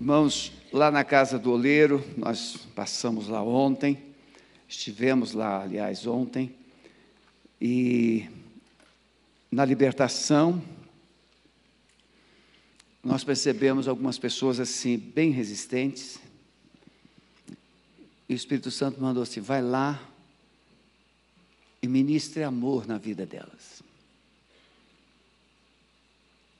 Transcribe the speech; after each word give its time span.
Irmãos, 0.00 0.50
lá 0.72 0.90
na 0.90 1.04
casa 1.04 1.38
do 1.38 1.52
oleiro, 1.52 2.02
nós 2.16 2.56
passamos 2.74 3.28
lá 3.28 3.42
ontem, 3.42 4.02
estivemos 4.66 5.34
lá, 5.34 5.62
aliás, 5.62 6.06
ontem, 6.06 6.56
e 7.60 8.26
na 9.52 9.62
libertação, 9.62 10.64
nós 13.04 13.24
percebemos 13.24 13.86
algumas 13.86 14.18
pessoas 14.18 14.58
assim, 14.58 14.96
bem 14.96 15.32
resistentes, 15.32 16.18
e 18.26 18.32
o 18.32 18.36
Espírito 18.36 18.70
Santo 18.70 19.02
mandou 19.02 19.22
assim: 19.22 19.42
vai 19.42 19.60
lá 19.60 20.02
e 21.82 21.86
ministre 21.86 22.42
amor 22.42 22.86
na 22.86 22.96
vida 22.96 23.26
delas. 23.26 23.82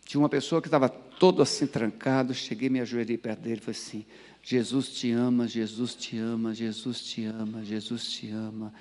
Tinha 0.05 0.21
uma 0.21 0.29
pessoa 0.29 0.61
que 0.61 0.69
estava 0.69 0.91
todo 1.21 1.43
assim 1.43 1.67
trancado, 1.67 2.33
cheguei, 2.33 2.71
me 2.71 2.81
ajoelhei 2.81 3.19
perto 3.19 3.41
dele 3.41 3.61
e 3.61 3.61
falei 3.61 3.79
assim: 3.79 4.07
Jesus 4.43 4.89
te 4.89 5.13
ama, 5.13 5.47
Jesus 5.47 5.95
te 5.95 6.17
ama, 6.17 6.55
Jesus 6.55 7.03
te 7.03 7.27
ama, 7.27 7.63
Jesus 7.63 8.11
te 8.11 8.31
ama. 8.31 8.73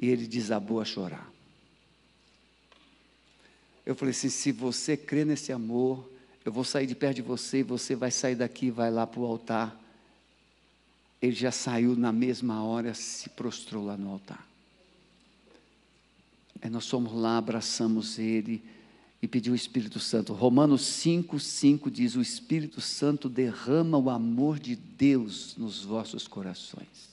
E 0.00 0.08
ele 0.08 0.26
desabou 0.26 0.80
a 0.80 0.86
chorar. 0.86 1.30
Eu 3.84 3.94
falei 3.94 4.12
assim: 4.12 4.30
se 4.30 4.50
você 4.52 4.96
crê 4.96 5.22
nesse 5.22 5.52
amor, 5.52 6.10
eu 6.46 6.50
vou 6.50 6.64
sair 6.64 6.86
de 6.86 6.94
perto 6.94 7.16
de 7.16 7.22
você 7.22 7.58
e 7.58 7.62
você 7.62 7.94
vai 7.94 8.10
sair 8.10 8.36
daqui 8.36 8.70
vai 8.70 8.90
lá 8.90 9.06
para 9.06 9.20
o 9.20 9.26
altar. 9.26 9.78
Ele 11.20 11.36
já 11.36 11.52
saiu 11.52 11.94
na 11.94 12.10
mesma 12.10 12.64
hora, 12.64 12.94
se 12.94 13.28
prostrou 13.28 13.84
lá 13.84 13.98
no 13.98 14.08
altar. 14.12 14.46
Aí 16.62 16.70
nós 16.70 16.88
fomos 16.88 17.12
lá, 17.12 17.36
abraçamos 17.36 18.18
ele 18.18 18.62
e 19.20 19.26
pediu 19.26 19.52
o 19.52 19.56
Espírito 19.56 19.98
Santo. 19.98 20.32
Romanos 20.32 20.82
5, 20.82 21.38
5 21.38 21.90
diz: 21.90 22.16
O 22.16 22.20
Espírito 22.20 22.80
Santo 22.80 23.28
derrama 23.28 23.98
o 23.98 24.10
amor 24.10 24.58
de 24.58 24.76
Deus 24.76 25.56
nos 25.56 25.84
vossos 25.84 26.28
corações. 26.28 27.06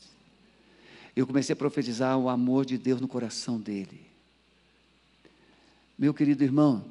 Eu 1.16 1.28
comecei 1.28 1.54
a 1.54 1.58
profetizar 1.58 2.18
o 2.18 2.28
amor 2.28 2.66
de 2.66 2.78
Deus 2.78 3.00
no 3.00 3.08
coração 3.08 3.60
dele. 3.60 4.02
Meu 5.98 6.14
querido 6.14 6.44
irmão, 6.44 6.84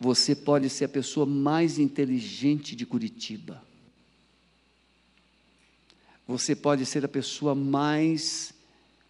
você 0.00 0.34
pode 0.34 0.70
ser 0.70 0.86
a 0.86 0.88
pessoa 0.88 1.26
mais 1.26 1.78
inteligente 1.78 2.74
de 2.74 2.86
Curitiba. 2.86 3.62
Você 6.26 6.54
pode 6.54 6.84
ser 6.84 7.04
a 7.04 7.08
pessoa 7.08 7.54
mais 7.54 8.52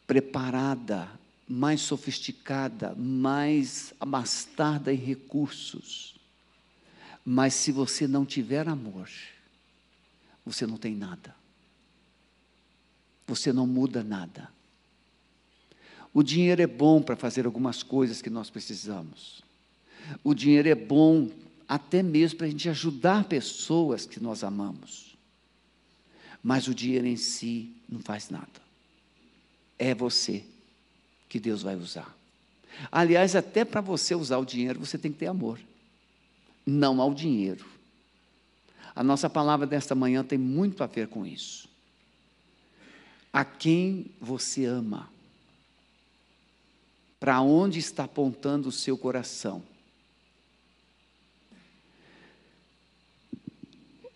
preparada, 0.07 1.09
mais 1.49 1.81
sofisticada, 1.81 2.95
mais 2.95 3.95
abastada 3.99 4.93
em 4.93 4.97
recursos. 4.97 6.15
Mas 7.25 7.55
se 7.55 7.73
você 7.73 8.07
não 8.07 8.27
tiver 8.27 8.69
amor, 8.69 9.09
você 10.45 10.67
não 10.67 10.77
tem 10.77 10.95
nada. 10.95 11.35
Você 13.27 13.53
não 13.53 13.67
muda 13.67 14.05
nada. 14.05 14.51
O 16.13 16.23
dinheiro 16.23 16.61
é 16.61 16.67
bom 16.67 17.01
para 17.01 17.17
fazer 17.17 17.47
algumas 17.47 17.83
coisas 17.83 18.21
que 18.21 18.31
nós 18.31 18.51
precisamos. 18.51 19.43
O 20.23 20.35
dinheiro 20.35 20.69
é 20.69 20.75
bom 20.75 21.31
até 21.67 22.03
mesmo 22.03 22.39
para 22.39 22.47
a 22.47 22.51
gente 22.51 22.69
ajudar 22.69 23.25
pessoas 23.25 24.07
que 24.07 24.21
nós 24.21 24.43
amamos. 24.43 25.17
Mas 26.43 26.67
o 26.67 26.75
dinheiro 26.75 27.07
em 27.07 27.17
si 27.17 27.75
não 27.89 28.01
faz 28.01 28.31
nada. 28.31 28.69
É 29.79 29.95
você 29.95 30.45
que 31.29 31.39
Deus 31.39 31.63
vai 31.63 31.77
usar. 31.77 32.17
Aliás, 32.91 33.35
até 33.35 33.65
para 33.65 33.81
você 33.81 34.15
usar 34.15 34.39
o 34.39 34.45
dinheiro, 34.45 34.79
você 34.79 34.97
tem 34.97 35.13
que 35.13 35.19
ter 35.19 35.27
amor. 35.27 35.59
Não 36.65 37.01
ao 37.01 37.13
dinheiro. 37.13 37.65
A 38.95 39.03
nossa 39.03 39.29
palavra 39.29 39.67
desta 39.67 39.95
manhã 39.95 40.25
tem 40.25 40.39
muito 40.39 40.83
a 40.83 40.87
ver 40.87 41.09
com 41.09 41.27
isso. 41.27 41.69
A 43.33 43.45
quem 43.45 44.11
você 44.21 44.65
ama? 44.65 45.11
Para 47.21 47.41
onde 47.41 47.79
está 47.79 48.05
apontando 48.05 48.69
o 48.69 48.73
seu 48.73 48.97
coração? 48.97 49.63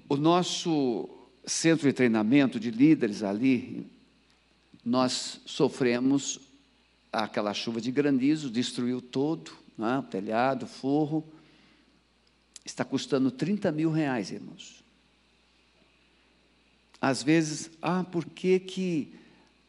O 0.09 0.17
nosso 0.17 1.09
centro 1.47 1.89
de 1.89 1.93
treinamento 1.93 2.61
de 2.61 2.71
líderes 2.71 3.23
ali, 3.23 3.87
nós 4.85 5.41
sofremos 5.47 6.41
aquela 7.13 7.53
chuva 7.53 7.81
de 7.81 7.93
granizo, 7.93 8.51
destruiu 8.51 9.03
todo, 9.03 9.53
né, 9.77 9.99
o 9.99 10.03
telhado, 10.03 10.65
o 10.65 10.69
forro. 10.69 11.25
Está 12.65 12.85
custando 12.85 13.31
30 13.31 13.71
mil 13.71 13.91
reais, 13.91 14.31
irmãos. 14.31 14.83
Às 17.01 17.23
vezes, 17.23 17.71
ah, 17.83 18.05
por 18.05 18.25
que, 18.25 18.61
que 18.61 19.15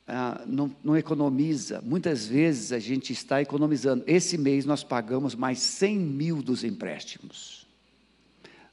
ah, 0.07 0.43
não, 0.45 0.73
não 0.83 0.95
economiza? 0.95 1.81
Muitas 1.81 2.27
vezes 2.27 2.71
a 2.71 2.79
gente 2.79 3.11
está 3.11 3.41
economizando. 3.41 4.03
Esse 4.05 4.37
mês 4.37 4.65
nós 4.65 4.83
pagamos 4.83 5.33
mais 5.33 5.59
100 5.59 5.97
mil 5.97 6.43
dos 6.43 6.63
empréstimos. 6.63 7.67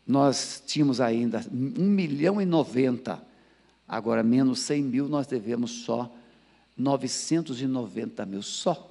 Nós 0.06 0.62
tínhamos 0.66 1.00
ainda 1.00 1.44
1 1.50 1.56
milhão 1.56 2.40
e 2.40 2.44
90, 2.44 3.22
agora 3.88 4.22
menos 4.22 4.60
100 4.60 4.82
mil, 4.82 5.08
nós 5.08 5.26
devemos 5.26 5.70
só 5.70 6.14
990 6.80 8.26
mil 8.26 8.42
só. 8.42 8.90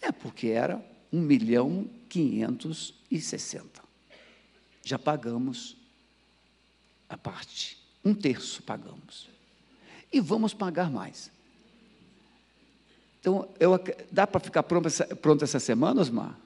É 0.00 0.12
porque 0.12 0.48
era 0.48 0.84
1 1.12 1.20
milhão 1.20 1.88
560. 2.08 3.82
Já 4.84 4.98
pagamos 4.98 5.76
a 7.08 7.16
parte, 7.16 7.78
um 8.04 8.14
terço 8.14 8.62
pagamos. 8.62 9.28
E 10.12 10.20
vamos 10.20 10.52
pagar 10.52 10.90
mais. 10.90 11.30
Então, 13.20 13.48
eu, 13.60 13.80
dá 14.10 14.26
para 14.26 14.40
ficar 14.40 14.62
pronto 14.64 14.88
essa, 14.88 15.06
pronto 15.16 15.44
essa 15.44 15.60
semana, 15.60 16.00
Osmar? 16.00 16.36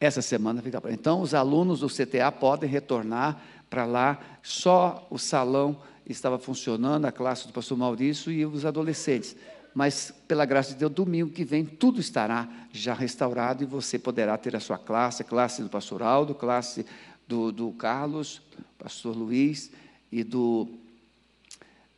Essa 0.00 0.20
semana 0.20 0.60
fica 0.60 0.80
pronto. 0.80 0.92
Então, 0.92 1.20
os 1.20 1.32
alunos 1.32 1.80
do 1.80 1.88
CTA 1.88 2.32
podem 2.32 2.68
retornar 2.68 3.40
para 3.70 3.84
lá, 3.84 4.20
só 4.42 5.06
o 5.10 5.18
salão 5.18 5.80
estava 6.12 6.38
funcionando, 6.38 7.04
a 7.04 7.12
classe 7.12 7.46
do 7.46 7.52
pastor 7.52 7.76
Maurício 7.76 8.32
e 8.32 8.44
os 8.44 8.64
adolescentes. 8.64 9.36
Mas, 9.74 10.12
pela 10.26 10.44
graça 10.44 10.72
de 10.72 10.78
Deus, 10.78 10.92
domingo 10.92 11.30
que 11.30 11.44
vem 11.44 11.64
tudo 11.64 12.00
estará 12.00 12.48
já 12.72 12.94
restaurado 12.94 13.62
e 13.62 13.66
você 13.66 13.98
poderá 13.98 14.36
ter 14.36 14.56
a 14.56 14.60
sua 14.60 14.78
classe, 14.78 15.22
a 15.22 15.24
classe 15.24 15.62
do 15.62 15.68
pastor 15.68 16.02
Aldo, 16.02 16.34
classe 16.34 16.84
do, 17.26 17.52
do 17.52 17.70
Carlos, 17.72 18.40
pastor 18.78 19.14
Luiz 19.14 19.70
e 20.10 20.24
do 20.24 20.68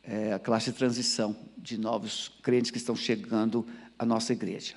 é, 0.03 0.33
a 0.33 0.39
classe 0.39 0.71
de 0.71 0.77
transição 0.77 1.35
de 1.57 1.77
novos 1.77 2.31
crentes 2.41 2.71
que 2.71 2.77
estão 2.77 2.95
chegando 2.95 3.65
à 3.97 4.05
nossa 4.05 4.33
igreja. 4.33 4.75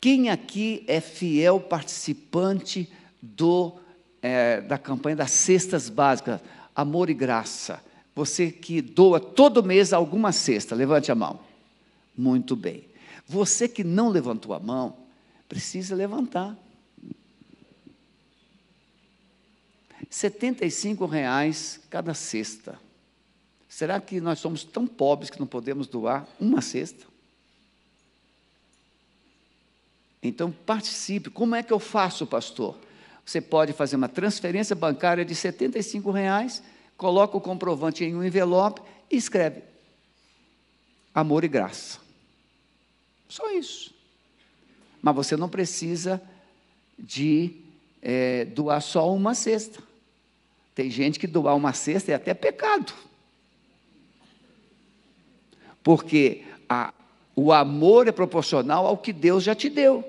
Quem 0.00 0.30
aqui 0.30 0.84
é 0.86 1.00
fiel 1.00 1.58
participante 1.60 2.90
do, 3.20 3.76
é, 4.20 4.60
da 4.60 4.78
campanha 4.78 5.16
das 5.16 5.30
cestas 5.30 5.88
básicas, 5.88 6.40
amor 6.74 7.10
e 7.10 7.14
graça? 7.14 7.82
Você 8.18 8.50
que 8.50 8.82
doa 8.82 9.20
todo 9.20 9.62
mês 9.62 9.92
alguma 9.92 10.32
cesta, 10.32 10.74
levante 10.74 11.12
a 11.12 11.14
mão. 11.14 11.38
Muito 12.16 12.56
bem. 12.56 12.84
Você 13.28 13.68
que 13.68 13.84
não 13.84 14.08
levantou 14.08 14.52
a 14.52 14.58
mão, 14.58 14.96
precisa 15.48 15.94
levantar. 15.94 16.56
R$ 20.10 21.06
reais 21.08 21.78
cada 21.88 22.12
cesta. 22.12 22.76
Será 23.68 24.00
que 24.00 24.20
nós 24.20 24.40
somos 24.40 24.64
tão 24.64 24.84
pobres 24.84 25.30
que 25.30 25.38
não 25.38 25.46
podemos 25.46 25.86
doar 25.86 26.26
uma 26.40 26.60
cesta? 26.60 27.06
Então 30.20 30.50
participe. 30.50 31.30
Como 31.30 31.54
é 31.54 31.62
que 31.62 31.72
eu 31.72 31.78
faço, 31.78 32.26
pastor? 32.26 32.76
Você 33.24 33.40
pode 33.40 33.72
fazer 33.72 33.94
uma 33.94 34.08
transferência 34.08 34.74
bancária 34.74 35.24
de 35.24 35.34
R$ 35.34 36.12
reais 36.12 36.60
coloca 36.98 37.36
o 37.36 37.40
comprovante 37.40 38.04
em 38.04 38.14
um 38.14 38.24
envelope 38.24 38.82
e 39.10 39.16
escreve 39.16 39.62
amor 41.14 41.44
e 41.44 41.48
graça. 41.48 41.98
Só 43.28 43.50
isso. 43.52 43.94
Mas 45.00 45.14
você 45.14 45.36
não 45.36 45.48
precisa 45.48 46.20
de 46.98 47.54
é, 48.02 48.44
doar 48.46 48.82
só 48.82 49.14
uma 49.14 49.32
cesta. 49.32 49.80
Tem 50.74 50.90
gente 50.90 51.18
que 51.18 51.26
doar 51.26 51.56
uma 51.56 51.72
cesta 51.72 52.12
é 52.12 52.14
até 52.14 52.34
pecado. 52.34 52.92
Porque 55.82 56.44
a, 56.68 56.92
o 57.34 57.52
amor 57.52 58.08
é 58.08 58.12
proporcional 58.12 58.86
ao 58.86 58.98
que 58.98 59.12
Deus 59.12 59.44
já 59.44 59.54
te 59.54 59.68
deu. 59.68 60.04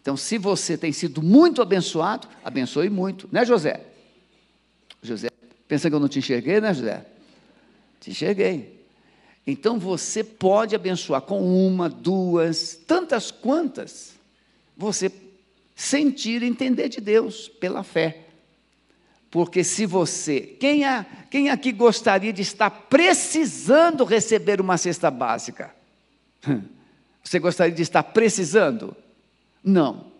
Então, 0.00 0.16
se 0.16 0.38
você 0.38 0.76
tem 0.76 0.92
sido 0.92 1.22
muito 1.22 1.60
abençoado, 1.60 2.26
abençoe 2.42 2.88
muito, 2.88 3.28
né, 3.30 3.44
José? 3.44 3.91
José, 5.02 5.28
pensa 5.66 5.88
que 5.90 5.94
eu 5.94 6.00
não 6.00 6.08
te 6.08 6.20
enxerguei, 6.20 6.60
né, 6.60 6.72
José? 6.72 7.04
Te 8.00 8.10
enxerguei. 8.10 8.80
Então 9.46 9.78
você 9.78 10.22
pode 10.22 10.74
abençoar 10.74 11.22
com 11.22 11.40
uma, 11.42 11.88
duas, 11.88 12.78
tantas 12.86 13.30
quantas 13.30 14.14
você 14.76 15.10
sentir 15.74 16.42
e 16.42 16.46
entender 16.46 16.88
de 16.88 17.00
Deus 17.00 17.48
pela 17.48 17.82
fé. 17.82 18.26
Porque 19.30 19.64
se 19.64 19.86
você, 19.86 20.40
quem, 20.40 20.86
é, 20.86 21.04
quem 21.30 21.50
aqui 21.50 21.72
gostaria 21.72 22.32
de 22.32 22.42
estar 22.42 22.70
precisando 22.70 24.04
receber 24.04 24.60
uma 24.60 24.76
cesta 24.76 25.10
básica? 25.10 25.74
Você 27.24 27.38
gostaria 27.38 27.74
de 27.74 27.82
estar 27.82 28.02
precisando? 28.02 28.96
Não. 29.62 30.11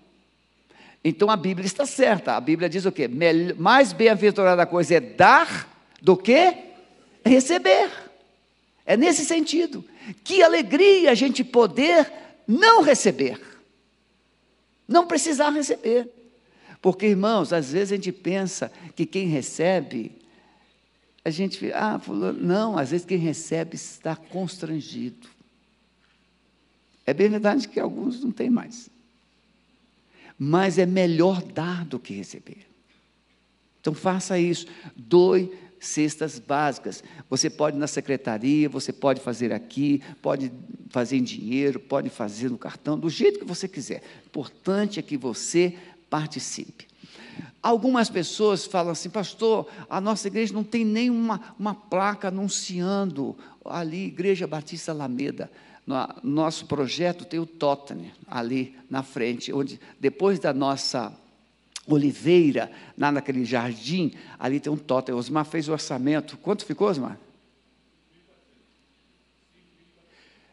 Então 1.04 1.31
a 1.31 1.37
Bíblia 1.37 1.66
está 1.66 1.84
certa. 1.84 2.37
A 2.37 2.40
Bíblia 2.40 2.69
diz 2.69 2.84
o 2.84 2.93
quê? 2.93 3.08
Mais 3.56 3.93
bem-aventurada 3.93 4.64
coisa 4.66 4.94
é 4.94 5.00
dar 5.00 5.69
do 6.00 6.16
que 6.16 6.54
receber. 7.25 7.90
É 8.87 8.96
nesse 8.96 9.25
sentido. 9.25 9.84
Que 10.22 10.43
alegria 10.43 11.10
a 11.10 11.14
gente 11.14 11.43
poder 11.43 12.10
não 12.46 12.82
receber. 12.82 13.40
Não 14.87 15.06
precisar 15.06 15.50
receber. 15.50 16.08
Porque, 16.81 17.06
irmãos, 17.06 17.52
às 17.52 17.72
vezes 17.72 17.93
a 17.93 17.96
gente 17.96 18.12
pensa 18.12 18.72
que 18.96 19.06
quem 19.06 19.26
recebe, 19.28 20.12
a 21.25 21.31
gente, 21.31 21.72
ah, 21.72 22.00
não, 22.37 22.76
às 22.76 22.90
vezes 22.90 23.06
quem 23.06 23.19
recebe 23.19 23.76
está 23.76 24.16
constrangido. 24.16 25.28
É 27.06 27.14
bem 27.14 27.28
verdade 27.28 27.69
que 27.69 27.78
alguns 27.78 28.22
não 28.22 28.32
têm 28.32 28.50
mais. 28.50 28.90
Mas 30.44 30.76
é 30.76 30.84
melhor 30.84 31.40
dar 31.40 31.84
do 31.84 32.00
que 32.00 32.12
receber. 32.12 32.66
Então 33.80 33.94
faça 33.94 34.40
isso. 34.40 34.66
Doe 34.96 35.52
cestas 35.78 36.40
básicas. 36.40 37.04
Você 37.30 37.48
pode 37.48 37.78
na 37.78 37.86
secretaria, 37.86 38.68
você 38.68 38.92
pode 38.92 39.20
fazer 39.20 39.52
aqui, 39.52 40.02
pode 40.20 40.52
fazer 40.90 41.18
em 41.18 41.22
dinheiro, 41.22 41.78
pode 41.78 42.10
fazer 42.10 42.50
no 42.50 42.58
cartão, 42.58 42.98
do 42.98 43.08
jeito 43.08 43.38
que 43.38 43.44
você 43.44 43.68
quiser. 43.68 44.02
O 44.24 44.26
importante 44.26 44.98
é 44.98 45.02
que 45.02 45.16
você 45.16 45.76
participe. 46.10 46.88
Algumas 47.62 48.10
pessoas 48.10 48.66
falam 48.66 48.90
assim, 48.90 49.10
pastor, 49.10 49.68
a 49.88 50.00
nossa 50.00 50.26
igreja 50.26 50.52
não 50.52 50.64
tem 50.64 50.84
nenhuma 50.84 51.54
uma 51.56 51.72
placa 51.72 52.26
anunciando 52.26 53.36
ali, 53.64 54.06
Igreja 54.06 54.44
Batista 54.44 54.90
Alameda. 54.90 55.48
No 55.87 55.96
nosso 56.23 56.67
projeto 56.67 57.25
tem 57.25 57.40
o 57.40 57.46
Tottenham 57.46 58.12
ali 58.26 58.76
na 58.88 59.02
frente, 59.02 59.52
onde 59.52 59.81
depois 59.99 60.38
da 60.38 60.52
nossa 60.52 61.12
Oliveira, 61.87 62.70
lá 62.96 63.11
naquele 63.11 63.44
jardim, 63.44 64.12
ali 64.38 64.61
tem 64.61 64.73
um 64.73 64.76
totem. 64.76 65.14
Osmar 65.14 65.44
fez 65.44 65.69
o 65.69 65.73
orçamento. 65.73 66.37
Quanto 66.37 66.64
ficou, 66.64 66.88
Osmar? 66.88 67.19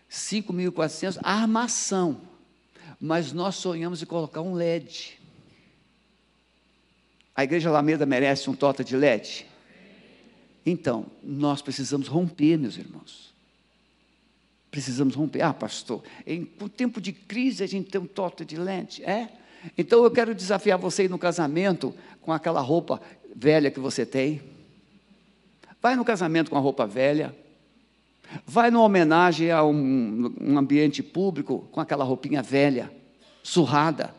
5.400, 0.10 1.20
armação. 1.22 2.22
Mas 3.00 3.32
nós 3.32 3.56
sonhamos 3.56 4.02
em 4.02 4.06
colocar 4.06 4.42
um 4.42 4.56
LED. 4.56 5.20
A 7.36 7.44
Igreja 7.44 7.70
Alameda 7.70 8.06
merece 8.06 8.50
um 8.50 8.56
tota 8.56 8.84
de 8.84 8.98
LED? 8.98 9.46
Então, 10.66 11.06
nós 11.24 11.62
precisamos 11.62 12.08
romper, 12.08 12.58
meus 12.58 12.76
irmãos. 12.76 13.29
Precisamos 14.72 15.16
romper. 15.16 15.42
Ah, 15.42 15.54
pastor, 15.54 16.04
em 16.26 16.46
tempo 16.46 17.02
de 17.02 17.12
crise 17.12 17.64
a 17.64 17.68
gente 17.68 17.90
tem 17.90 18.00
um 18.00 18.06
tota 18.06 18.46
de 18.46 18.56
LED. 18.56 19.04
É? 19.04 19.30
Então 19.78 20.04
eu 20.04 20.12
quero 20.12 20.36
desafiar 20.36 20.78
você 20.78 21.08
no 21.08 21.18
casamento 21.18 21.94
com 22.22 22.32
aquela 22.32 22.62
roupa 22.62 23.02
velha 23.36 23.72
que 23.72 23.80
você 23.80 24.06
tem. 24.06 24.42
Vai 25.82 25.96
no 25.96 26.06
casamento 26.06 26.52
com 26.52 26.58
a 26.58 26.62
roupa 26.62 26.86
velha. 26.86 27.36
Vai 28.46 28.70
numa 28.70 28.84
homenagem 28.84 29.50
a 29.50 29.64
um, 29.64 30.36
um 30.40 30.58
ambiente 30.58 31.02
público 31.02 31.68
com 31.72 31.80
aquela 31.80 32.04
roupinha 32.04 32.44
velha, 32.44 32.92
surrada. 33.42 34.14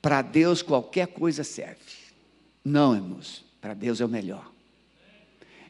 Para 0.00 0.22
Deus 0.22 0.62
qualquer 0.62 1.08
coisa 1.08 1.44
serve. 1.44 1.76
Não, 2.64 2.94
irmãos, 2.94 3.44
para 3.60 3.74
Deus 3.74 4.00
é 4.00 4.04
o 4.04 4.08
melhor. 4.08 4.50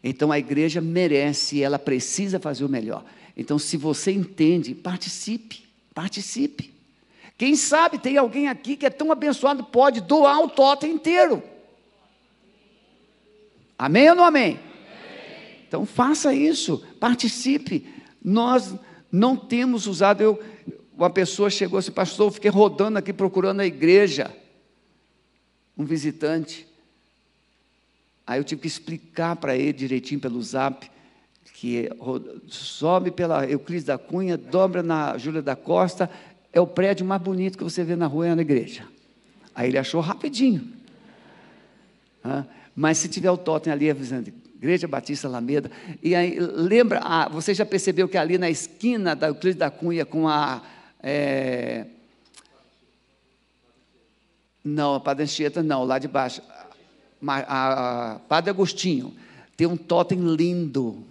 Então 0.02 0.30
a 0.30 0.38
igreja 0.38 0.80
merece, 0.80 1.62
ela 1.62 1.78
precisa 1.78 2.38
fazer 2.38 2.64
o 2.64 2.68
melhor. 2.68 3.04
Então, 3.36 3.56
se 3.56 3.76
você 3.76 4.10
entende, 4.10 4.74
participe, 4.74 5.62
participe. 5.94 6.74
Quem 7.36 7.54
sabe 7.54 7.98
tem 7.98 8.16
alguém 8.16 8.48
aqui 8.48 8.76
que 8.76 8.84
é 8.84 8.90
tão 8.90 9.12
abençoado, 9.12 9.62
pode 9.62 10.00
doar 10.00 10.40
o 10.40 10.48
totem 10.48 10.92
inteiro. 10.92 11.40
Amém 13.78 14.10
ou 14.10 14.16
não 14.16 14.24
amém? 14.24 14.58
amém? 14.58 14.60
Então 15.68 15.86
faça 15.86 16.34
isso, 16.34 16.84
participe. 16.98 17.86
Nós 18.20 18.74
não 19.10 19.36
temos 19.36 19.86
usado. 19.86 20.20
Eu, 20.20 20.42
uma 20.96 21.08
pessoa 21.08 21.48
chegou 21.48 21.78
assim, 21.78 21.92
pastor, 21.92 22.26
eu 22.26 22.32
fiquei 22.32 22.50
rodando 22.50 22.98
aqui 22.98 23.12
procurando 23.12 23.60
a 23.60 23.66
igreja. 23.66 24.34
Um 25.76 25.84
visitante. 25.84 26.66
Aí 28.28 28.38
eu 28.38 28.44
tive 28.44 28.60
que 28.60 28.66
explicar 28.68 29.36
para 29.36 29.56
ele 29.56 29.72
direitinho 29.72 30.20
pelo 30.20 30.42
zap 30.42 30.86
que 31.54 31.90
sobe 32.46 33.10
pela 33.10 33.46
Euclides 33.46 33.84
da 33.84 33.96
Cunha, 33.96 34.36
dobra 34.36 34.82
na 34.82 35.16
Júlia 35.16 35.40
da 35.40 35.56
Costa, 35.56 36.10
é 36.52 36.60
o 36.60 36.66
prédio 36.66 37.06
mais 37.06 37.22
bonito 37.22 37.56
que 37.56 37.64
você 37.64 37.82
vê 37.82 37.96
na 37.96 38.06
rua, 38.06 38.28
é 38.28 38.34
na 38.34 38.42
igreja. 38.42 38.84
Aí 39.54 39.70
ele 39.70 39.78
achou 39.78 40.02
rapidinho. 40.02 40.70
mas 42.76 42.98
se 42.98 43.08
tiver 43.08 43.30
o 43.30 43.36
totem 43.38 43.72
ali 43.72 43.90
avisando, 43.90 44.30
Igreja 44.56 44.86
Batista 44.86 45.26
Alameda, 45.26 45.70
e 46.02 46.14
aí, 46.14 46.38
lembra, 46.38 47.00
ah, 47.02 47.28
você 47.30 47.54
já 47.54 47.64
percebeu 47.64 48.08
que 48.08 48.18
ali 48.18 48.36
na 48.36 48.50
esquina 48.50 49.16
da 49.16 49.28
Euclides 49.28 49.58
da 49.58 49.70
Cunha 49.70 50.04
com 50.04 50.28
a. 50.28 50.62
É, 51.02 51.86
não, 54.62 54.96
a 54.96 55.00
Padre 55.00 55.24
Anchieta 55.24 55.62
não, 55.62 55.82
lá 55.84 55.98
de 55.98 56.06
baixo. 56.08 56.42
A, 57.26 58.14
a, 58.14 58.18
Padre 58.20 58.50
Agostinho 58.50 59.14
tem 59.56 59.66
um 59.66 59.76
totem 59.76 60.18
lindo, 60.20 61.04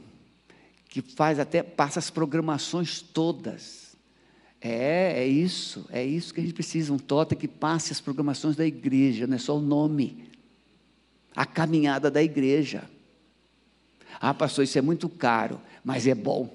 que 0.88 1.02
faz 1.02 1.40
até, 1.40 1.62
passa 1.62 2.00
as 2.00 2.10
programações 2.10 3.02
todas. 3.02 3.96
É, 4.62 5.24
é 5.24 5.28
isso, 5.28 5.86
é 5.92 6.04
isso 6.04 6.34
que 6.34 6.40
a 6.40 6.44
gente 6.44 6.54
precisa, 6.54 6.94
um 6.94 6.98
totem 6.98 7.38
que 7.38 7.48
passe 7.48 7.92
as 7.92 8.02
programações 8.02 8.56
da 8.56 8.66
igreja, 8.66 9.28
não 9.28 9.36
é 9.36 9.40
só 9.40 9.58
o 9.58 9.62
nome, 9.62 10.30
a 11.36 11.46
caminhada 11.46 12.10
da 12.10 12.24
igreja. 12.24 12.90
Ah, 14.20 14.34
pastor, 14.34 14.64
isso 14.64 14.78
é 14.78 14.82
muito 14.82 15.08
caro, 15.08 15.62
mas 15.84 16.08
é 16.08 16.16
bom. 16.16 16.50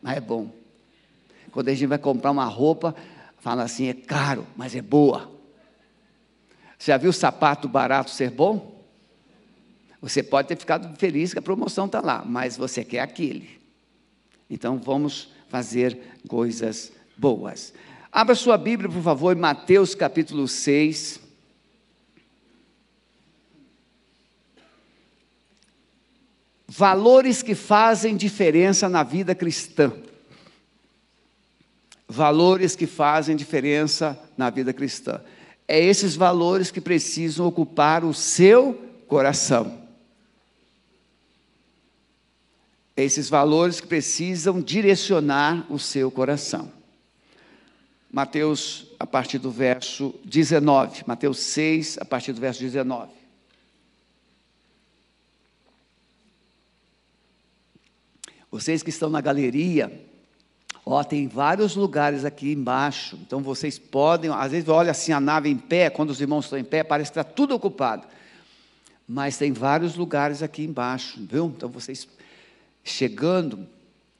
Mas 0.00 0.16
é 0.16 0.20
bom. 0.20 0.50
Quando 1.52 1.68
a 1.68 1.74
gente 1.74 1.86
vai 1.86 1.98
comprar 1.98 2.30
uma 2.30 2.44
roupa, 2.44 2.94
fala 3.38 3.64
assim, 3.64 3.88
é 3.88 3.94
caro, 3.94 4.46
mas 4.56 4.74
é 4.74 4.80
boa. 4.80 5.39
Você 6.80 6.92
já 6.92 6.96
viu 6.96 7.12
sapato 7.12 7.68
barato 7.68 8.10
ser 8.10 8.30
bom? 8.30 8.82
Você 10.00 10.22
pode 10.22 10.48
ter 10.48 10.56
ficado 10.56 10.96
feliz 10.96 11.30
que 11.30 11.38
a 11.38 11.42
promoção 11.42 11.84
está 11.84 12.00
lá, 12.00 12.24
mas 12.24 12.56
você 12.56 12.82
quer 12.82 13.00
aquele. 13.00 13.60
Então 14.48 14.78
vamos 14.78 15.28
fazer 15.50 16.00
coisas 16.26 16.90
boas. 17.18 17.74
Abra 18.10 18.34
sua 18.34 18.56
Bíblia, 18.56 18.88
por 18.88 19.02
favor, 19.02 19.36
em 19.36 19.38
Mateus 19.38 19.94
capítulo 19.94 20.48
6. 20.48 21.20
Valores 26.66 27.42
que 27.42 27.54
fazem 27.54 28.16
diferença 28.16 28.88
na 28.88 29.02
vida 29.02 29.34
cristã. 29.34 29.92
Valores 32.08 32.74
que 32.74 32.86
fazem 32.86 33.36
diferença 33.36 34.18
na 34.34 34.48
vida 34.48 34.72
cristã. 34.72 35.20
É 35.72 35.78
esses 35.78 36.16
valores 36.16 36.72
que 36.72 36.80
precisam 36.80 37.46
ocupar 37.46 38.04
o 38.04 38.12
seu 38.12 38.74
coração. 39.06 39.80
esses 42.96 43.28
valores 43.28 43.80
que 43.80 43.86
precisam 43.86 44.60
direcionar 44.60 45.66
o 45.72 45.78
seu 45.78 46.10
coração. 46.10 46.70
Mateus, 48.10 48.88
a 48.98 49.06
partir 49.06 49.38
do 49.38 49.50
verso 49.50 50.14
19, 50.24 51.04
Mateus 51.06 51.38
6, 51.38 51.98
a 51.98 52.04
partir 52.04 52.32
do 52.32 52.40
verso 52.40 52.60
19. 52.60 53.12
Vocês 58.50 58.82
que 58.82 58.90
estão 58.90 59.08
na 59.08 59.20
galeria, 59.20 60.04
ó, 60.90 61.04
tem 61.04 61.28
vários 61.28 61.76
lugares 61.76 62.24
aqui 62.24 62.52
embaixo, 62.52 63.18
então 63.22 63.40
vocês 63.40 63.78
podem, 63.78 64.30
às 64.30 64.52
vezes 64.52 64.68
olha 64.68 64.90
assim 64.90 65.12
a 65.12 65.20
nave 65.20 65.48
em 65.48 65.56
pé, 65.56 65.90
quando 65.90 66.10
os 66.10 66.20
irmãos 66.20 66.44
estão 66.44 66.58
em 66.58 66.64
pé, 66.64 66.82
parece 66.82 67.12
que 67.12 67.18
está 67.18 67.32
tudo 67.32 67.54
ocupado. 67.54 68.06
Mas 69.06 69.36
tem 69.36 69.52
vários 69.52 69.96
lugares 69.96 70.42
aqui 70.42 70.64
embaixo, 70.64 71.20
viu? 71.28 71.46
Então 71.46 71.68
vocês 71.68 72.06
chegando, 72.84 73.66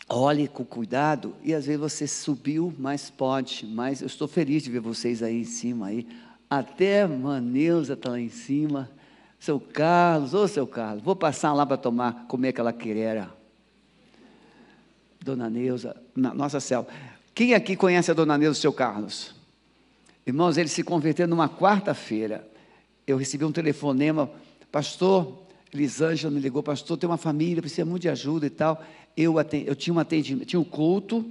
olhe 0.08 0.48
com 0.48 0.64
cuidado, 0.64 1.34
e 1.42 1.54
às 1.54 1.66
vezes 1.66 1.80
você 1.80 2.06
subiu, 2.06 2.74
mas 2.78 3.10
pode, 3.10 3.66
mas 3.66 4.00
eu 4.00 4.06
estou 4.06 4.26
feliz 4.26 4.62
de 4.62 4.70
ver 4.70 4.80
vocês 4.80 5.22
aí 5.22 5.40
em 5.40 5.44
cima 5.44 5.86
aí. 5.86 6.06
Até 6.48 7.06
Maneusa 7.06 7.92
está 7.92 8.10
lá 8.10 8.20
em 8.20 8.28
cima. 8.28 8.90
Seu 9.38 9.58
Carlos, 9.58 10.34
ô 10.34 10.46
seu 10.46 10.66
Carlos, 10.66 11.02
vou 11.02 11.16
passar 11.16 11.52
lá 11.52 11.64
para 11.64 11.76
tomar, 11.76 12.26
comer 12.26 12.48
aquela 12.48 12.72
querera. 12.72 13.39
Dona 15.22 15.50
Neuza, 15.50 15.96
nossa 16.14 16.60
céu. 16.60 16.86
Quem 17.34 17.54
aqui 17.54 17.76
conhece 17.76 18.10
a 18.10 18.14
Dona 18.14 18.38
Neuza, 18.38 18.60
seu 18.60 18.72
Carlos? 18.72 19.34
Irmãos, 20.26 20.56
ele 20.56 20.68
se 20.68 20.82
converteu 20.82 21.26
numa 21.28 21.48
quarta-feira. 21.48 22.46
Eu 23.06 23.16
recebi 23.16 23.44
um 23.44 23.52
telefonema, 23.52 24.30
pastor, 24.70 25.40
Elisângela 25.72 26.32
me 26.32 26.40
ligou, 26.40 26.62
pastor, 26.62 26.96
tem 26.96 27.08
uma 27.08 27.16
família, 27.16 27.62
precisa 27.62 27.84
muito 27.84 28.02
de 28.02 28.08
ajuda 28.08 28.46
e 28.46 28.50
tal. 28.50 28.82
Eu, 29.16 29.38
atendi, 29.38 29.68
eu 29.68 29.76
tinha 29.76 29.94
um 29.94 29.98
atendimento, 29.98 30.46
tinha 30.46 30.60
um 30.60 30.64
culto, 30.64 31.24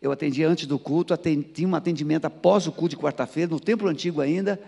eu 0.00 0.10
atendi 0.10 0.42
antes 0.44 0.66
do 0.66 0.78
culto, 0.78 1.12
atendi, 1.12 1.44
tinha 1.44 1.68
um 1.68 1.74
atendimento 1.74 2.24
após 2.24 2.66
o 2.66 2.72
culto 2.72 2.96
de 2.96 3.02
quarta-feira, 3.02 3.50
no 3.50 3.60
templo 3.60 3.88
antigo 3.88 4.20
ainda. 4.20 4.60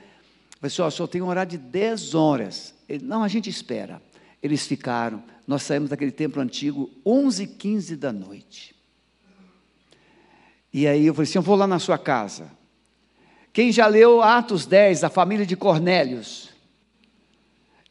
Pessoal, 0.60 0.90
só 0.90 1.06
tem 1.06 1.22
um 1.22 1.28
horário 1.28 1.50
de 1.52 1.58
10 1.58 2.14
horas. 2.14 2.74
Ele, 2.88 3.04
não, 3.04 3.22
a 3.22 3.28
gente 3.28 3.48
espera. 3.48 4.00
Eles 4.42 4.66
ficaram. 4.66 5.22
Nós 5.46 5.62
saímos 5.62 5.90
daquele 5.90 6.12
templo 6.12 6.40
antigo 6.40 6.90
11 7.04 7.46
15 7.46 7.96
da 7.96 8.12
noite. 8.12 8.74
E 10.72 10.86
aí 10.86 11.06
eu 11.06 11.14
falei 11.14 11.28
assim: 11.28 11.38
eu 11.38 11.42
vou 11.42 11.56
lá 11.56 11.66
na 11.66 11.78
sua 11.78 11.98
casa. 11.98 12.50
Quem 13.52 13.70
já 13.70 13.86
leu 13.86 14.20
Atos 14.20 14.66
10, 14.66 15.04
a 15.04 15.08
família 15.08 15.46
de 15.46 15.56
Cornélios? 15.56 16.50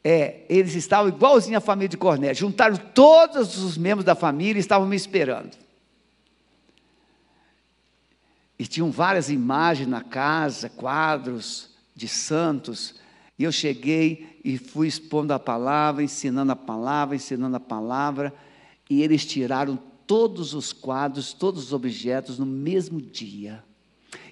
É, 0.03 0.41
eles 0.50 0.75
estavam 0.75 1.07
igualzinho 1.07 1.57
à 1.57 1.62
família 1.62 1.88
de 1.88 1.95
Cornélio. 1.95 2.36
Juntaram 2.36 2.75
todos 2.75 3.57
os 3.57 3.77
membros 3.77 4.03
da 4.03 4.15
família 4.15 4.60
e 4.60 4.60
estavam 4.60 4.86
me 4.86 4.98
esperando. 4.98 5.55
E 8.60 8.67
tinham 8.67 8.91
várias 8.91 9.29
imagens 9.29 9.88
na 9.88 10.03
casa, 10.03 10.67
quadros 10.67 11.69
de 11.95 12.10
santos. 12.10 12.95
E 13.43 13.45
eu 13.45 13.51
cheguei 13.51 14.39
e 14.41 14.57
fui 14.57 14.88
expondo 14.88 15.33
a 15.33 15.38
palavra, 15.38 16.01
ensinando 16.01 16.53
a 16.53 16.55
palavra, 16.55 17.17
ensinando 17.17 17.57
a 17.57 17.59
palavra. 17.59 18.33
E 18.89 19.03
eles 19.03 19.25
tiraram 19.25 19.77
todos 20.07 20.53
os 20.53 20.71
quadros, 20.71 21.33
todos 21.33 21.65
os 21.65 21.73
objetos 21.73 22.39
no 22.39 22.45
mesmo 22.45 23.01
dia. 23.01 23.62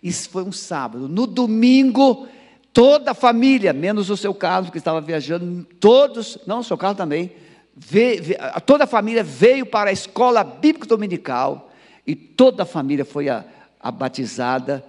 Isso 0.01 0.29
foi 0.29 0.45
um 0.45 0.51
sábado. 0.53 1.09
No 1.09 1.27
domingo, 1.27 2.25
toda 2.71 3.11
a 3.11 3.13
família, 3.13 3.73
menos 3.73 4.09
o 4.09 4.15
seu 4.15 4.33
Carlos, 4.33 4.71
que 4.71 4.77
estava 4.77 5.01
viajando, 5.01 5.67
todos, 5.77 6.37
não, 6.47 6.59
o 6.59 6.63
seu 6.63 6.77
Carlos 6.77 6.97
também, 6.97 7.33
veio, 7.75 8.23
toda 8.65 8.85
a 8.85 8.87
família 8.87 9.25
veio 9.25 9.65
para 9.65 9.89
a 9.89 9.93
escola 9.93 10.41
bíblica 10.41 10.87
dominical 10.87 11.69
e 12.07 12.15
toda 12.15 12.63
a 12.63 12.65
família 12.65 13.03
foi 13.03 13.27
a, 13.27 13.43
a 13.77 13.91
batizada 13.91 14.81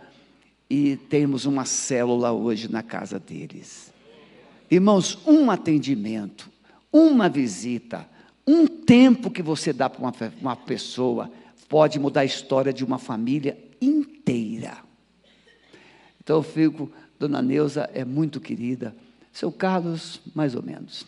e 0.71 0.95
temos 0.95 1.45
uma 1.45 1.64
célula 1.64 2.31
hoje 2.31 2.71
na 2.71 2.85
casa 2.85 3.19
deles. 3.19 3.91
Irmãos, 4.73 5.19
um 5.26 5.50
atendimento, 5.50 6.50
uma 6.91 7.29
visita, 7.29 8.09
um 8.47 8.67
tempo 8.67 9.31
que 9.31 9.43
você 9.43 9.71
dá 9.71 9.91
para 9.91 10.00
uma, 10.00 10.14
uma 10.41 10.57
pessoa 10.57 11.31
pode 11.69 11.99
mudar 11.99 12.23
a 12.23 12.25
história 12.25 12.73
de 12.73 12.83
uma 12.83 12.97
família 12.99 13.59
inteira. 13.83 14.79
Então 16.25 16.37
eu 16.37 16.43
fico, 16.43 16.91
Dona 17.19 17.43
Neuza 17.43 17.91
é 17.93 18.02
muito 18.02 18.41
querida, 18.41 18.97
seu 19.31 19.52
Carlos, 19.52 20.23
mais 20.35 20.55
ou 20.55 20.62
menos. 20.62 21.07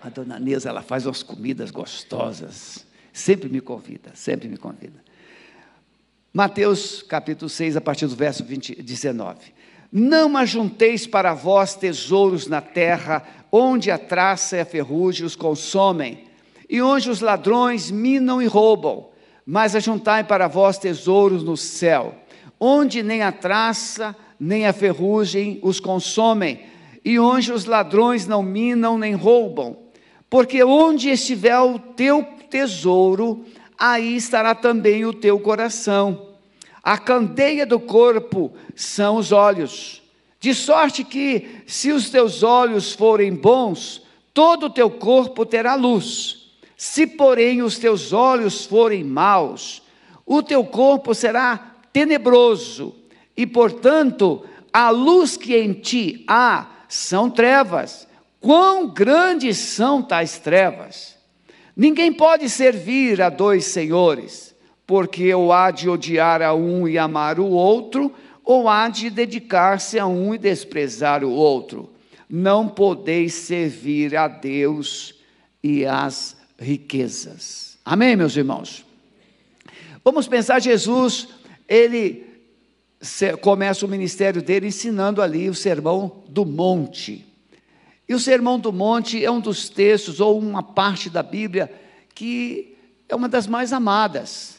A 0.00 0.08
Dona 0.08 0.38
Neuza, 0.38 0.68
ela 0.68 0.82
faz 0.82 1.06
umas 1.06 1.24
comidas 1.24 1.72
gostosas, 1.72 2.86
sempre 3.12 3.48
me 3.48 3.60
convida, 3.60 4.12
sempre 4.14 4.46
me 4.46 4.56
convida. 4.56 5.04
Mateus 6.32 7.02
capítulo 7.02 7.48
6, 7.48 7.76
a 7.76 7.80
partir 7.80 8.06
do 8.06 8.14
verso 8.14 8.44
20, 8.44 8.80
19. 8.80 9.55
Não 9.98 10.36
ajunteis 10.36 11.06
para 11.06 11.32
vós 11.32 11.74
tesouros 11.74 12.46
na 12.46 12.60
terra, 12.60 13.22
onde 13.50 13.90
a 13.90 13.96
traça 13.96 14.56
e 14.56 14.60
a 14.60 14.64
ferrugem 14.66 15.24
os 15.24 15.34
consomem, 15.34 16.24
e 16.68 16.82
onde 16.82 17.08
os 17.08 17.20
ladrões 17.20 17.90
minam 17.90 18.42
e 18.42 18.46
roubam, 18.46 19.08
mas 19.46 19.74
ajuntai 19.74 20.24
para 20.24 20.48
vós 20.48 20.76
tesouros 20.76 21.42
no 21.42 21.56
céu 21.56 22.14
onde 22.60 23.02
nem 23.02 23.22
a 23.22 23.32
traça, 23.32 24.16
nem 24.38 24.66
a 24.66 24.72
ferrugem 24.72 25.58
os 25.62 25.80
consomem, 25.80 26.60
e 27.04 27.18
onde 27.18 27.52
os 27.52 27.64
ladrões 27.64 28.26
não 28.26 28.42
minam 28.42 28.98
nem 28.98 29.14
roubam. 29.14 29.76
Porque 30.28 30.62
onde 30.64 31.08
estiver 31.08 31.58
o 31.58 31.78
teu 31.78 32.24
tesouro, 32.50 33.44
aí 33.78 34.16
estará 34.16 34.54
também 34.54 35.04
o 35.04 35.12
teu 35.12 35.38
coração. 35.38 36.35
A 36.86 36.96
candeia 36.96 37.66
do 37.66 37.80
corpo 37.80 38.52
são 38.76 39.16
os 39.16 39.32
olhos. 39.32 40.00
De 40.38 40.54
sorte 40.54 41.02
que, 41.02 41.64
se 41.66 41.90
os 41.90 42.10
teus 42.10 42.44
olhos 42.44 42.92
forem 42.92 43.34
bons, 43.34 44.02
todo 44.32 44.66
o 44.66 44.70
teu 44.70 44.88
corpo 44.88 45.44
terá 45.44 45.74
luz. 45.74 46.52
Se, 46.76 47.04
porém, 47.04 47.60
os 47.60 47.76
teus 47.76 48.12
olhos 48.12 48.64
forem 48.64 49.02
maus, 49.02 49.82
o 50.24 50.44
teu 50.44 50.62
corpo 50.62 51.12
será 51.12 51.74
tenebroso, 51.92 52.94
e 53.36 53.44
portanto, 53.48 54.44
a 54.72 54.88
luz 54.90 55.36
que 55.36 55.56
em 55.56 55.72
ti 55.72 56.24
há 56.28 56.68
são 56.88 57.28
trevas. 57.28 58.06
Quão 58.38 58.86
grandes 58.86 59.58
são 59.58 60.00
tais 60.00 60.38
trevas! 60.38 61.16
Ninguém 61.76 62.12
pode 62.12 62.48
servir 62.48 63.20
a 63.20 63.28
dois 63.28 63.64
senhores, 63.64 64.45
porque 64.86 65.34
ou 65.34 65.52
há 65.52 65.70
de 65.70 65.88
odiar 65.88 66.40
a 66.42 66.54
um 66.54 66.86
e 66.86 66.96
amar 66.96 67.40
o 67.40 67.46
outro, 67.46 68.14
ou 68.44 68.68
há 68.68 68.88
de 68.88 69.10
dedicar-se 69.10 69.98
a 69.98 70.06
um 70.06 70.34
e 70.34 70.38
desprezar 70.38 71.24
o 71.24 71.30
outro. 71.30 71.90
Não 72.28 72.68
podeis 72.68 73.34
servir 73.34 74.16
a 74.16 74.28
Deus 74.28 75.14
e 75.62 75.84
às 75.84 76.36
riquezas. 76.58 77.78
Amém, 77.84 78.14
meus 78.14 78.36
irmãos? 78.36 78.84
Vamos 80.04 80.28
pensar 80.28 80.60
Jesus 80.60 81.28
ele 81.68 82.24
começa 83.40 83.84
o 83.84 83.88
ministério 83.88 84.40
dele 84.40 84.68
ensinando 84.68 85.20
ali 85.20 85.48
o 85.48 85.54
sermão 85.54 86.22
do 86.28 86.44
monte. 86.44 87.26
E 88.08 88.14
o 88.14 88.20
sermão 88.20 88.58
do 88.58 88.72
monte 88.72 89.24
é 89.24 89.30
um 89.30 89.40
dos 89.40 89.68
textos, 89.68 90.20
ou 90.20 90.38
uma 90.38 90.62
parte 90.62 91.10
da 91.10 91.22
Bíblia, 91.22 91.72
que 92.14 92.76
é 93.08 93.14
uma 93.14 93.28
das 93.28 93.46
mais 93.46 93.72
amadas. 93.72 94.55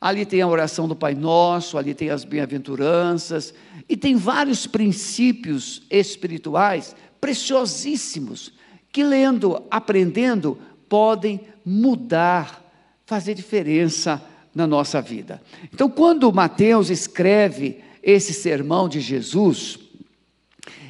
Ali 0.00 0.24
tem 0.24 0.40
a 0.40 0.46
oração 0.48 0.86
do 0.86 0.94
Pai 0.94 1.14
Nosso, 1.14 1.76
ali 1.76 1.92
tem 1.92 2.10
as 2.10 2.24
bem-aventuranças, 2.24 3.52
e 3.88 3.96
tem 3.96 4.14
vários 4.14 4.66
princípios 4.66 5.82
espirituais 5.90 6.94
preciosíssimos, 7.20 8.52
que 8.92 9.02
lendo, 9.02 9.62
aprendendo, 9.70 10.58
podem 10.88 11.40
mudar, 11.64 12.64
fazer 13.04 13.34
diferença 13.34 14.22
na 14.54 14.66
nossa 14.66 15.02
vida. 15.02 15.42
Então, 15.72 15.90
quando 15.90 16.32
Mateus 16.32 16.90
escreve 16.90 17.80
esse 18.02 18.32
sermão 18.32 18.88
de 18.88 19.00
Jesus, 19.00 19.78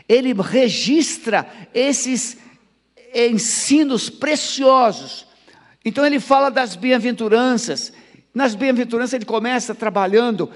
ele 0.08 0.32
registra 0.34 1.46
esses 1.74 2.36
ensinos 3.14 4.10
preciosos. 4.10 5.26
Então, 5.84 6.04
ele 6.04 6.20
fala 6.20 6.50
das 6.50 6.76
bem-aventuranças. 6.76 7.92
Nas 8.34 8.54
bem-aventuranças, 8.54 9.14
ele 9.14 9.24
começa 9.24 9.74
trabalhando 9.74 10.50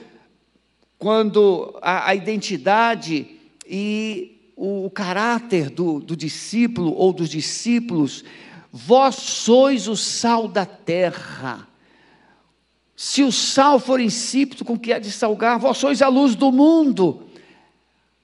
quando 0.99 1.77
a, 1.83 2.11
a 2.11 2.15
identidade 2.15 3.27
e 3.67 4.53
o, 4.57 4.87
o 4.87 4.91
caráter 4.91 5.71
do, 5.71 5.99
do 5.99 6.17
discípulo 6.17 6.95
ou 6.95 7.13
dos 7.13 7.29
discípulos. 7.29 8.25
Vós 8.71 9.17
sois 9.17 9.89
o 9.89 9.97
sal 9.97 10.47
da 10.47 10.65
terra. 10.65 11.67
Se 12.95 13.23
o 13.23 13.33
sal 13.33 13.81
for 13.81 14.01
insípido, 14.01 14.65
com 14.65 14.79
que 14.79 14.93
é 14.93 15.01
de 15.01 15.11
salgar? 15.11 15.59
Vós 15.59 15.79
sois 15.79 16.01
a 16.01 16.09
luz 16.09 16.37
do 16.37 16.53
mundo. 16.53 17.27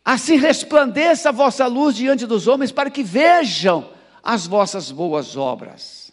Assim 0.04 0.36
resplandeça 0.36 1.30
a 1.30 1.32
vossa 1.32 1.66
luz 1.66 1.96
diante 1.96 2.26
dos 2.26 2.46
homens, 2.46 2.70
para 2.70 2.88
que 2.88 3.02
vejam 3.02 3.90
as 4.22 4.46
vossas 4.46 4.90
boas 4.90 5.36
obras. 5.36 6.12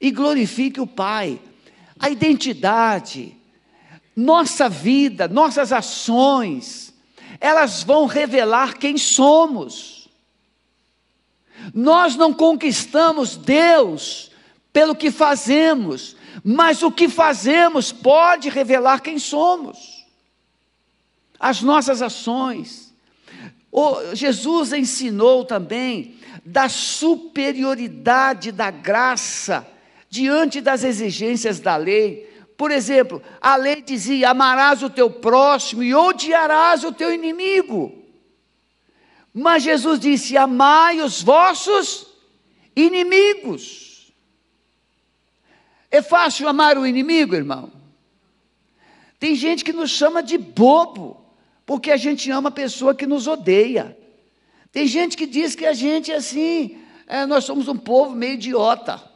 E 0.00 0.10
glorifique 0.10 0.80
o 0.80 0.86
Pai. 0.86 1.40
A 2.02 2.10
identidade, 2.10 3.36
nossa 4.16 4.68
vida, 4.68 5.28
nossas 5.28 5.72
ações, 5.72 6.92
elas 7.40 7.84
vão 7.84 8.06
revelar 8.06 8.76
quem 8.76 8.98
somos. 8.98 10.08
Nós 11.72 12.16
não 12.16 12.34
conquistamos 12.34 13.36
Deus 13.36 14.32
pelo 14.72 14.96
que 14.96 15.12
fazemos, 15.12 16.16
mas 16.42 16.82
o 16.82 16.90
que 16.90 17.08
fazemos 17.08 17.92
pode 17.92 18.48
revelar 18.48 19.00
quem 19.00 19.20
somos. 19.20 20.04
As 21.38 21.62
nossas 21.62 22.02
ações. 22.02 22.92
O, 23.70 24.12
Jesus 24.12 24.72
ensinou 24.72 25.44
também 25.44 26.16
da 26.44 26.68
superioridade 26.68 28.50
da 28.50 28.72
graça 28.72 29.64
diante 30.12 30.60
das 30.60 30.84
exigências 30.84 31.58
da 31.58 31.74
lei. 31.74 32.30
Por 32.54 32.70
exemplo, 32.70 33.22
a 33.40 33.56
lei 33.56 33.80
dizia: 33.80 34.28
amarás 34.28 34.82
o 34.82 34.90
teu 34.90 35.08
próximo 35.08 35.82
e 35.82 35.94
odiarás 35.94 36.84
o 36.84 36.92
teu 36.92 37.14
inimigo. 37.14 38.04
Mas 39.32 39.62
Jesus 39.62 39.98
disse: 39.98 40.36
amai 40.36 41.00
os 41.00 41.22
vossos 41.22 42.08
inimigos. 42.76 44.12
É 45.90 46.02
fácil 46.02 46.46
amar 46.46 46.76
o 46.76 46.86
inimigo, 46.86 47.34
irmão? 47.34 47.72
Tem 49.18 49.34
gente 49.34 49.64
que 49.64 49.72
nos 49.72 49.90
chama 49.90 50.22
de 50.22 50.36
bobo, 50.36 51.24
porque 51.64 51.90
a 51.90 51.96
gente 51.96 52.30
ama 52.30 52.50
a 52.50 52.52
pessoa 52.52 52.94
que 52.94 53.06
nos 53.06 53.26
odeia. 53.26 53.96
Tem 54.70 54.86
gente 54.86 55.16
que 55.16 55.26
diz 55.26 55.54
que 55.54 55.64
a 55.64 55.72
gente 55.72 56.12
é 56.12 56.16
assim, 56.16 56.78
é, 57.06 57.24
nós 57.24 57.44
somos 57.44 57.66
um 57.66 57.76
povo 57.76 58.14
meio 58.14 58.34
idiota. 58.34 59.11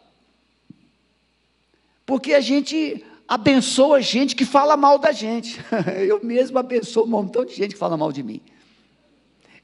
Porque 2.07 2.33
a 2.33 2.41
gente 2.41 3.05
abençoa 3.27 4.01
gente 4.01 4.37
que 4.37 4.45
fala 4.45 4.77
mal 4.77 4.97
da 4.99 5.11
gente. 5.11 5.61
Eu 6.07 6.25
mesmo 6.25 6.59
abençoo 6.59 7.05
um 7.05 7.09
montão 7.09 7.45
de 7.45 7.55
gente 7.55 7.73
que 7.73 7.79
fala 7.79 7.97
mal 7.97 8.13
de 8.13 8.23
mim. 8.23 8.41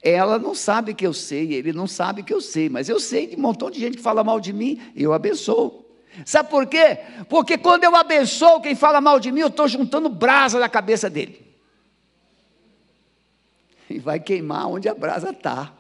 Ela 0.02 0.36
não 0.36 0.52
sabe 0.52 0.94
que 0.94 1.06
eu 1.06 1.12
sei, 1.12 1.52
ele 1.52 1.72
não 1.72 1.86
sabe 1.86 2.24
que 2.24 2.34
eu 2.34 2.40
sei, 2.40 2.68
mas 2.68 2.88
eu 2.88 2.98
sei 2.98 3.28
de 3.28 3.36
um 3.36 3.38
montão 3.38 3.70
de 3.70 3.78
gente 3.78 3.96
que 3.96 4.02
fala 4.02 4.24
mal 4.24 4.40
de 4.40 4.52
mim, 4.52 4.80
eu 4.96 5.12
abençoo. 5.12 5.86
Sabe 6.26 6.50
por 6.50 6.66
quê? 6.66 6.98
Porque 7.28 7.56
quando 7.56 7.84
eu 7.84 7.94
abençoo 7.94 8.60
quem 8.60 8.74
fala 8.74 9.00
mal 9.00 9.20
de 9.20 9.30
mim, 9.30 9.42
eu 9.42 9.46
estou 9.46 9.68
juntando 9.68 10.08
brasa 10.08 10.58
na 10.58 10.68
cabeça 10.68 11.08
dele. 11.08 11.40
E 13.88 14.00
vai 14.00 14.18
queimar 14.18 14.66
onde 14.66 14.88
a 14.88 14.94
brasa 14.94 15.30
está. 15.30 15.72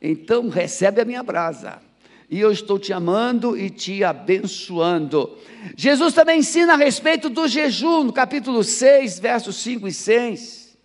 Então 0.00 0.50
recebe 0.50 1.00
a 1.00 1.04
minha 1.06 1.22
brasa. 1.22 1.80
E 2.28 2.40
eu 2.40 2.50
estou 2.50 2.78
te 2.78 2.92
amando 2.92 3.56
e 3.56 3.70
te 3.70 4.02
abençoando. 4.02 5.38
Jesus 5.76 6.12
também 6.12 6.40
ensina 6.40 6.74
a 6.74 6.76
respeito 6.76 7.28
do 7.28 7.46
jejum, 7.46 8.04
no 8.04 8.12
capítulo 8.12 8.64
6, 8.64 9.18
versos 9.18 9.56
5 9.56 9.86
e 9.86 9.92
6. 9.92 10.76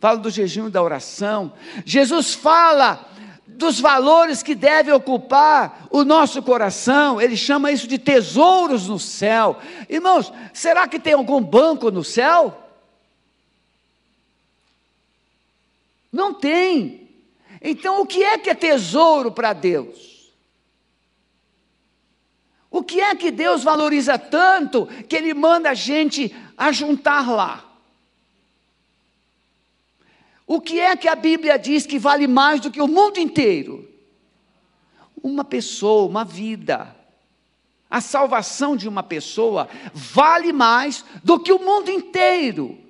Fala 0.00 0.18
do 0.18 0.30
jejum 0.30 0.66
e 0.66 0.70
da 0.70 0.82
oração. 0.82 1.52
Jesus 1.84 2.34
fala 2.34 3.08
dos 3.46 3.78
valores 3.78 4.42
que 4.42 4.54
devem 4.54 4.92
ocupar 4.92 5.86
o 5.90 6.04
nosso 6.04 6.42
coração, 6.42 7.20
ele 7.20 7.36
chama 7.36 7.70
isso 7.70 7.86
de 7.86 7.98
tesouros 7.98 8.88
no 8.88 8.98
céu. 8.98 9.58
Irmãos, 9.88 10.32
será 10.52 10.88
que 10.88 10.98
tem 10.98 11.12
algum 11.12 11.40
banco 11.40 11.90
no 11.90 12.02
céu? 12.02 12.58
Não 16.10 16.34
tem. 16.34 17.08
Então, 17.60 18.00
o 18.00 18.06
que 18.06 18.22
é 18.22 18.36
que 18.38 18.50
é 18.50 18.54
tesouro 18.54 19.30
para 19.30 19.52
Deus? 19.52 20.11
O 22.72 22.82
que 22.82 23.02
é 23.02 23.14
que 23.14 23.30
Deus 23.30 23.62
valoriza 23.62 24.18
tanto 24.18 24.86
que 25.06 25.14
Ele 25.14 25.34
manda 25.34 25.70
a 25.70 25.74
gente 25.74 26.34
ajuntar 26.56 27.30
lá? 27.30 27.62
O 30.46 30.58
que 30.58 30.80
é 30.80 30.96
que 30.96 31.06
a 31.06 31.14
Bíblia 31.14 31.58
diz 31.58 31.84
que 31.84 31.98
vale 31.98 32.26
mais 32.26 32.62
do 32.62 32.70
que 32.70 32.80
o 32.80 32.88
mundo 32.88 33.18
inteiro? 33.18 33.86
Uma 35.22 35.44
pessoa, 35.44 36.08
uma 36.08 36.24
vida. 36.24 36.96
A 37.90 38.00
salvação 38.00 38.74
de 38.74 38.88
uma 38.88 39.02
pessoa 39.02 39.68
vale 39.92 40.50
mais 40.50 41.04
do 41.22 41.38
que 41.38 41.52
o 41.52 41.58
mundo 41.58 41.90
inteiro. 41.90 42.81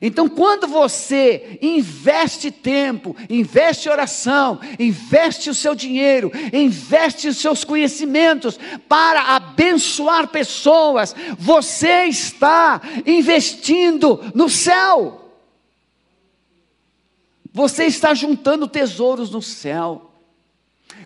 Então, 0.00 0.28
quando 0.28 0.68
você 0.68 1.58
investe 1.60 2.50
tempo, 2.50 3.16
investe 3.28 3.88
oração, 3.88 4.60
investe 4.78 5.50
o 5.50 5.54
seu 5.54 5.74
dinheiro, 5.74 6.30
investe 6.52 7.28
os 7.28 7.38
seus 7.38 7.64
conhecimentos 7.64 8.58
para 8.88 9.34
abençoar 9.36 10.28
pessoas, 10.28 11.14
você 11.36 12.04
está 12.04 12.80
investindo 13.04 14.20
no 14.34 14.48
céu. 14.48 15.24
Você 17.52 17.86
está 17.86 18.14
juntando 18.14 18.68
tesouros 18.68 19.30
no 19.30 19.42
céu. 19.42 20.12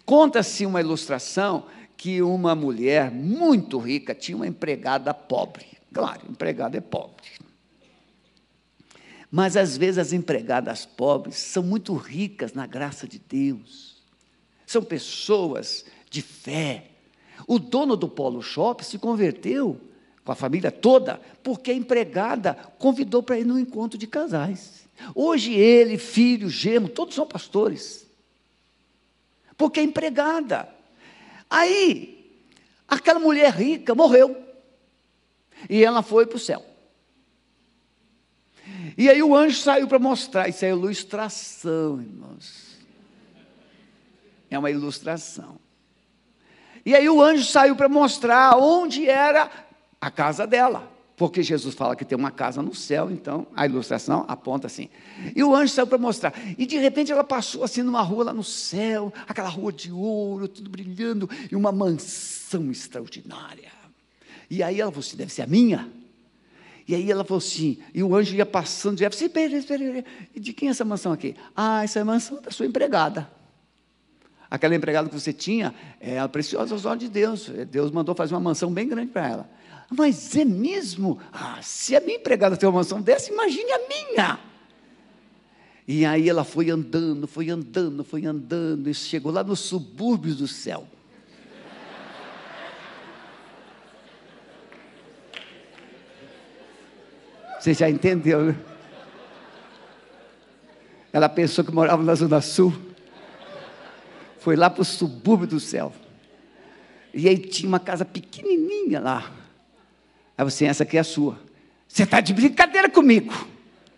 Conta-se 0.05 0.67
uma 0.67 0.81
ilustração 0.81 1.65
que 1.97 2.21
uma 2.21 2.55
mulher 2.55 3.11
muito 3.11 3.79
rica 3.79 4.15
tinha 4.15 4.37
uma 4.37 4.47
empregada 4.47 5.15
pobre. 5.15 5.65
Claro, 5.93 6.23
empregada 6.29 6.77
é 6.77 6.81
pobre. 6.81 7.23
Mas 9.35 9.57
às 9.57 9.79
vezes 9.79 9.97
as 9.97 10.13
empregadas 10.13 10.85
pobres 10.85 11.37
são 11.37 11.63
muito 11.63 11.95
ricas 11.95 12.53
na 12.53 12.67
graça 12.67 13.09
de 13.09 13.19
Deus. 13.19 14.03
São 14.67 14.85
pessoas 14.85 15.87
de 16.11 16.21
fé. 16.21 16.91
O 17.49 17.59
dono 17.59 17.97
do 17.97 18.07
Polo 18.07 18.43
Shop 18.43 18.85
se 18.85 18.99
converteu 18.99 19.81
com 20.23 20.33
a 20.33 20.35
família 20.35 20.71
toda, 20.71 21.19
porque 21.43 21.71
a 21.71 21.75
empregada 21.75 22.55
convidou 22.79 23.23
para 23.23 23.39
ir 23.39 23.47
no 23.47 23.59
encontro 23.59 23.97
de 23.99 24.07
casais. 24.07 24.87
Hoje 25.15 25.55
ele, 25.55 25.97
filho, 25.97 26.51
gemo, 26.51 26.91
todos 26.91 27.15
são 27.15 27.27
pastores. 27.27 28.07
Porque 29.57 29.81
é 29.81 29.83
empregada. 29.83 30.69
Aí, 31.49 32.39
aquela 32.87 33.19
mulher 33.19 33.51
rica 33.55 33.95
morreu. 33.95 34.37
E 35.71 35.83
ela 35.83 36.03
foi 36.03 36.27
para 36.27 36.37
o 36.37 36.41
céu. 36.41 36.72
E 38.97 39.09
aí 39.09 39.23
o 39.23 39.35
anjo 39.35 39.59
saiu 39.59 39.87
para 39.89 39.99
mostrar. 39.99 40.49
Isso 40.49 40.65
é 40.65 40.71
ilustração, 40.71 42.01
irmãos. 42.01 42.79
É 44.51 44.59
uma 44.59 44.71
ilustração. 44.71 45.59
E 46.85 46.95
aí 46.95 47.09
o 47.09 47.23
anjo 47.23 47.45
saiu 47.45 47.77
para 47.77 47.89
mostrar 47.89 48.57
onde 48.57 49.09
era 49.09 49.51
a 50.01 50.11
casa 50.11 50.47
dela. 50.47 50.91
Porque 51.17 51.43
Jesus 51.43 51.75
fala 51.75 51.95
que 51.95 52.05
tem 52.05 52.19
uma 52.19 52.31
casa 52.31 52.61
no 52.61 52.75
céu, 52.75 53.11
então 53.11 53.47
a 53.55 53.65
ilustração 53.65 54.25
aponta 54.27 54.67
assim. 54.67 54.89
E 55.37 55.45
o 55.45 55.55
anjo 55.55 55.73
saiu 55.73 55.87
para 55.87 55.99
mostrar. 55.99 56.35
E 56.59 56.67
de 56.67 56.79
repente 56.79 57.13
ela 57.13 57.23
passou 57.23 57.63
assim 57.63 57.83
numa 57.83 58.03
rua 58.03 58.25
lá 58.25 58.33
no 58.33 58.43
céu, 58.43 59.13
aquela 59.29 59.49
rua 59.49 59.73
de 59.73 59.93
ouro, 59.93 60.49
tudo 60.49 60.69
brilhando, 60.69 61.31
e 61.51 61.55
uma 61.55 61.71
mansão 61.71 62.71
extraordinária. 62.71 63.71
E 64.51 64.63
aí 64.63 64.81
ela 64.81 64.91
falou 64.91 65.07
assim: 65.07 65.17
deve 65.17 65.33
ser 65.33 65.43
a 65.43 65.47
minha. 65.47 65.89
E 66.87 66.95
aí 66.95 67.11
ela 67.11 67.25
falou 67.25 67.39
assim, 67.39 67.79
e 67.95 68.03
o 68.03 68.15
anjo 68.15 68.35
ia 68.35 68.47
passando, 68.47 69.01
e 69.01 69.07
assim, 69.07 69.27
espera, 69.27 70.05
e 70.35 70.41
de 70.41 70.53
quem 70.53 70.69
é 70.69 70.71
essa 70.71 70.85
mansão 70.85 71.13
aqui? 71.13 71.37
Ah, 71.57 71.85
essa 71.85 71.99
é 71.99 72.03
a 72.03 72.05
mansão 72.05 72.41
da 72.43 72.51
sua 72.51 72.67
empregada. 72.67 73.31
Aquela 74.51 74.75
empregada 74.75 75.09
que 75.09 75.19
você 75.19 75.33
tinha 75.33 75.75
é 75.99 76.27
preciosa 76.29 76.75
aos 76.75 76.85
olhos 76.85 77.05
de 77.05 77.09
Deus. 77.09 77.49
Deus 77.71 77.91
mandou 77.91 78.15
fazer 78.15 78.35
uma 78.35 78.41
mansão 78.41 78.71
bem 78.71 78.87
grande 78.87 79.11
para 79.11 79.27
ela. 79.27 79.51
Mas 79.91 80.37
é 80.37 80.45
mesmo? 80.45 81.19
Ah, 81.33 81.59
se 81.63 81.97
a 81.97 82.01
minha 82.01 82.17
empregada 82.17 82.57
tem 82.57 82.69
uma 82.69 82.79
mansão 82.79 83.01
dessa, 83.01 83.33
imagine 83.33 83.73
a 83.73 83.79
minha. 83.89 84.39
E 85.87 86.05
aí 86.05 86.29
ela 86.29 86.45
foi 86.45 86.71
andando, 86.71 87.27
foi 87.27 87.51
andando, 87.51 88.05
foi 88.05 88.27
andando, 88.27 88.89
e 88.89 88.95
chegou 88.95 89.33
lá 89.33 89.43
nos 89.43 89.61
subúrbios 89.61 90.37
do 90.37 90.47
céu. 90.47 90.87
Você 97.63 97.75
já 97.75 97.89
entendeu, 97.89 98.47
né? 98.47 98.57
Ela 101.13 101.29
pensou 101.29 101.65
que 101.65 101.71
morava 101.71 102.03
na 102.03 102.13
Zona 102.13 102.41
Sul. 102.41 102.77
Foi 104.41 104.57
lá 104.57 104.69
para 104.69 104.83
o 104.83 104.85
subúrbio 104.85 105.47
do 105.47 105.61
céu. 105.61 105.93
E 107.15 107.29
aí 107.29 107.39
tinha 107.39 107.69
uma 107.69 107.79
casa 107.79 108.05
pequenininha 108.05 108.99
lá. 108.99 109.33
Aí 110.37 110.45
você, 110.45 110.65
essa 110.65 110.83
aqui 110.83 110.97
é 110.97 111.01
a 111.01 111.05
sua. 111.05 111.39
Você 111.87 112.03
está 112.03 112.21
de 112.21 112.35
brincadeira 112.35 112.91
comigo. 112.91 113.33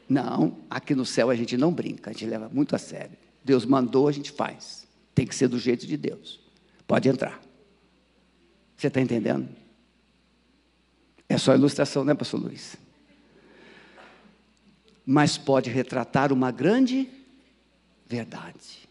Não, 0.06 0.58
aqui 0.68 0.94
no 0.94 1.06
céu 1.06 1.30
a 1.30 1.34
gente 1.34 1.56
não 1.56 1.72
brinca, 1.72 2.10
a 2.10 2.12
gente 2.12 2.26
leva 2.26 2.50
muito 2.52 2.76
a 2.76 2.78
sério. 2.78 3.16
Deus 3.42 3.64
mandou, 3.64 4.08
a 4.08 4.12
gente 4.12 4.30
faz. 4.30 4.86
Tem 5.14 5.26
que 5.26 5.34
ser 5.34 5.48
do 5.48 5.58
jeito 5.58 5.86
de 5.86 5.96
Deus. 5.96 6.38
Pode 6.86 7.08
entrar. 7.08 7.40
Você 8.76 8.88
está 8.88 9.00
entendendo? 9.00 9.48
É 11.26 11.38
só 11.38 11.54
ilustração, 11.54 12.04
né, 12.04 12.12
pastor 12.12 12.42
Luiz? 12.42 12.83
Mas 15.04 15.36
pode 15.36 15.70
retratar 15.70 16.32
uma 16.32 16.50
grande 16.50 17.08
verdade. 18.06 18.88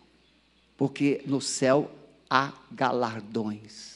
Porque 0.78 1.24
no 1.26 1.42
céu 1.42 1.92
há 2.30 2.54
galardões. 2.72 3.94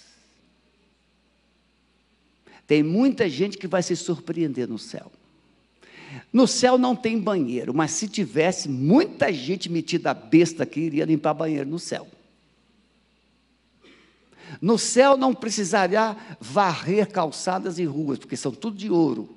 Tem 2.65 2.83
muita 2.83 3.29
gente 3.29 3.57
que 3.57 3.67
vai 3.67 3.81
se 3.81 3.95
surpreender 3.95 4.67
no 4.67 4.77
céu. 4.77 5.11
No 6.31 6.47
céu 6.47 6.77
não 6.77 6.95
tem 6.95 7.19
banheiro, 7.19 7.73
mas 7.73 7.91
se 7.91 8.07
tivesse, 8.07 8.69
muita 8.69 9.31
gente 9.31 9.69
metida 9.69 10.13
besta 10.13 10.63
aqui 10.63 10.81
iria 10.81 11.05
limpar 11.05 11.33
banheiro 11.33 11.69
no 11.69 11.79
céu. 11.79 12.07
No 14.61 14.77
céu 14.77 15.17
não 15.17 15.33
precisaria 15.33 16.15
varrer 16.39 17.09
calçadas 17.11 17.79
e 17.79 17.85
ruas, 17.85 18.19
porque 18.19 18.37
são 18.37 18.51
tudo 18.51 18.77
de 18.77 18.89
ouro. 18.89 19.36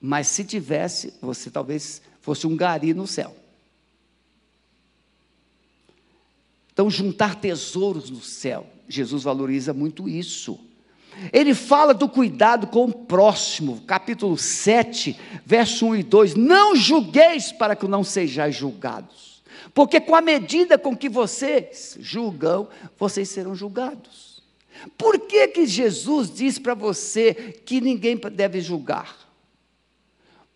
Mas 0.00 0.28
se 0.28 0.44
tivesse, 0.44 1.14
você 1.20 1.50
talvez 1.50 2.00
fosse 2.20 2.46
um 2.46 2.56
gari 2.56 2.94
no 2.94 3.06
céu. 3.06 3.34
Então, 6.72 6.88
juntar 6.88 7.34
tesouros 7.34 8.08
no 8.08 8.20
céu, 8.20 8.66
Jesus 8.88 9.24
valoriza 9.24 9.74
muito 9.74 10.08
isso. 10.08 10.60
Ele 11.32 11.52
fala 11.52 11.92
do 11.92 12.08
cuidado 12.08 12.68
com 12.68 12.84
o 12.84 12.92
próximo, 12.92 13.80
capítulo 13.86 14.38
7, 14.38 15.18
verso 15.44 15.86
1 15.86 15.96
e 15.96 16.02
2. 16.04 16.34
Não 16.36 16.76
julgueis 16.76 17.50
para 17.50 17.74
que 17.74 17.88
não 17.88 18.04
sejais 18.04 18.54
julgados, 18.54 19.42
porque 19.74 20.00
com 20.00 20.14
a 20.14 20.20
medida 20.20 20.78
com 20.78 20.96
que 20.96 21.08
vocês 21.08 21.96
julgam, 22.00 22.68
vocês 22.96 23.28
serão 23.28 23.56
julgados. 23.56 24.40
Por 24.96 25.18
que, 25.18 25.48
que 25.48 25.66
Jesus 25.66 26.32
diz 26.32 26.58
para 26.58 26.74
você 26.74 27.34
que 27.66 27.80
ninguém 27.80 28.16
deve 28.32 28.60
julgar? 28.60 29.27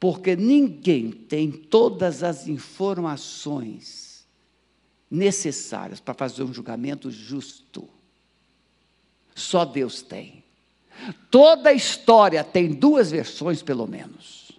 Porque 0.03 0.35
ninguém 0.35 1.13
tem 1.13 1.49
todas 1.49 2.25
as 2.25 2.49
informações 2.49 4.27
necessárias 5.09 6.01
para 6.01 6.13
fazer 6.13 6.43
um 6.43 6.53
julgamento 6.53 7.09
justo. 7.09 7.89
Só 9.33 9.65
Deus 9.65 10.03
tem. 10.03 10.43
Toda 11.31 11.73
história 11.73 12.43
tem 12.43 12.73
duas 12.73 13.13
versões, 13.13 13.63
pelo 13.63 13.87
menos. 13.87 14.51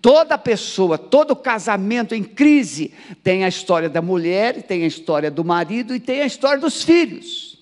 Toda 0.00 0.38
pessoa, 0.38 0.96
todo 0.96 1.36
casamento 1.36 2.14
em 2.14 2.24
crise 2.24 2.94
tem 3.22 3.44
a 3.44 3.48
história 3.48 3.90
da 3.90 4.00
mulher, 4.00 4.62
tem 4.62 4.82
a 4.82 4.86
história 4.86 5.30
do 5.30 5.44
marido 5.44 5.94
e 5.94 6.00
tem 6.00 6.22
a 6.22 6.26
história 6.26 6.58
dos 6.58 6.82
filhos. 6.82 7.55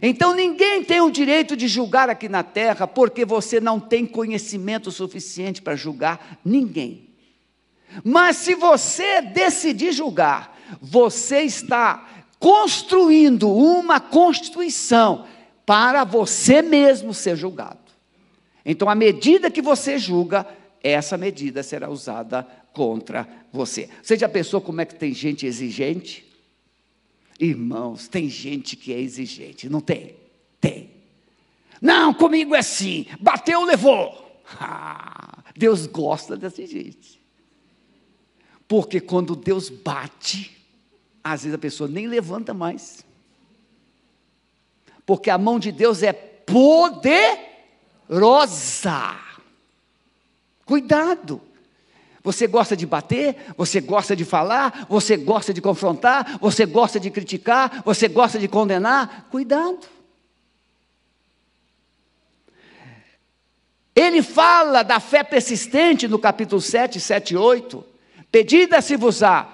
Então 0.00 0.34
ninguém 0.34 0.82
tem 0.84 1.00
o 1.00 1.10
direito 1.10 1.56
de 1.56 1.68
julgar 1.68 2.08
aqui 2.08 2.28
na 2.28 2.42
terra, 2.42 2.86
porque 2.86 3.24
você 3.24 3.60
não 3.60 3.80
tem 3.80 4.06
conhecimento 4.06 4.90
suficiente 4.90 5.60
para 5.60 5.76
julgar 5.76 6.38
ninguém. 6.44 7.10
Mas 8.04 8.36
se 8.36 8.54
você 8.54 9.20
decidir 9.20 9.92
julgar, 9.92 10.58
você 10.80 11.42
está 11.42 12.08
construindo 12.38 13.50
uma 13.50 14.00
constituição 14.00 15.26
para 15.66 16.04
você 16.04 16.62
mesmo 16.62 17.12
ser 17.12 17.36
julgado. 17.36 17.78
Então, 18.64 18.88
a 18.88 18.94
medida 18.94 19.50
que 19.50 19.60
você 19.60 19.98
julga, 19.98 20.46
essa 20.82 21.18
medida 21.18 21.62
será 21.62 21.90
usada 21.90 22.46
contra 22.72 23.28
você. 23.52 23.88
Você 24.02 24.16
já 24.16 24.28
pensou 24.28 24.60
como 24.60 24.80
é 24.80 24.84
que 24.84 24.94
tem 24.94 25.12
gente 25.12 25.46
exigente? 25.46 26.31
Irmãos, 27.42 28.06
tem 28.06 28.28
gente 28.28 28.76
que 28.76 28.92
é 28.92 29.00
exigente, 29.00 29.68
não 29.68 29.80
tem? 29.80 30.14
Tem. 30.60 30.92
Não, 31.80 32.14
comigo 32.14 32.54
é 32.54 32.60
assim, 32.60 33.04
bateu, 33.20 33.64
levou. 33.64 34.20
Ah, 34.60 35.42
Deus 35.56 35.86
gosta 35.86 36.36
dessa 36.36 36.66
gente. 36.66 37.18
Porque 38.68 39.00
quando 39.00 39.34
Deus 39.34 39.70
bate, 39.70 40.54
às 41.24 41.44
vezes 41.44 41.54
a 41.54 41.58
pessoa 41.58 41.88
nem 41.88 42.06
levanta 42.06 42.52
mais. 42.52 43.02
Porque 45.06 45.30
a 45.30 45.38
mão 45.38 45.58
de 45.58 45.72
Deus 45.72 46.02
é 46.02 46.12
poder 46.12 47.38
rosa. 48.10 49.16
Cuidado. 50.66 51.40
Você 52.22 52.46
gosta 52.46 52.76
de 52.76 52.86
bater, 52.86 53.36
você 53.56 53.80
gosta 53.80 54.14
de 54.14 54.24
falar, 54.24 54.86
você 54.88 55.16
gosta 55.16 55.52
de 55.52 55.60
confrontar, 55.60 56.38
você 56.38 56.64
gosta 56.64 57.00
de 57.00 57.10
criticar, 57.10 57.82
você 57.84 58.06
gosta 58.06 58.38
de 58.38 58.46
condenar. 58.46 59.26
Cuidado. 59.30 59.80
Ele 63.94 64.22
fala 64.22 64.82
da 64.82 65.00
fé 65.00 65.22
persistente 65.22 66.06
no 66.06 66.18
capítulo 66.18 66.60
7, 66.60 67.00
7 67.00 67.34
e 67.34 67.36
8. 67.36 67.84
Pedida 68.30 68.80
se 68.80 68.96
vos 68.96 69.22
á, 69.22 69.48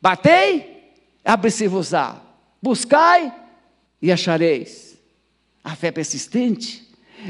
batei, 0.00 0.94
abre-se 1.24 1.66
vos 1.66 1.92
á, 1.92 2.16
buscai 2.62 3.34
e 4.00 4.10
achareis. 4.10 4.96
A 5.62 5.76
fé 5.76 5.90
persistente 5.90 6.82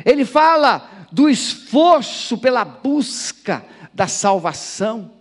ele 0.05 0.25
fala 0.25 1.07
do 1.11 1.29
esforço 1.29 2.39
pela 2.39 2.65
busca 2.65 3.65
da 3.93 4.07
salvação. 4.07 5.13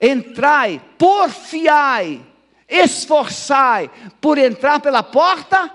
Entrai, 0.00 0.80
porfiai, 0.96 2.24
esforçai 2.68 3.90
por 4.20 4.38
entrar 4.38 4.80
pela 4.80 5.02
porta 5.02 5.74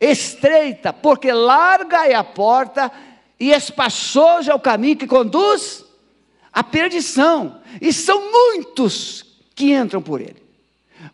estreita, 0.00 0.92
porque 0.92 1.32
larga 1.32 2.06
é 2.06 2.14
a 2.14 2.24
porta 2.24 2.92
e 3.38 3.50
espaçoso 3.50 4.50
é 4.50 4.54
o 4.54 4.60
caminho 4.60 4.96
que 4.96 5.06
conduz 5.06 5.84
à 6.52 6.62
perdição, 6.64 7.60
e 7.80 7.92
são 7.92 8.32
muitos 8.32 9.24
que 9.54 9.74
entram 9.74 10.00
por 10.00 10.20
ele. 10.20 10.42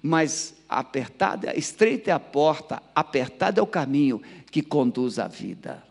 Mas 0.01 0.55
apertada, 0.69 1.57
estreita 1.59 2.11
é 2.11 2.13
a 2.13 2.21
porta, 2.21 2.83
apertado 2.95 3.59
é 3.59 3.63
o 3.63 3.67
caminho 3.67 4.23
que 4.51 4.63
conduz 4.63 5.19
à 5.19 5.27
vida. 5.27 5.83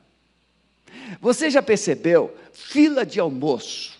Você 1.19 1.49
já 1.49 1.61
percebeu? 1.61 2.35
Fila 2.53 3.05
de 3.05 3.19
almoço. 3.19 3.99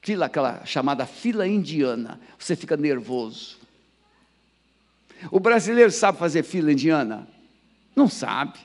Fila, 0.00 0.26
aquela 0.26 0.64
chamada 0.64 1.06
fila 1.06 1.46
indiana. 1.46 2.20
Você 2.38 2.56
fica 2.56 2.76
nervoso. 2.76 3.58
O 5.30 5.38
brasileiro 5.38 5.90
sabe 5.90 6.18
fazer 6.18 6.42
fila 6.42 6.72
indiana? 6.72 7.28
Não 7.94 8.08
sabe. 8.08 8.58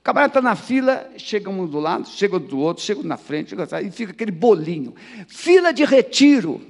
O 0.00 0.02
camarada 0.02 0.30
está 0.30 0.42
na 0.42 0.56
fila, 0.56 1.10
chega 1.16 1.48
um 1.48 1.66
do 1.66 1.78
lado, 1.78 2.08
chega 2.08 2.38
do 2.38 2.58
outro, 2.58 2.82
chega 2.82 3.02
na 3.02 3.16
frente, 3.16 3.50
chega 3.50 3.82
e 3.82 3.90
fica 3.90 4.12
aquele 4.12 4.32
bolinho. 4.32 4.94
Fila 5.28 5.72
de 5.72 5.84
retiro. 5.84 6.60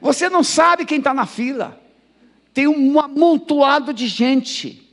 Você 0.00 0.28
não 0.28 0.42
sabe 0.42 0.84
quem 0.84 0.98
está 0.98 1.14
na 1.14 1.26
fila. 1.26 1.80
Tem 2.52 2.66
um 2.66 2.98
amontoado 3.00 3.92
de 3.92 4.06
gente. 4.06 4.85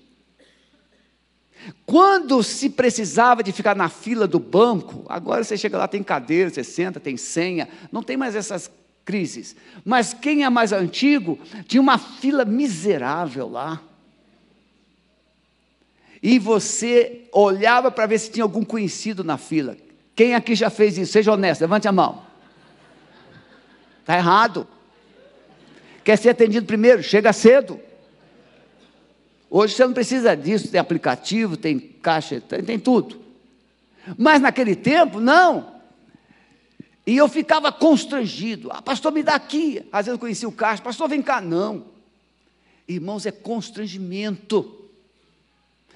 Quando 1.86 2.42
se 2.44 2.70
precisava 2.70 3.44
de 3.44 3.52
ficar 3.52 3.76
na 3.76 3.90
fila 3.90 4.28
do 4.28 4.40
banco, 4.40 5.06
agora 5.08 5.44
você 5.44 5.58
chega 5.58 5.78
lá, 5.78 5.88
tem 5.88 6.04
cadeira, 6.04 6.50
você 6.50 6.64
senta, 6.64 7.00
tem 7.00 7.18
senha, 7.18 7.70
não 7.92 8.04
tem 8.04 8.18
mais 8.18 8.36
essas 8.36 8.70
crises. 9.06 9.56
Mas 9.84 10.14
quem 10.14 10.44
é 10.44 10.50
mais 10.50 10.72
antigo, 10.72 11.40
tinha 11.68 11.82
uma 11.82 11.98
fila 11.98 12.46
miserável 12.46 13.50
lá. 13.50 13.82
E 16.22 16.40
você 16.40 17.28
olhava 17.34 17.92
para 17.92 18.06
ver 18.06 18.18
se 18.20 18.32
tinha 18.32 18.44
algum 18.44 18.64
conhecido 18.64 19.24
na 19.24 19.38
fila. 19.38 19.76
Quem 20.16 20.36
aqui 20.36 20.56
já 20.56 20.70
fez 20.70 20.98
isso? 20.98 21.12
Seja 21.12 21.34
honesto, 21.34 21.62
levante 21.62 21.88
a 21.88 21.92
mão. 21.92 22.24
Está 24.00 24.18
errado. 24.18 24.68
Quer 26.04 26.18
ser 26.18 26.30
atendido 26.30 26.66
primeiro? 26.66 27.02
Chega 27.04 27.34
cedo. 27.34 27.80
Hoje 29.56 29.76
você 29.76 29.86
não 29.86 29.94
precisa 29.94 30.36
disso, 30.36 30.68
tem 30.68 30.80
aplicativo, 30.80 31.56
tem 31.56 31.78
caixa, 31.78 32.42
tem, 32.42 32.64
tem 32.64 32.80
tudo. 32.80 33.22
Mas 34.18 34.42
naquele 34.42 34.76
tempo, 34.76 35.20
não. 35.20 35.80
E 37.06 37.16
eu 37.16 37.30
ficava 37.30 37.72
constrangido. 37.72 38.72
Ah, 38.72 38.82
pastor, 38.82 39.12
me 39.12 39.22
dá 39.22 39.36
aqui. 39.36 39.88
Às 39.92 40.08
vezes 40.08 40.16
eu 40.16 40.18
conhecia 40.18 40.50
o 40.50 40.52
caixa, 40.52 40.82
pastor, 40.82 41.08
vem 41.08 41.22
cá. 41.22 41.40
Não. 41.40 41.86
Irmãos, 42.88 43.28
é 43.28 43.32
constrangimento. 43.32 44.90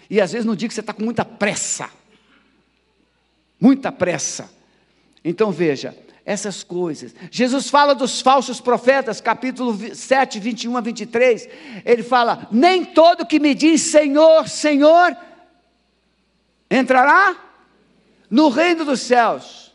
E 0.08 0.22
às 0.22 0.34
vezes 0.34 0.46
no 0.46 0.56
dia 0.56 0.67
que 0.67 0.76
você 0.76 0.82
está 0.82 0.93
com 0.93 1.04
muita 1.04 1.26
pressa. 1.26 1.89
Muita 3.60 3.91
pressa. 3.91 4.52
Então 5.26 5.52
veja, 5.52 5.98
essas 6.28 6.62
coisas. 6.62 7.16
Jesus 7.32 7.70
fala 7.70 7.96
dos 7.96 8.20
falsos 8.20 8.60
profetas, 8.60 9.22
capítulo 9.22 9.74
7, 9.96 10.42
21 10.42 10.76
a 10.76 10.82
23. 10.82 11.48
Ele 11.86 12.04
fala: 12.04 12.50
Nem 12.52 12.84
todo 12.84 13.26
que 13.26 13.40
me 13.40 13.56
diz 13.56 13.80
Senhor, 13.84 14.50
Senhor, 14.50 15.16
entrará 16.70 17.34
no 18.30 18.50
reino 18.50 18.84
dos 18.84 19.00
céus. 19.00 19.74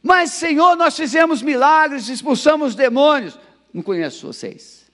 Mas, 0.00 0.30
Senhor, 0.30 0.76
nós 0.76 0.96
fizemos 0.96 1.42
milagres, 1.42 2.08
expulsamos 2.08 2.76
demônios. 2.76 3.36
Não 3.72 3.82
conheço 3.82 4.28
vocês. 4.28 4.84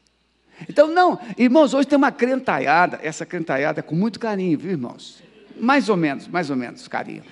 Então, 0.66 0.88
não, 0.88 1.18
irmãos, 1.36 1.74
hoje 1.74 1.88
tem 1.88 1.98
uma 1.98 2.12
crentaiada, 2.12 2.98
essa 3.02 3.26
crentaiada 3.26 3.80
é 3.80 3.82
com 3.82 3.94
muito 3.94 4.18
carinho, 4.18 4.58
viu, 4.58 4.70
irmãos? 4.70 5.22
Mais 5.60 5.90
ou 5.90 5.96
menos, 5.96 6.26
mais 6.26 6.48
ou 6.48 6.56
menos 6.56 6.88
carinho. 6.88 7.22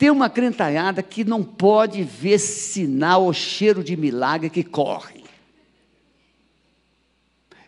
Tem 0.00 0.08
uma 0.08 0.30
crentalhada 0.30 1.02
que 1.02 1.24
não 1.24 1.44
pode 1.44 2.02
ver 2.02 2.38
sinal 2.38 3.24
ou 3.24 3.34
cheiro 3.34 3.84
de 3.84 3.98
milagre 3.98 4.48
que 4.48 4.64
corre. 4.64 5.22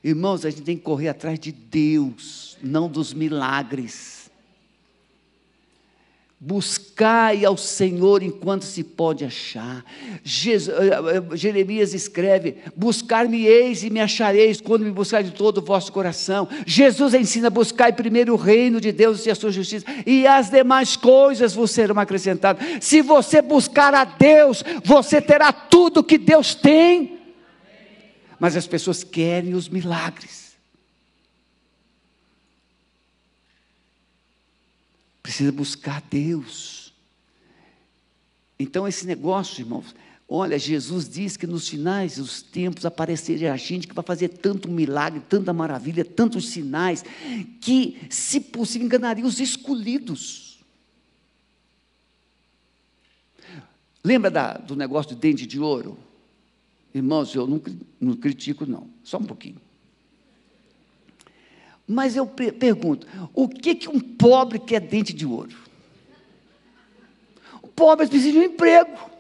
Irmãos, 0.03 0.47
a 0.47 0.49
gente 0.49 0.63
tem 0.63 0.79
que 0.79 0.83
correr 0.83 1.11
atrás 1.11 1.39
de 1.39 1.53
Deus, 1.53 2.57
não 2.63 2.89
dos 2.89 3.13
milagres. 3.13 4.22
Buscai 6.45 7.45
ao 7.45 7.57
Senhor 7.57 8.21
enquanto 8.21 8.65
se 8.65 8.83
pode 8.83 9.25
achar. 9.25 9.85
Eh, 10.25 10.57
eh, 10.57 11.37
Jeremias 11.37 11.95
escreve: 11.95 12.57
Buscar-me-eis 12.75 13.85
e 13.85 13.91
me 13.91 14.01
achareis 14.01 14.61
quando 14.61 14.85
me 14.85 14.91
buscar 14.91 15.23
de 15.23 15.31
todo 15.31 15.59
o 15.59 15.65
vosso 15.65 15.93
coração. 15.93 16.49
Jesus 16.67 17.15
ensina: 17.15 17.49
Buscai 17.49 17.93
primeiro 17.93 18.33
o 18.33 18.37
reino 18.37 18.81
de 18.81 18.91
Deus 18.91 19.25
e 19.25 19.31
a 19.31 19.37
sua 19.37 19.53
justiça, 19.53 19.87
e 20.05 20.27
as 20.27 20.51
demais 20.51 20.97
coisas 20.97 21.55
vos 21.55 21.71
serão 21.71 21.97
acrescentadas. 22.01 22.61
Se 22.81 23.03
você 23.03 23.41
buscar 23.41 23.95
a 23.95 24.03
Deus, 24.03 24.65
você 24.85 25.21
terá 25.21 25.53
tudo 25.53 26.03
que 26.03 26.19
Deus 26.19 26.57
tem. 26.57 27.21
Mas 28.41 28.57
as 28.57 28.67
pessoas 28.67 29.05
querem 29.05 29.55
os 29.55 29.69
milagres. 29.69 30.42
Precisa 35.23 35.53
buscar 35.53 36.03
Deus. 36.11 36.93
Então, 38.59 38.87
esse 38.87 39.07
negócio, 39.07 39.61
irmãos, 39.61 39.95
Olha, 40.35 40.59
Jesus 40.59 41.07
diz 41.11 41.37
que 41.37 41.47
nos 41.47 41.69
finais 41.69 42.17
dos 42.17 42.41
tempos 42.41 42.87
apareceria 42.87 43.55
gente 43.59 43.87
que 43.87 43.95
vai 43.95 44.03
fazer 44.03 44.29
tanto 44.31 44.67
milagre, 44.67 45.21
tanta 45.29 45.53
maravilha, 45.53 46.07
tantos 46.07 46.49
sinais, 46.49 47.05
que, 47.61 48.01
se 48.09 48.41
possível, 48.41 48.87
enganaria 48.87 49.27
os 49.27 49.39
escolhidos. 49.41 50.65
Lembra 54.03 54.31
da, 54.31 54.55
do 54.55 54.75
negócio 54.75 55.15
de 55.15 55.21
dente 55.21 55.45
de 55.47 55.61
ouro? 55.61 55.99
Irmãos, 56.95 57.35
eu 57.35 57.47
não, 57.47 57.61
não 58.01 58.17
critico, 58.17 58.65
não, 58.65 58.89
só 59.05 59.19
um 59.19 59.25
pouquinho. 59.25 59.61
Mas 61.87 62.17
eu 62.17 62.27
pergunto: 62.27 63.07
o 63.35 63.49
que, 63.49 63.75
que 63.75 63.89
um 63.89 64.01
pobre 64.01 64.59
quer 64.59 64.81
dente 64.81 65.13
de 65.13 65.27
ouro? 65.27 65.57
O 67.61 67.69
pobre 67.69 68.07
precisa 68.07 68.33
de 68.33 68.39
um 68.39 68.43
emprego. 68.43 69.11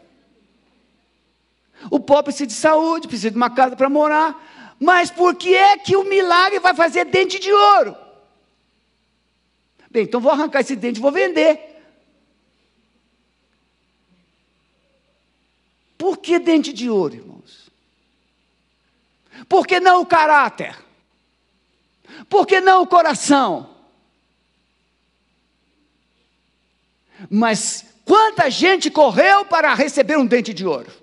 O 1.90 1.98
pobre 1.98 2.24
precisa 2.24 2.46
de 2.46 2.52
saúde, 2.52 3.08
precisa 3.08 3.30
de 3.30 3.36
uma 3.36 3.50
casa 3.50 3.74
para 3.74 3.88
morar. 3.88 4.76
Mas 4.78 5.10
por 5.10 5.34
que 5.34 5.54
é 5.54 5.76
que 5.76 5.96
o 5.96 6.04
milagre 6.04 6.60
vai 6.60 6.74
fazer 6.74 7.04
dente 7.04 7.38
de 7.38 7.52
ouro? 7.52 7.96
Bem, 9.90 10.04
então 10.04 10.20
vou 10.20 10.32
arrancar 10.32 10.60
esse 10.60 10.74
dente 10.74 10.98
e 10.98 11.02
vou 11.02 11.12
vender. 11.12 11.60
Por 15.98 16.18
que 16.18 16.38
dente 16.38 16.72
de 16.72 16.88
ouro, 16.90 17.14
irmãos? 17.14 17.70
Por 19.48 19.66
que 19.66 19.78
não 19.78 20.00
o 20.00 20.06
caráter? 20.06 20.76
Por 22.28 22.46
que 22.46 22.60
não 22.60 22.82
o 22.82 22.86
coração? 22.86 23.70
Mas 27.30 27.84
quanta 28.04 28.50
gente 28.50 28.90
correu 28.90 29.44
para 29.44 29.74
receber 29.74 30.16
um 30.16 30.26
dente 30.26 30.52
de 30.52 30.66
ouro? 30.66 31.02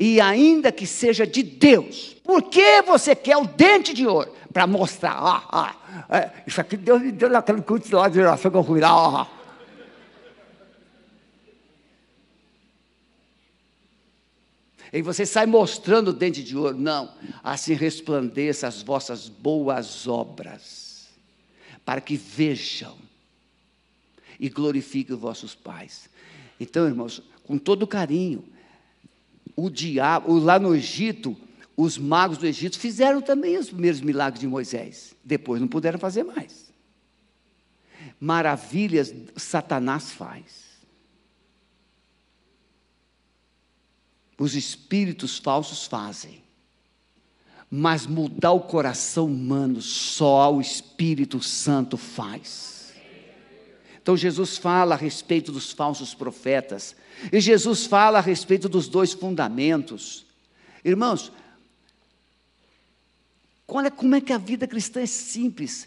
e 0.00 0.18
ainda 0.18 0.72
que 0.72 0.86
seja 0.86 1.26
de 1.26 1.42
Deus. 1.42 2.16
Por 2.24 2.44
que 2.44 2.80
você 2.80 3.14
quer 3.14 3.36
o 3.36 3.44
dente 3.44 3.92
de 3.92 4.06
ouro? 4.06 4.32
Para 4.50 4.66
mostrar, 4.66 5.76
é, 6.08 6.30
isso 6.46 6.58
aqui 6.58 6.76
Deus 6.78 7.02
me 7.02 7.12
deu 7.12 7.28
naquele 7.28 7.60
culto 7.60 7.94
lá 7.94 8.08
de 8.08 8.18
oração 8.18 8.50
que 8.50 8.56
eu 8.56 8.64
fui 8.64 8.80
lá. 8.80 9.28
E 14.92 15.02
você 15.02 15.24
sai 15.24 15.46
mostrando 15.46 16.08
o 16.08 16.12
dente 16.12 16.42
de 16.42 16.56
ouro. 16.56 16.76
Não, 16.76 17.12
assim 17.42 17.74
resplandeça 17.74 18.66
as 18.66 18.82
vossas 18.82 19.28
boas 19.28 20.06
obras, 20.08 21.08
para 21.84 22.00
que 22.00 22.16
vejam 22.16 22.96
e 24.38 24.48
glorifiquem 24.48 25.14
os 25.14 25.20
vossos 25.20 25.54
pais. 25.54 26.08
Então, 26.58 26.86
irmãos, 26.86 27.22
com 27.44 27.58
todo 27.58 27.86
carinho, 27.86 28.44
o 29.54 29.70
diabo, 29.70 30.38
lá 30.38 30.58
no 30.58 30.74
Egito, 30.74 31.36
os 31.76 31.96
magos 31.96 32.38
do 32.38 32.46
Egito 32.46 32.78
fizeram 32.78 33.20
também 33.20 33.56
os 33.58 33.68
primeiros 33.68 34.00
milagres 34.00 34.40
de 34.40 34.46
Moisés. 34.46 35.14
Depois 35.24 35.60
não 35.60 35.68
puderam 35.68 35.98
fazer 35.98 36.24
mais. 36.24 36.70
Maravilhas 38.18 39.14
Satanás 39.36 40.10
faz. 40.10 40.69
Os 44.40 44.54
espíritos 44.54 45.36
falsos 45.36 45.84
fazem. 45.84 46.42
Mas 47.70 48.06
mudar 48.06 48.52
o 48.52 48.60
coração 48.60 49.26
humano 49.26 49.82
só 49.82 50.50
o 50.50 50.62
Espírito 50.62 51.42
Santo 51.42 51.98
faz. 51.98 52.94
Então 54.00 54.16
Jesus 54.16 54.56
fala 54.56 54.94
a 54.94 54.98
respeito 54.98 55.52
dos 55.52 55.72
falsos 55.72 56.14
profetas. 56.14 56.96
E 57.30 57.38
Jesus 57.38 57.84
fala 57.84 58.16
a 58.16 58.22
respeito 58.22 58.66
dos 58.66 58.88
dois 58.88 59.12
fundamentos. 59.12 60.24
Irmãos, 60.82 61.30
olha 63.68 63.90
como 63.90 64.14
é 64.14 64.22
que 64.22 64.32
a 64.32 64.38
vida 64.38 64.66
cristã 64.66 65.02
é 65.02 65.06
simples. 65.06 65.86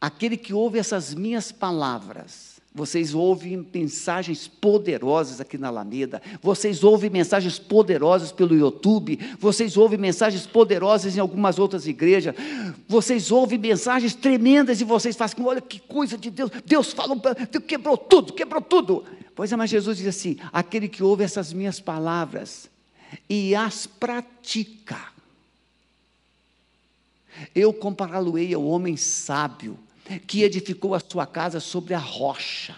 Aquele 0.00 0.38
que 0.38 0.54
ouve 0.54 0.78
essas 0.78 1.12
minhas 1.12 1.52
palavras, 1.52 2.47
vocês 2.78 3.12
ouvem 3.12 3.66
mensagens 3.74 4.46
poderosas 4.46 5.40
aqui 5.40 5.58
na 5.58 5.66
Alameda, 5.66 6.22
vocês 6.40 6.84
ouvem 6.84 7.10
mensagens 7.10 7.58
poderosas 7.58 8.30
pelo 8.30 8.54
YouTube, 8.54 9.18
vocês 9.40 9.76
ouvem 9.76 9.98
mensagens 9.98 10.46
poderosas 10.46 11.16
em 11.16 11.20
algumas 11.20 11.58
outras 11.58 11.88
igrejas, 11.88 12.36
vocês 12.86 13.32
ouvem 13.32 13.58
mensagens 13.58 14.14
tremendas 14.14 14.80
e 14.80 14.84
vocês 14.84 15.16
fazem, 15.16 15.44
olha 15.44 15.60
que 15.60 15.80
coisa 15.80 16.16
de 16.16 16.30
Deus, 16.30 16.52
Deus 16.64 16.92
falou, 16.92 17.20
Deus 17.50 17.64
quebrou 17.66 17.96
tudo, 17.96 18.32
quebrou 18.32 18.62
tudo. 18.62 19.04
Pois 19.34 19.52
é, 19.52 19.56
mas 19.56 19.70
Jesus 19.70 19.98
diz 19.98 20.06
assim: 20.06 20.36
aquele 20.52 20.88
que 20.88 21.02
ouve 21.02 21.24
essas 21.24 21.52
minhas 21.52 21.80
palavras 21.80 22.70
e 23.28 23.56
as 23.56 23.88
pratica, 23.88 25.00
eu 27.56 27.72
compará-lo-ei 27.72 28.54
ao 28.54 28.64
homem 28.64 28.96
sábio 28.96 29.76
que 30.26 30.42
edificou 30.42 30.94
a 30.94 31.00
sua 31.00 31.26
casa 31.26 31.60
sobre 31.60 31.94
a 31.94 31.98
rocha. 31.98 32.74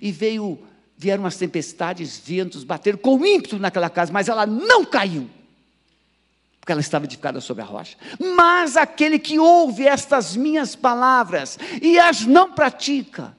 E 0.00 0.10
veio, 0.10 0.58
vieram 0.96 1.26
as 1.26 1.36
tempestades, 1.36 2.18
ventos, 2.18 2.64
bateram 2.64 2.98
com 2.98 3.24
ímpeto 3.24 3.58
naquela 3.58 3.90
casa, 3.90 4.12
mas 4.12 4.28
ela 4.28 4.46
não 4.46 4.84
caiu, 4.84 5.28
porque 6.60 6.72
ela 6.72 6.80
estava 6.80 7.04
edificada 7.04 7.40
sobre 7.40 7.62
a 7.62 7.66
rocha. 7.66 7.96
Mas 8.18 8.76
aquele 8.76 9.18
que 9.18 9.38
ouve 9.38 9.86
estas 9.86 10.36
minhas 10.36 10.74
palavras 10.74 11.58
e 11.80 11.98
as 11.98 12.26
não 12.26 12.52
pratica, 12.52 13.36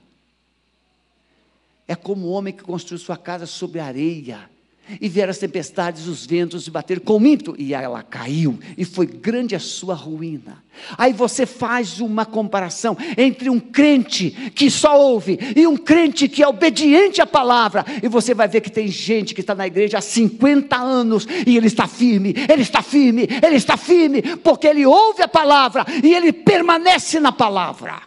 é 1.88 1.96
como 1.96 2.28
o 2.28 2.32
homem 2.32 2.54
que 2.54 2.64
construiu 2.64 3.00
sua 3.00 3.18
casa 3.18 3.46
sobre 3.46 3.80
areia. 3.80 4.50
E 5.00 5.08
vieram 5.08 5.32
as 5.32 5.38
tempestades, 5.38 6.08
os 6.08 6.26
ventos 6.26 6.66
e 6.68 6.72
bateram 6.72 7.02
com 7.02 7.26
ímpeto, 7.26 7.56
e 7.58 7.74
ela 7.74 8.02
caiu, 8.02 8.60
e 8.78 8.84
foi 8.86 9.06
grande 9.06 9.56
a 9.56 9.60
sua 9.60 9.94
ruína. 9.94 10.64
Aí 10.98 11.14
você 11.14 11.46
faz 11.46 12.00
uma 12.00 12.26
comparação 12.26 12.98
entre 13.18 13.50
um 13.50 13.60
crente 13.60 14.32
que 14.56 14.70
só 14.70 15.00
ouve 15.00 15.38
e 15.56 15.68
um 15.68 15.76
crente 15.78 16.28
que 16.28 16.42
é 16.42 16.48
obediente 16.48 17.22
à 17.22 17.28
palavra, 17.28 17.86
e 18.02 18.08
você 18.08 18.34
vai 18.34 18.48
ver 18.48 18.62
que 18.62 18.72
tem 18.72 18.88
gente 18.88 19.36
que 19.36 19.42
está 19.42 19.54
na 19.54 19.68
igreja 19.68 19.98
há 19.98 20.02
50 20.02 20.76
anos 20.76 21.28
e 21.46 21.56
ele 21.58 21.68
está 21.68 21.88
firme, 21.88 22.34
ele 22.50 22.62
está 22.62 22.82
firme, 22.82 23.28
ele 23.46 23.56
está 23.56 23.78
firme, 23.78 24.22
porque 24.38 24.68
ele 24.68 24.86
ouve 24.86 25.22
a 25.22 25.28
palavra 25.28 25.86
e 26.04 26.14
ele 26.14 26.32
permanece 26.32 27.20
na 27.20 27.32
palavra. 27.32 28.02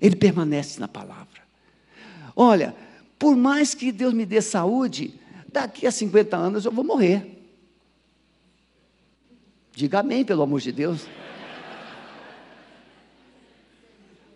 Ele 0.00 0.14
permanece 0.14 0.78
na 0.78 0.86
palavra. 0.86 1.26
Olha, 2.36 2.74
por 3.18 3.36
mais 3.36 3.74
que 3.74 3.90
Deus 3.90 4.14
me 4.14 4.24
dê 4.24 4.40
saúde, 4.40 5.18
daqui 5.50 5.86
a 5.86 5.90
50 5.90 6.36
anos 6.36 6.64
eu 6.64 6.72
vou 6.72 6.84
morrer. 6.84 7.38
Diga 9.72 10.00
amém, 10.00 10.24
pelo 10.24 10.42
amor 10.42 10.60
de 10.60 10.72
Deus. 10.72 11.06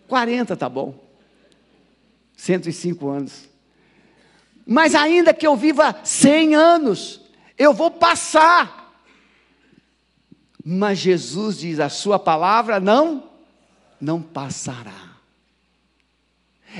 40 0.07 0.55
tá 0.55 0.69
bom. 0.69 1.01
105 2.35 3.09
anos. 3.09 3.49
Mas 4.65 4.95
ainda 4.95 5.33
que 5.33 5.45
eu 5.45 5.55
viva 5.55 5.95
100 6.03 6.55
anos, 6.55 7.21
eu 7.57 7.73
vou 7.73 7.91
passar. 7.91 8.93
Mas 10.63 10.99
Jesus 10.99 11.57
diz: 11.59 11.79
a 11.79 11.89
sua 11.89 12.17
palavra 12.17 12.79
não 12.79 13.29
não 13.99 14.21
passará. 14.21 15.13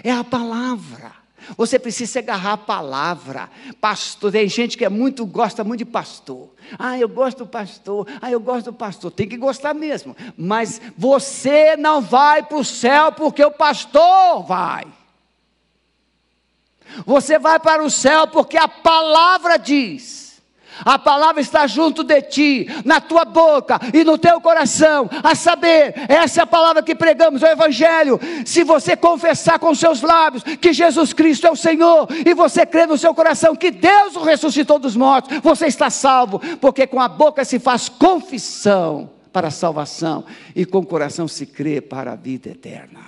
É 0.04 0.12
a 0.12 0.24
palavra. 0.24 1.23
Você 1.58 1.78
precisa 1.78 2.12
se 2.12 2.20
agarrar 2.20 2.54
à 2.54 2.58
palavra. 2.58 3.50
Pastor, 3.80 4.32
tem 4.32 4.48
gente 4.48 4.78
que 4.78 4.86
é 4.86 4.90
muito, 4.90 5.26
gosta 5.26 5.64
muito 5.64 5.80
de 5.80 5.86
pastor. 5.86 6.50
Ah, 6.80 6.98
eu 6.98 7.10
gosto 7.10 7.40
do 7.40 7.48
pastor. 7.48 8.08
Ah, 8.22 8.32
eu 8.32 8.40
gosto 8.40 8.66
do 8.66 8.74
pastor. 8.74 9.12
Tem 9.12 9.28
que 9.28 9.38
gostar 9.38 9.74
mesmo. 9.74 10.16
Mas 10.38 10.82
você 10.98 11.76
não 11.76 12.02
vai 12.02 12.44
para 12.44 12.58
o 12.58 12.64
céu 12.64 13.12
porque 13.12 13.44
o 13.44 13.52
pastor 13.52 14.44
vai. 14.44 14.86
Você 17.06 17.40
vai 17.40 17.60
para 17.60 17.84
o 17.84 17.90
céu 17.90 18.28
porque 18.28 18.58
a 18.58 18.68
palavra 18.68 19.58
diz. 19.58 20.23
A 20.84 20.98
palavra 20.98 21.42
está 21.42 21.68
junto 21.68 22.04
de 22.04 22.22
ti, 22.22 22.68
na 22.84 23.00
tua 23.00 23.26
boca 23.26 23.80
e 23.94 24.04
no 24.04 24.18
teu 24.18 24.40
coração. 24.42 25.10
A 25.24 25.36
saber, 25.36 25.94
essa 26.08 26.42
é 26.42 26.44
a 26.44 26.48
palavra 26.48 26.82
que 26.82 26.96
pregamos, 26.96 27.42
o 27.42 27.46
Evangelho. 27.46 28.20
Se 28.46 28.64
você 28.64 28.96
confessar 28.96 29.60
com 29.60 29.74
seus 29.76 30.02
lábios 30.02 30.44
que 30.44 30.74
Jesus 30.74 31.14
Cristo 31.14 31.48
é 31.48 31.52
o 31.52 31.56
Senhor 31.56 32.08
e 32.26 32.34
você 32.34 32.66
crê 32.66 32.86
no 32.86 32.98
seu 32.98 33.14
coração 33.14 33.56
que 33.56 33.72
Deus 33.72 34.16
o 34.16 34.24
ressuscitou 34.24 34.80
dos 34.80 34.96
mortos, 34.96 35.40
você 35.42 35.68
está 35.68 35.90
salvo, 35.90 36.40
porque 36.58 36.88
com 36.88 37.00
a 37.00 37.08
boca 37.08 37.46
se 37.46 37.60
faz 37.60 37.90
confissão 37.90 39.10
para 39.32 39.48
a 39.48 39.52
salvação 39.52 40.24
e 40.56 40.66
com 40.66 40.80
o 40.80 40.86
coração 40.86 41.28
se 41.28 41.46
crê 41.46 41.82
para 41.82 42.14
a 42.14 42.16
vida 42.16 42.50
eterna. 42.50 43.00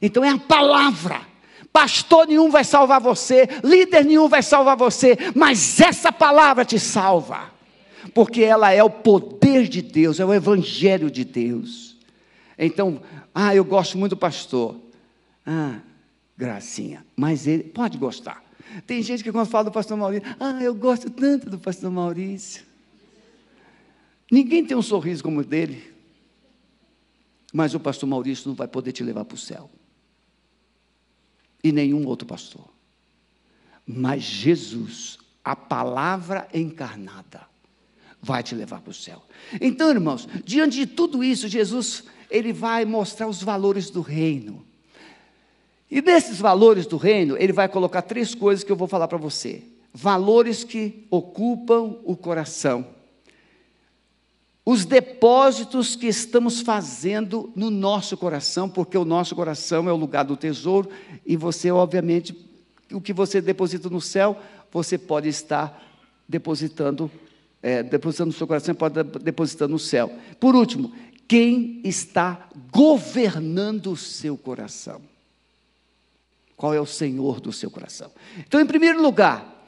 Então 0.00 0.24
é 0.24 0.30
a 0.30 0.38
palavra 0.38 1.29
Pastor 1.72 2.26
nenhum 2.26 2.50
vai 2.50 2.64
salvar 2.64 3.00
você, 3.00 3.48
líder 3.62 4.04
nenhum 4.04 4.28
vai 4.28 4.42
salvar 4.42 4.76
você, 4.76 5.16
mas 5.34 5.80
essa 5.80 6.12
palavra 6.12 6.64
te 6.64 6.78
salva, 6.78 7.50
porque 8.12 8.42
ela 8.42 8.72
é 8.72 8.82
o 8.82 8.90
poder 8.90 9.68
de 9.68 9.80
Deus, 9.80 10.18
é 10.18 10.24
o 10.24 10.34
evangelho 10.34 11.10
de 11.10 11.24
Deus. 11.24 11.96
Então, 12.58 13.00
ah, 13.34 13.54
eu 13.54 13.64
gosto 13.64 13.96
muito 13.96 14.10
do 14.10 14.18
pastor. 14.18 14.76
Ah, 15.46 15.78
gracinha. 16.36 17.06
Mas 17.16 17.46
ele 17.46 17.64
pode 17.64 17.96
gostar. 17.96 18.42
Tem 18.86 19.02
gente 19.02 19.22
que 19.22 19.32
quando 19.32 19.48
fala 19.48 19.64
do 19.64 19.72
pastor 19.72 19.96
Maurício, 19.96 20.28
ah, 20.38 20.62
eu 20.62 20.74
gosto 20.74 21.08
tanto 21.08 21.48
do 21.48 21.58
pastor 21.58 21.90
Maurício. 21.90 22.64
Ninguém 24.30 24.64
tem 24.64 24.76
um 24.76 24.82
sorriso 24.82 25.22
como 25.22 25.40
o 25.40 25.44
dele. 25.44 25.92
Mas 27.52 27.74
o 27.74 27.80
pastor 27.80 28.08
Maurício 28.08 28.48
não 28.48 28.54
vai 28.54 28.68
poder 28.68 28.92
te 28.92 29.02
levar 29.02 29.24
para 29.24 29.34
o 29.34 29.38
céu. 29.38 29.70
E 31.62 31.72
nenhum 31.72 32.06
outro 32.06 32.26
pastor. 32.26 32.64
Mas 33.86 34.22
Jesus, 34.22 35.18
a 35.44 35.54
palavra 35.56 36.48
encarnada, 36.54 37.42
vai 38.22 38.42
te 38.42 38.54
levar 38.54 38.80
para 38.80 38.90
o 38.90 38.94
céu. 38.94 39.22
Então, 39.60 39.90
irmãos, 39.90 40.28
diante 40.44 40.76
de 40.76 40.86
tudo 40.86 41.24
isso, 41.24 41.48
Jesus, 41.48 42.04
ele 42.30 42.52
vai 42.52 42.84
mostrar 42.84 43.26
os 43.26 43.42
valores 43.42 43.90
do 43.90 44.00
reino. 44.00 44.64
E 45.90 46.00
desses 46.00 46.38
valores 46.38 46.86
do 46.86 46.96
reino, 46.96 47.36
ele 47.36 47.52
vai 47.52 47.68
colocar 47.68 48.02
três 48.02 48.34
coisas 48.34 48.62
que 48.62 48.70
eu 48.70 48.76
vou 48.76 48.86
falar 48.86 49.08
para 49.08 49.18
você. 49.18 49.62
Valores 49.92 50.62
que 50.62 51.04
ocupam 51.10 51.96
o 52.04 52.16
coração. 52.16 52.86
Os 54.64 54.84
depósitos 54.84 55.96
que 55.96 56.06
estamos 56.06 56.60
fazendo 56.60 57.50
no 57.56 57.70
nosso 57.70 58.16
coração, 58.16 58.68
porque 58.68 58.96
o 58.96 59.04
nosso 59.04 59.34
coração 59.34 59.88
é 59.88 59.92
o 59.92 59.96
lugar 59.96 60.24
do 60.24 60.36
tesouro, 60.36 60.90
e 61.24 61.36
você, 61.36 61.70
obviamente, 61.70 62.36
o 62.92 63.00
que 63.00 63.12
você 63.12 63.40
deposita 63.40 63.88
no 63.88 64.00
céu, 64.00 64.38
você 64.70 64.98
pode 64.98 65.28
estar 65.28 65.82
depositando, 66.28 67.10
é, 67.62 67.82
depositando 67.82 68.28
no 68.28 68.36
seu 68.36 68.46
coração, 68.46 68.74
pode 68.74 69.02
depositar 69.02 69.66
no 69.66 69.78
céu. 69.78 70.12
Por 70.38 70.54
último, 70.54 70.92
quem 71.26 71.80
está 71.82 72.48
governando 72.70 73.92
o 73.92 73.96
seu 73.96 74.36
coração? 74.36 75.00
Qual 76.56 76.74
é 76.74 76.80
o 76.80 76.86
Senhor 76.86 77.40
do 77.40 77.52
seu 77.52 77.70
coração? 77.70 78.10
Então, 78.38 78.60
em 78.60 78.66
primeiro 78.66 79.00
lugar, 79.00 79.64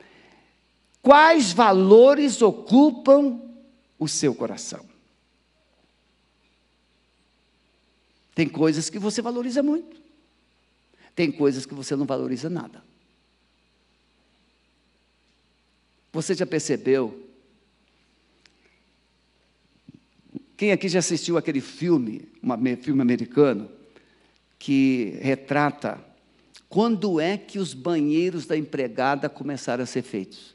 quais 1.01 1.53
valores 1.53 2.43
ocupam 2.43 3.41
o 4.03 4.09
seu 4.09 4.35
coração? 4.35 4.85
Tem 8.35 8.49
coisas 8.49 8.91
que 8.91 8.99
você 8.99 9.23
valoriza 9.23 9.63
muito, 9.63 10.01
tem 11.15 11.31
coisas 11.31 11.67
que 11.67 11.75
você 11.75 11.95
não 11.95 12.07
valoriza 12.07 12.49
nada. 12.49 12.83
Você 16.13 16.35
já 16.35 16.45
percebeu? 16.45 17.29
Quem 20.57 20.73
aqui 20.73 20.89
já 20.89 20.99
assistiu 20.99 21.37
aquele 21.37 21.61
filme, 21.61 22.29
um 22.43 22.77
filme 22.77 23.03
americano, 23.03 23.71
que 24.59 25.19
retrata 25.21 26.03
quando 26.69 27.21
é 27.21 27.37
que 27.37 27.59
os 27.59 27.75
banheiros 27.75 28.47
da 28.47 28.57
empregada 28.57 29.29
começaram 29.29 29.85
a 29.85 29.87
ser 29.87 30.03
feitos? 30.03 30.55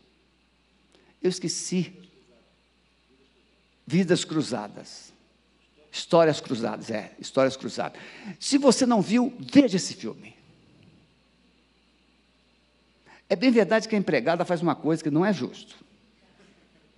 Eu 1.21 1.29
esqueci. 1.29 2.06
Vidas 3.87 4.25
cruzadas. 4.25 5.13
Histórias 5.89 6.41
cruzadas, 6.41 6.91
é, 6.91 7.15
histórias 7.17 7.55
cruzadas. 7.55 7.99
Se 8.37 8.57
você 8.57 8.85
não 8.85 9.01
viu, 9.01 9.33
veja 9.39 9.77
esse 9.77 9.93
filme. 9.93 10.35
É 13.29 13.35
bem 13.35 13.49
verdade 13.49 13.87
que 13.87 13.95
a 13.95 13.97
empregada 13.97 14.43
faz 14.43 14.61
uma 14.61 14.75
coisa 14.75 15.01
que 15.01 15.09
não 15.09 15.25
é 15.25 15.31
justo. 15.31 15.75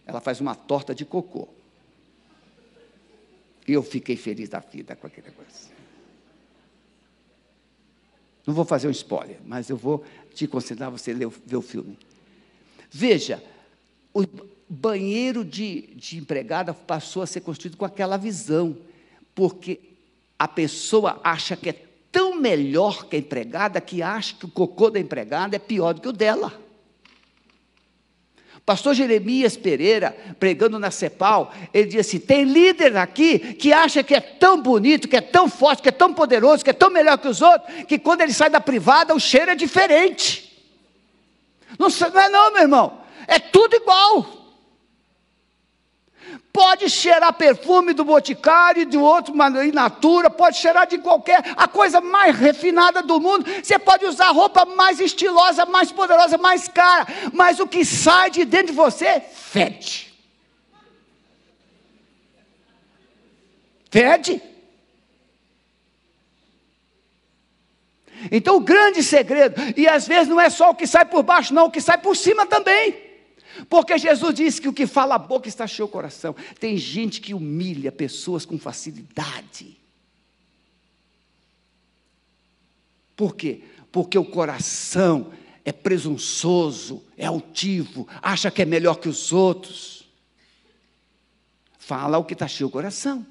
Ela 0.06 0.19
faz 0.19 0.41
uma 0.41 0.56
torta 0.56 0.93
de 0.93 1.06
cocô. 1.06 1.47
E 3.67 3.73
eu 3.73 3.84
fiquei 3.84 4.17
feliz 4.17 4.49
da 4.49 4.60
vida 4.60 4.95
com 4.95 5.06
aquele 5.06 5.28
negócio. 5.28 5.69
Não 8.45 8.54
vou 8.54 8.65
fazer 8.65 8.88
um 8.88 8.91
spoiler, 8.91 9.38
mas 9.45 9.69
eu 9.69 9.78
vou 9.78 10.04
te 10.34 10.47
considerar 10.47 10.89
você 10.89 11.13
ler, 11.13 11.30
ver 11.45 11.56
o 11.56 11.62
filme. 11.62 11.97
Veja, 12.89 13.43
o 14.12 14.23
banheiro 14.69 15.43
de, 15.43 15.89
de 15.95 16.17
empregada 16.17 16.73
passou 16.73 17.23
a 17.23 17.27
ser 17.27 17.41
construído 17.41 17.75
com 17.75 17.86
aquela 17.86 18.17
visão, 18.17 18.77
porque 19.34 19.79
a 20.38 20.47
pessoa 20.47 21.19
acha 21.23 21.55
que 21.55 21.69
é 21.69 21.75
tão 22.12 22.39
melhor 22.39 23.05
que 23.05 23.15
a 23.15 23.19
empregada 23.19 23.82
que 23.82 24.01
acha 24.03 24.36
que 24.36 24.45
o 24.45 24.49
cocô 24.49 24.89
da 24.89 24.99
empregada 24.99 25.55
é 25.55 25.60
pior 25.60 25.93
do 25.93 26.01
que 26.01 26.08
o 26.08 26.13
dela. 26.13 26.53
Pastor 28.65 28.93
Jeremias 28.93 29.58
Pereira, 29.58 30.15
pregando 30.39 30.77
na 30.77 30.91
CEPAL, 30.91 31.51
ele 31.73 31.88
disse 31.88 32.17
assim: 32.17 32.19
tem 32.19 32.43
líder 32.43 32.95
aqui 32.97 33.39
que 33.55 33.73
acha 33.73 34.03
que 34.03 34.13
é 34.13 34.19
tão 34.19 34.62
bonito, 34.62 35.08
que 35.08 35.15
é 35.15 35.21
tão 35.21 35.49
forte, 35.49 35.82
que 35.82 35.89
é 35.89 35.91
tão 35.91 36.13
poderoso, 36.13 36.63
que 36.63 36.69
é 36.69 36.73
tão 36.73 36.91
melhor 36.91 37.17
que 37.17 37.27
os 37.27 37.41
outros, 37.41 37.86
que 37.86 37.97
quando 37.97 38.21
ele 38.21 38.34
sai 38.34 38.49
da 38.49 38.62
privada 38.62 39.15
o 39.15 39.19
cheiro 39.19 39.49
é 39.49 39.55
diferente. 39.55 40.47
Não, 41.79 41.88
não 41.88 42.21
é 42.21 42.29
não, 42.29 42.53
meu 42.53 42.62
irmão. 42.62 43.01
É 43.27 43.39
tudo 43.39 43.75
igual. 43.75 44.38
Pode 46.52 46.89
cheirar 46.89 47.34
perfume 47.34 47.94
do 47.94 48.04
Boticário, 48.04 48.86
de 48.86 48.98
outro 48.98 49.34
Inatura, 49.63 50.30
pode 50.30 50.58
cheirar 50.58 50.88
de 50.88 50.98
qualquer, 50.98 51.42
a 51.56 51.68
coisa 51.68 52.02
mais 52.02 52.36
refinada 52.36 53.02
do 53.02 53.20
mundo. 53.20 53.46
Você 53.63 53.80
pode 53.80 54.06
usar 54.06 54.32
roupa 54.32 54.65
mais 54.65 55.00
estilosa, 55.00 55.65
mais 55.65 55.92
poderosa, 55.92 56.38
mais 56.38 56.68
cara, 56.68 57.08
mas 57.34 57.60
o 57.60 57.68
que 57.68 57.86
sai 57.86 58.30
de 58.30 58.46
dentro 58.46 58.68
de 58.68 58.74
você 58.74 59.22
fede. 59.22 60.13
Fede. 63.89 64.42
Então 68.32 68.58
o 68.58 68.60
grande 68.60 69.02
segredo, 69.02 69.56
e 69.78 69.88
às 69.88 70.08
vezes 70.08 70.28
não 70.28 70.39
é 70.39 70.50
só 70.50 70.72
o 70.72 70.76
que 70.76 70.86
sai 70.86 71.06
por 71.06 71.24
baixo, 71.24 71.54
não, 71.54 71.68
o 71.68 71.72
que 71.72 71.80
sai 71.80 71.98
por 71.98 72.15
cima 72.15 72.46
também. 72.46 73.09
Porque 73.67 73.98
Jesus 73.98 74.36
disse 74.36 74.62
que 74.62 74.67
o 74.67 74.74
que 74.74 74.86
fala 74.86 75.15
a 75.15 75.19
boca 75.19 75.48
está 75.48 75.65
cheio 75.65 75.88
o 75.88 75.91
coração. 75.91 76.36
Tem 76.60 76.78
gente 76.78 77.19
que 77.19 77.34
humilha 77.34 77.91
pessoas 77.91 78.45
com 78.45 78.58
facilidade. 78.58 79.78
Por 83.15 83.36
quê? 83.36 83.63
Porque 83.91 84.17
o 84.17 84.24
coração 84.24 85.32
é 85.65 85.72
presunçoso, 85.72 87.04
é 87.17 87.26
altivo, 87.26 88.08
acha 88.22 88.50
que 88.50 88.62
é 88.62 88.65
melhor 88.65 88.95
que 88.95 89.10
os 89.10 89.34
outros. 89.34 90.08
Fala 91.78 92.17
o 92.17 92.24
que 92.24 92.34
está 92.34 92.48
cheio 92.48 92.67
o 92.67 92.72
coração. 92.72 93.26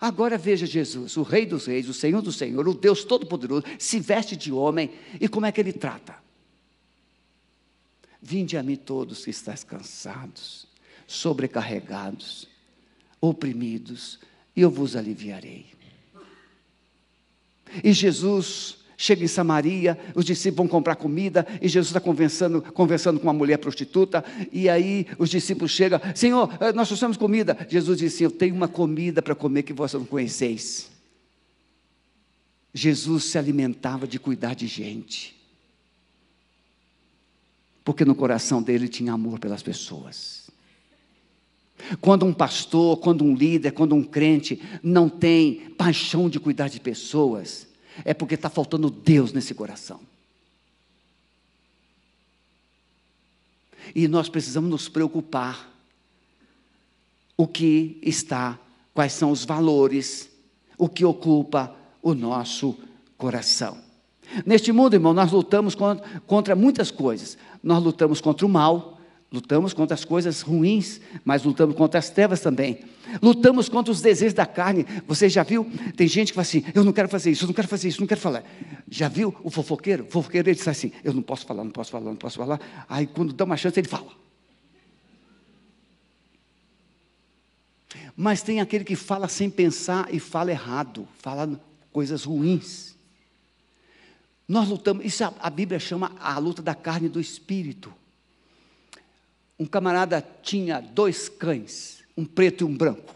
Agora 0.00 0.36
veja 0.36 0.66
Jesus, 0.66 1.16
o 1.16 1.22
Rei 1.22 1.46
dos 1.46 1.66
Reis, 1.66 1.88
o 1.88 1.94
Senhor 1.94 2.20
do 2.20 2.32
Senhor, 2.32 2.68
o 2.68 2.74
Deus 2.74 3.04
Todo-Poderoso, 3.04 3.64
se 3.78 3.98
veste 3.98 4.36
de 4.36 4.52
homem 4.52 4.90
e 5.20 5.28
como 5.28 5.46
é 5.46 5.52
que 5.52 5.60
ele 5.60 5.72
trata? 5.72 6.25
Vinde 8.28 8.56
a 8.56 8.62
mim 8.62 8.74
todos 8.74 9.24
que 9.24 9.30
estáis 9.30 9.62
cansados, 9.62 10.66
sobrecarregados, 11.06 12.48
oprimidos, 13.20 14.18
e 14.56 14.62
eu 14.62 14.68
vos 14.68 14.96
aliviarei. 14.96 15.66
E 17.84 17.92
Jesus 17.92 18.78
chega 18.96 19.22
em 19.22 19.28
Samaria, 19.28 19.96
os 20.12 20.24
discípulos 20.24 20.56
vão 20.56 20.66
comprar 20.66 20.96
comida, 20.96 21.46
e 21.62 21.68
Jesus 21.68 21.86
está 21.90 22.00
conversando, 22.00 22.60
conversando 22.60 23.20
com 23.20 23.28
uma 23.28 23.32
mulher 23.32 23.58
prostituta, 23.58 24.24
e 24.50 24.68
aí 24.68 25.06
os 25.20 25.30
discípulos 25.30 25.70
chegam, 25.70 26.00
Senhor, 26.12 26.52
eh, 26.60 26.72
nós 26.72 26.88
trouxemos 26.88 27.16
comida. 27.16 27.56
Jesus 27.70 27.96
disse, 27.96 28.24
eu 28.24 28.30
tenho 28.32 28.56
uma 28.56 28.66
comida 28.66 29.22
para 29.22 29.36
comer 29.36 29.62
que 29.62 29.72
vós 29.72 29.92
não 29.92 30.04
conheceis. 30.04 30.90
Jesus 32.74 33.22
se 33.26 33.38
alimentava 33.38 34.04
de 34.04 34.18
cuidar 34.18 34.54
de 34.54 34.66
gente 34.66 35.35
porque 37.86 38.04
no 38.04 38.16
coração 38.16 38.60
dele 38.60 38.88
tinha 38.88 39.12
amor 39.12 39.38
pelas 39.38 39.62
pessoas. 39.62 40.50
Quando 42.00 42.26
um 42.26 42.34
pastor, 42.34 42.96
quando 42.96 43.24
um 43.24 43.32
líder, 43.32 43.70
quando 43.70 43.94
um 43.94 44.02
crente 44.02 44.60
não 44.82 45.08
tem 45.08 45.70
paixão 45.78 46.28
de 46.28 46.40
cuidar 46.40 46.66
de 46.66 46.80
pessoas, 46.80 47.64
é 48.04 48.12
porque 48.12 48.34
está 48.34 48.50
faltando 48.50 48.90
Deus 48.90 49.32
nesse 49.32 49.54
coração. 49.54 50.00
E 53.94 54.08
nós 54.08 54.28
precisamos 54.28 54.68
nos 54.68 54.88
preocupar 54.88 55.72
o 57.36 57.46
que 57.46 58.00
está, 58.02 58.58
quais 58.92 59.12
são 59.12 59.30
os 59.30 59.44
valores, 59.44 60.28
o 60.76 60.88
que 60.88 61.04
ocupa 61.04 61.72
o 62.02 62.14
nosso 62.14 62.76
coração. 63.16 63.86
Neste 64.44 64.72
mundo, 64.72 64.94
irmão, 64.94 65.14
nós 65.14 65.30
lutamos 65.30 65.74
contra, 66.26 66.56
muitas 66.56 66.90
coisas. 66.90 67.38
Nós 67.66 67.82
lutamos 67.82 68.20
contra 68.20 68.46
o 68.46 68.48
mal, 68.48 68.96
lutamos 69.30 69.74
contra 69.74 69.92
as 69.92 70.04
coisas 70.04 70.40
ruins, 70.40 71.00
mas 71.24 71.42
lutamos 71.42 71.74
contra 71.74 71.98
as 71.98 72.08
trevas 72.08 72.40
também. 72.40 72.84
Lutamos 73.20 73.68
contra 73.68 73.90
os 73.90 74.00
desejos 74.00 74.34
da 74.34 74.46
carne. 74.46 74.86
Você 75.08 75.28
já 75.28 75.42
viu? 75.42 75.68
Tem 75.96 76.06
gente 76.06 76.28
que 76.28 76.34
fala 76.36 76.42
assim: 76.42 76.62
eu 76.72 76.84
não 76.84 76.92
quero 76.92 77.08
fazer 77.08 77.32
isso, 77.32 77.42
eu 77.42 77.48
não 77.48 77.54
quero 77.54 77.66
fazer 77.66 77.88
isso, 77.88 78.00
não 78.00 78.06
quero 78.06 78.20
falar. 78.20 78.44
Já 78.88 79.08
viu 79.08 79.34
o 79.42 79.50
fofoqueiro? 79.50 80.04
O 80.04 80.10
fofoqueiro 80.12 80.48
ele 80.48 80.54
diz 80.54 80.68
assim: 80.68 80.92
eu 81.02 81.12
não 81.12 81.22
posso 81.22 81.44
falar, 81.44 81.64
não 81.64 81.72
posso 81.72 81.90
falar, 81.90 82.04
não 82.04 82.14
posso 82.14 82.38
falar. 82.38 82.60
Aí 82.88 83.04
quando 83.04 83.32
dá 83.32 83.44
uma 83.44 83.56
chance, 83.56 83.80
ele 83.80 83.88
fala. 83.88 84.12
Mas 88.16 88.42
tem 88.42 88.60
aquele 88.60 88.84
que 88.84 88.94
fala 88.94 89.26
sem 89.26 89.50
pensar 89.50 90.14
e 90.14 90.20
fala 90.20 90.52
errado, 90.52 91.06
fala 91.18 91.60
coisas 91.92 92.22
ruins. 92.22 92.95
Nós 94.48 94.68
lutamos, 94.68 95.04
isso 95.04 95.24
a, 95.24 95.32
a 95.40 95.50
Bíblia 95.50 95.78
chama 95.78 96.12
a 96.20 96.38
luta 96.38 96.62
da 96.62 96.74
carne 96.74 97.06
e 97.06 97.10
do 97.10 97.20
espírito. 97.20 97.92
Um 99.58 99.66
camarada 99.66 100.24
tinha 100.42 100.80
dois 100.80 101.28
cães, 101.28 102.04
um 102.16 102.24
preto 102.24 102.62
e 102.62 102.64
um 102.64 102.76
branco. 102.76 103.14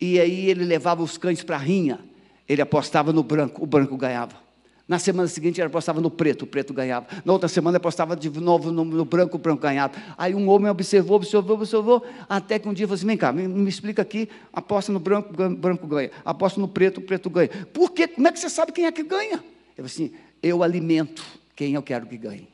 E 0.00 0.18
aí 0.18 0.48
ele 0.48 0.64
levava 0.64 1.02
os 1.02 1.18
cães 1.18 1.42
para 1.42 1.56
a 1.56 1.58
rinha, 1.58 2.00
ele 2.48 2.62
apostava 2.62 3.12
no 3.12 3.22
branco, 3.22 3.62
o 3.62 3.66
branco 3.66 3.96
ganhava. 3.96 4.50
Na 4.88 4.98
semana 4.98 5.28
seguinte 5.28 5.60
ele 5.60 5.68
apostava 5.68 6.00
no 6.00 6.10
preto, 6.10 6.42
o 6.42 6.46
preto 6.46 6.72
ganhava. 6.72 7.06
Na 7.24 7.32
outra 7.32 7.48
semana 7.48 7.76
ele 7.76 7.80
apostava 7.80 8.16
de 8.16 8.28
novo 8.40 8.72
no, 8.72 8.84
no, 8.84 9.04
branco, 9.04 9.36
o 9.36 9.38
branco 9.38 9.62
ganhava. 9.62 9.94
Aí 10.18 10.34
um 10.34 10.48
homem 10.48 10.68
observou, 10.68 11.16
observou, 11.16 11.56
observou, 11.56 12.04
até 12.28 12.58
que 12.58 12.68
um 12.68 12.72
dia 12.72 12.88
falou 12.88 12.96
assim: 12.96 13.06
vem 13.06 13.16
cá, 13.16 13.32
me, 13.32 13.46
me 13.46 13.68
explica 13.68 14.02
aqui, 14.02 14.28
aposta 14.52 14.90
no 14.90 14.98
branco, 14.98 15.30
o 15.32 15.56
branco 15.56 15.86
ganha. 15.86 16.10
Aposta 16.24 16.60
no 16.60 16.66
preto, 16.66 16.98
o 16.98 17.02
preto 17.02 17.30
ganha. 17.30 17.50
Por 17.72 17.92
quê? 17.92 18.08
Como 18.08 18.26
é 18.26 18.32
que 18.32 18.40
você 18.40 18.50
sabe 18.50 18.72
quem 18.72 18.86
é 18.86 18.90
que 18.90 19.04
ganha? 19.04 19.34
Ele 19.34 19.76
falou 19.76 19.86
assim: 19.86 20.12
eu 20.42 20.62
alimento 20.62 21.24
quem 21.54 21.74
eu 21.74 21.82
quero 21.82 22.06
que 22.06 22.16
ganhe. 22.16 22.48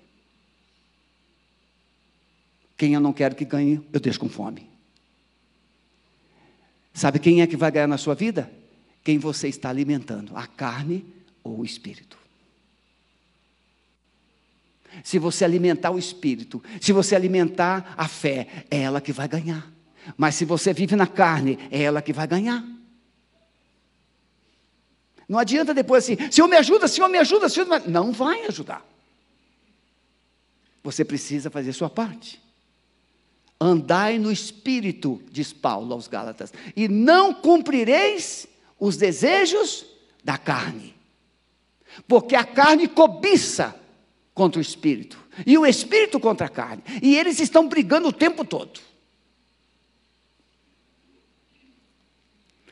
Quem 2.76 2.94
eu 2.94 3.00
não 3.00 3.12
quero 3.12 3.34
que 3.34 3.44
ganhe, 3.44 3.80
eu 3.92 4.00
deixo 4.00 4.20
com 4.20 4.28
fome. 4.28 4.68
Sabe 6.92 7.18
quem 7.18 7.42
é 7.42 7.46
que 7.46 7.56
vai 7.56 7.70
ganhar 7.70 7.86
na 7.86 7.98
sua 7.98 8.14
vida? 8.14 8.50
Quem 9.02 9.18
você 9.18 9.48
está 9.48 9.68
alimentando, 9.68 10.36
a 10.36 10.46
carne 10.46 11.04
ou 11.42 11.60
o 11.60 11.64
espírito. 11.64 12.18
Se 15.04 15.18
você 15.18 15.44
alimentar 15.44 15.90
o 15.90 15.98
espírito, 15.98 16.62
se 16.80 16.92
você 16.92 17.14
alimentar 17.14 17.94
a 17.96 18.08
fé, 18.08 18.64
é 18.70 18.80
ela 18.80 19.00
que 19.00 19.12
vai 19.12 19.28
ganhar. 19.28 19.70
Mas 20.16 20.34
se 20.34 20.44
você 20.44 20.72
vive 20.72 20.96
na 20.96 21.06
carne, 21.06 21.58
é 21.70 21.82
ela 21.82 22.00
que 22.00 22.12
vai 22.12 22.26
ganhar. 22.26 22.64
Não 25.28 25.38
adianta 25.38 25.74
depois 25.74 26.04
assim, 26.04 26.16
Senhor 26.30 26.46
me 26.46 26.56
ajuda, 26.56 26.86
Senhor 26.86 27.08
me 27.08 27.18
ajuda, 27.18 27.48
Senhor 27.48 27.66
me... 27.66 27.90
não 27.90 28.12
vai 28.12 28.44
ajudar. 28.46 28.84
Você 30.82 31.04
precisa 31.04 31.50
fazer 31.50 31.72
sua 31.72 31.90
parte. 31.90 32.40
Andai 33.60 34.18
no 34.18 34.30
espírito, 34.30 35.20
diz 35.30 35.52
Paulo 35.52 35.92
aos 35.92 36.06
Gálatas, 36.06 36.52
e 36.76 36.86
não 36.86 37.34
cumprireis 37.34 38.46
os 38.78 38.96
desejos 38.96 39.86
da 40.22 40.38
carne. 40.38 40.94
Porque 42.06 42.36
a 42.36 42.44
carne 42.44 42.86
cobiça 42.86 43.74
contra 44.34 44.58
o 44.58 44.62
espírito, 44.62 45.18
e 45.46 45.56
o 45.56 45.66
espírito 45.66 46.20
contra 46.20 46.46
a 46.46 46.50
carne, 46.50 46.82
e 47.02 47.16
eles 47.16 47.40
estão 47.40 47.66
brigando 47.66 48.08
o 48.08 48.12
tempo 48.12 48.44
todo. 48.44 48.85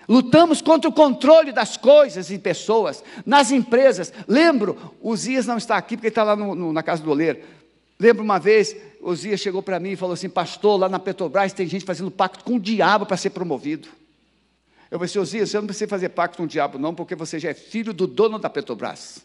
Lutamos 0.09 0.61
contra 0.61 0.89
o 0.89 0.93
controle 0.93 1.53
das 1.53 1.77
coisas 1.77 2.31
e 2.31 2.39
pessoas, 2.39 3.03
nas 3.25 3.51
empresas. 3.51 4.13
Lembro, 4.29 4.95
o 5.01 5.17
Zias 5.17 5.47
não 5.47 5.57
está 5.57 5.77
aqui 5.77 5.97
porque 5.97 6.09
ele 6.09 6.13
está 6.13 6.23
lá 6.23 6.37
no, 6.37 6.55
no, 6.55 6.73
na 6.73 6.83
casa 6.83 7.03
do 7.03 7.11
oleiro. 7.11 7.41
Lembro 7.99 8.23
uma 8.23 8.39
vez, 8.39 8.77
o 9.01 9.15
Zias 9.15 9.41
chegou 9.41 9.63
para 9.63 9.81
mim 9.81 9.91
e 9.91 9.97
falou 9.97 10.15
assim: 10.15 10.29
Pastor, 10.29 10.79
lá 10.79 10.89
na 10.89 10.99
Petrobras 10.99 11.53
tem 11.53 11.67
gente 11.67 11.85
fazendo 11.85 12.11
pacto 12.11 12.45
com 12.45 12.57
o 12.57 12.61
diabo 12.61 13.07
para 13.07 13.17
ser 13.17 13.31
promovido. 13.31 13.89
Eu 14.91 14.99
falei 14.99 15.11
assim: 15.11 15.19
Osias, 15.19 15.51
você 15.51 15.59
não 15.59 15.67
precisa 15.67 15.89
fazer 15.89 16.11
pacto 16.11 16.37
com 16.37 16.45
o 16.45 16.47
diabo, 16.47 16.79
não, 16.79 16.95
porque 16.95 17.15
você 17.15 17.39
já 17.39 17.51
é 17.51 17.55
filho 17.55 17.93
do 17.93 18.07
dono 18.07 18.39
da 18.39 18.51
Petrobras. 18.51 19.25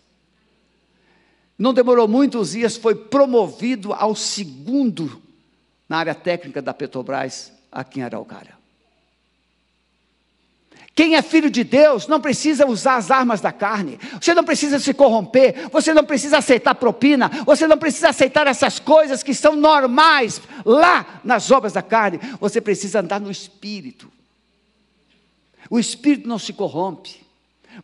Não 1.58 1.74
demorou 1.74 2.08
muito, 2.08 2.40
Osias 2.40 2.78
foi 2.78 2.96
promovido 2.96 3.94
ao 3.94 4.16
segundo 4.16 5.22
na 5.88 5.98
área 5.98 6.16
técnica 6.16 6.62
da 6.62 6.74
Petrobras, 6.74 7.52
aqui 7.72 8.00
em 8.00 8.04
Araucária. 8.04 8.59
Quem 11.00 11.16
é 11.16 11.22
filho 11.22 11.50
de 11.50 11.64
Deus 11.64 12.08
não 12.08 12.20
precisa 12.20 12.68
usar 12.68 12.98
as 12.98 13.10
armas 13.10 13.40
da 13.40 13.54
carne, 13.54 13.98
você 14.20 14.34
não 14.34 14.44
precisa 14.44 14.80
se 14.80 14.94
corromper, 14.94 15.70
você 15.72 15.94
não 15.94 16.04
precisa 16.04 16.40
aceitar 16.40 16.76
propina, 16.76 17.32
você 17.46 17.66
não 17.66 17.78
precisa 17.78 18.10
aceitar 18.10 18.48
essas 18.48 18.80
coisas 18.80 19.24
que 19.24 19.34
são 19.34 19.56
normais 19.56 20.42
lá 20.66 21.22
nas 21.24 21.52
obras 21.52 21.72
da 21.72 21.82
carne, 21.82 22.20
você 22.38 22.60
precisa 22.60 23.00
andar 23.00 23.22
no 23.22 23.32
espírito. 23.32 24.12
O 25.70 25.80
espírito 25.80 26.28
não 26.28 26.38
se 26.38 26.52
corrompe, 26.52 27.26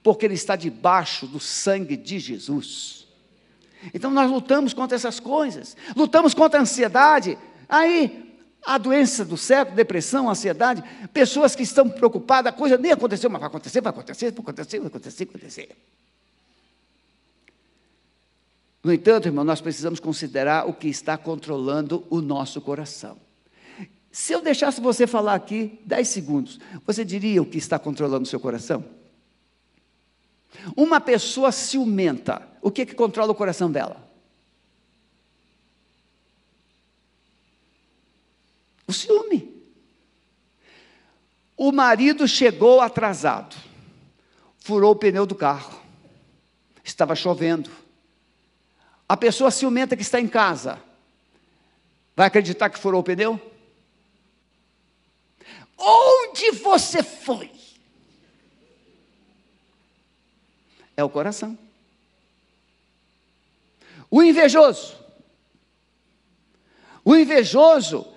porque 0.03 0.25
ele 0.25 0.33
está 0.33 0.57
debaixo 0.57 1.25
do 1.25 1.39
sangue 1.39 1.95
de 1.95 2.19
Jesus. 2.19 3.07
Então 3.93 4.11
nós 4.11 4.29
lutamos 4.29 4.73
contra 4.73 4.93
essas 4.97 5.21
coisas, 5.21 5.77
lutamos 5.95 6.33
contra 6.33 6.59
a 6.59 6.63
ansiedade. 6.63 7.37
Aí 7.69 8.24
a 8.65 8.77
doença 8.77 9.23
do 9.23 9.37
século, 9.37 9.75
depressão, 9.75 10.29
ansiedade, 10.29 10.83
pessoas 11.13 11.55
que 11.55 11.63
estão 11.63 11.87
preocupadas, 11.87 12.51
a 12.51 12.55
coisa 12.55 12.77
nem 12.77 12.91
aconteceu, 12.91 13.29
mas 13.29 13.39
vai 13.39 13.47
acontecer, 13.47 13.79
vai 13.79 13.91
acontecer, 13.91 14.31
vai 14.31 14.41
acontecer, 14.41 14.79
vai 14.79 14.87
acontecer, 14.87 15.25
vai 15.25 15.35
acontecer. 15.35 15.77
No 18.83 18.93
entanto, 18.93 19.27
irmão, 19.27 19.43
nós 19.43 19.61
precisamos 19.61 19.99
considerar 19.99 20.67
o 20.67 20.73
que 20.73 20.87
está 20.87 21.17
controlando 21.17 22.03
o 22.09 22.21
nosso 22.21 22.59
coração. 22.61 23.17
Se 24.11 24.31
eu 24.31 24.41
deixasse 24.41 24.79
você 24.79 25.05
falar 25.05 25.35
aqui 25.35 25.79
10 25.85 26.07
segundos, 26.07 26.59
você 26.85 27.03
diria 27.03 27.41
o 27.41 27.45
que 27.45 27.57
está 27.57 27.77
controlando 27.77 28.23
o 28.23 28.27
seu 28.27 28.39
coração? 28.39 28.85
Uma 30.75 31.01
pessoa 31.01 31.51
ciumenta, 31.51 32.47
o 32.61 32.71
que, 32.71 32.85
que 32.85 32.95
controla 32.95 33.31
o 33.31 33.35
coração 33.35 33.69
dela? 33.69 34.04
O 38.87 38.93
ciúme. 38.93 39.55
O 41.57 41.71
marido 41.71 42.27
chegou 42.27 42.81
atrasado, 42.81 43.55
furou 44.59 44.91
o 44.91 44.95
pneu 44.95 45.25
do 45.25 45.35
carro, 45.35 45.79
estava 46.83 47.15
chovendo. 47.15 47.71
A 49.07 49.15
pessoa 49.15 49.51
ciumenta 49.51 49.95
que 49.95 50.01
está 50.01 50.19
em 50.19 50.27
casa, 50.27 50.81
vai 52.15 52.27
acreditar 52.27 52.69
que 52.69 52.79
furou 52.79 53.01
o 53.01 53.03
pneu? 53.03 53.39
Onde 55.77 56.51
você 56.51 57.01
foi? 57.01 57.51
É 60.97 61.03
o 61.03 61.09
coração. 61.09 61.57
O 64.09 64.21
invejoso. 64.23 64.95
O 67.03 67.15
invejoso 67.15 68.14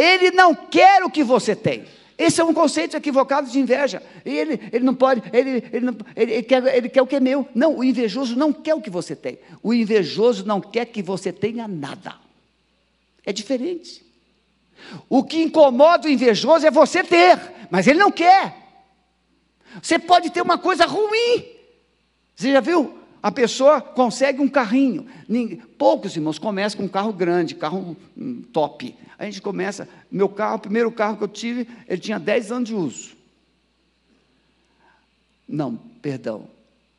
ele 0.00 0.30
não 0.30 0.54
quer 0.54 1.02
o 1.04 1.10
que 1.10 1.22
você 1.22 1.54
tem. 1.54 1.84
Esse 2.16 2.40
é 2.40 2.44
um 2.44 2.52
conceito 2.52 2.96
equivocado 2.96 3.50
de 3.50 3.58
inveja. 3.58 4.02
Ele, 4.24 4.60
ele 4.72 4.84
não 4.84 4.94
pode, 4.94 5.22
ele, 5.32 5.64
ele, 5.72 5.86
não, 5.86 5.96
ele, 6.14 6.32
ele, 6.32 6.42
quer, 6.42 6.76
ele 6.76 6.88
quer 6.88 7.00
o 7.00 7.06
que 7.06 7.16
é 7.16 7.20
meu. 7.20 7.48
Não, 7.54 7.78
o 7.78 7.84
invejoso 7.84 8.36
não 8.36 8.52
quer 8.52 8.74
o 8.74 8.80
que 8.80 8.90
você 8.90 9.16
tem. 9.16 9.38
O 9.62 9.72
invejoso 9.72 10.44
não 10.44 10.60
quer 10.60 10.84
que 10.84 11.02
você 11.02 11.32
tenha 11.32 11.66
nada. 11.66 12.14
É 13.24 13.32
diferente. 13.32 14.04
O 15.08 15.24
que 15.24 15.42
incomoda 15.42 16.08
o 16.08 16.10
invejoso 16.10 16.66
é 16.66 16.70
você 16.70 17.02
ter, 17.02 17.38
mas 17.70 17.86
ele 17.86 17.98
não 17.98 18.10
quer. 18.10 18.54
Você 19.82 19.98
pode 19.98 20.30
ter 20.30 20.42
uma 20.42 20.58
coisa 20.58 20.84
ruim. 20.84 21.44
Você 22.34 22.52
já 22.52 22.60
viu? 22.60 22.99
A 23.22 23.30
pessoa 23.30 23.80
consegue 23.80 24.40
um 24.40 24.48
carrinho. 24.48 25.06
Poucos 25.76 26.16
irmãos 26.16 26.38
começam 26.38 26.78
com 26.78 26.86
um 26.86 26.88
carro 26.88 27.12
grande, 27.12 27.54
carro 27.54 27.96
hum, 28.16 28.42
top. 28.52 28.96
A 29.18 29.24
gente 29.24 29.42
começa. 29.42 29.88
Meu 30.10 30.28
carro, 30.28 30.56
o 30.56 30.60
primeiro 30.60 30.90
carro 30.90 31.16
que 31.16 31.24
eu 31.24 31.28
tive, 31.28 31.68
ele 31.86 32.00
tinha 32.00 32.18
10 32.18 32.52
anos 32.52 32.68
de 32.68 32.74
uso. 32.74 33.10
Não, 35.46 35.76
perdão, 36.00 36.48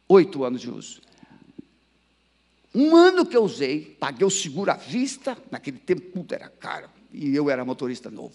8 0.07 0.43
anos 0.43 0.61
de 0.61 0.69
uso. 0.69 1.01
Um 2.73 2.95
ano 2.95 3.25
que 3.25 3.35
eu 3.35 3.43
usei, 3.43 3.97
paguei 3.99 4.25
o 4.25 4.29
seguro 4.29 4.71
à 4.71 4.75
vista, 4.75 5.37
naquele 5.49 5.77
tempo 5.77 6.01
tudo 6.13 6.33
era 6.33 6.47
caro, 6.47 6.89
e 7.11 7.35
eu 7.35 7.49
era 7.49 7.65
motorista 7.65 8.09
novo. 8.09 8.33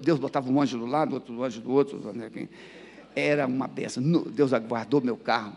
Deus 0.00 0.18
botava 0.18 0.50
um 0.50 0.60
anjo 0.60 0.78
do 0.78 0.86
lado, 0.86 1.14
outro 1.14 1.42
anjo 1.42 1.60
do 1.60 1.70
outro. 1.70 2.00
Era 3.14 3.46
uma 3.46 3.68
peça. 3.68 4.00
Deus 4.00 4.52
aguardou 4.52 5.00
meu 5.00 5.16
carro. 5.16 5.56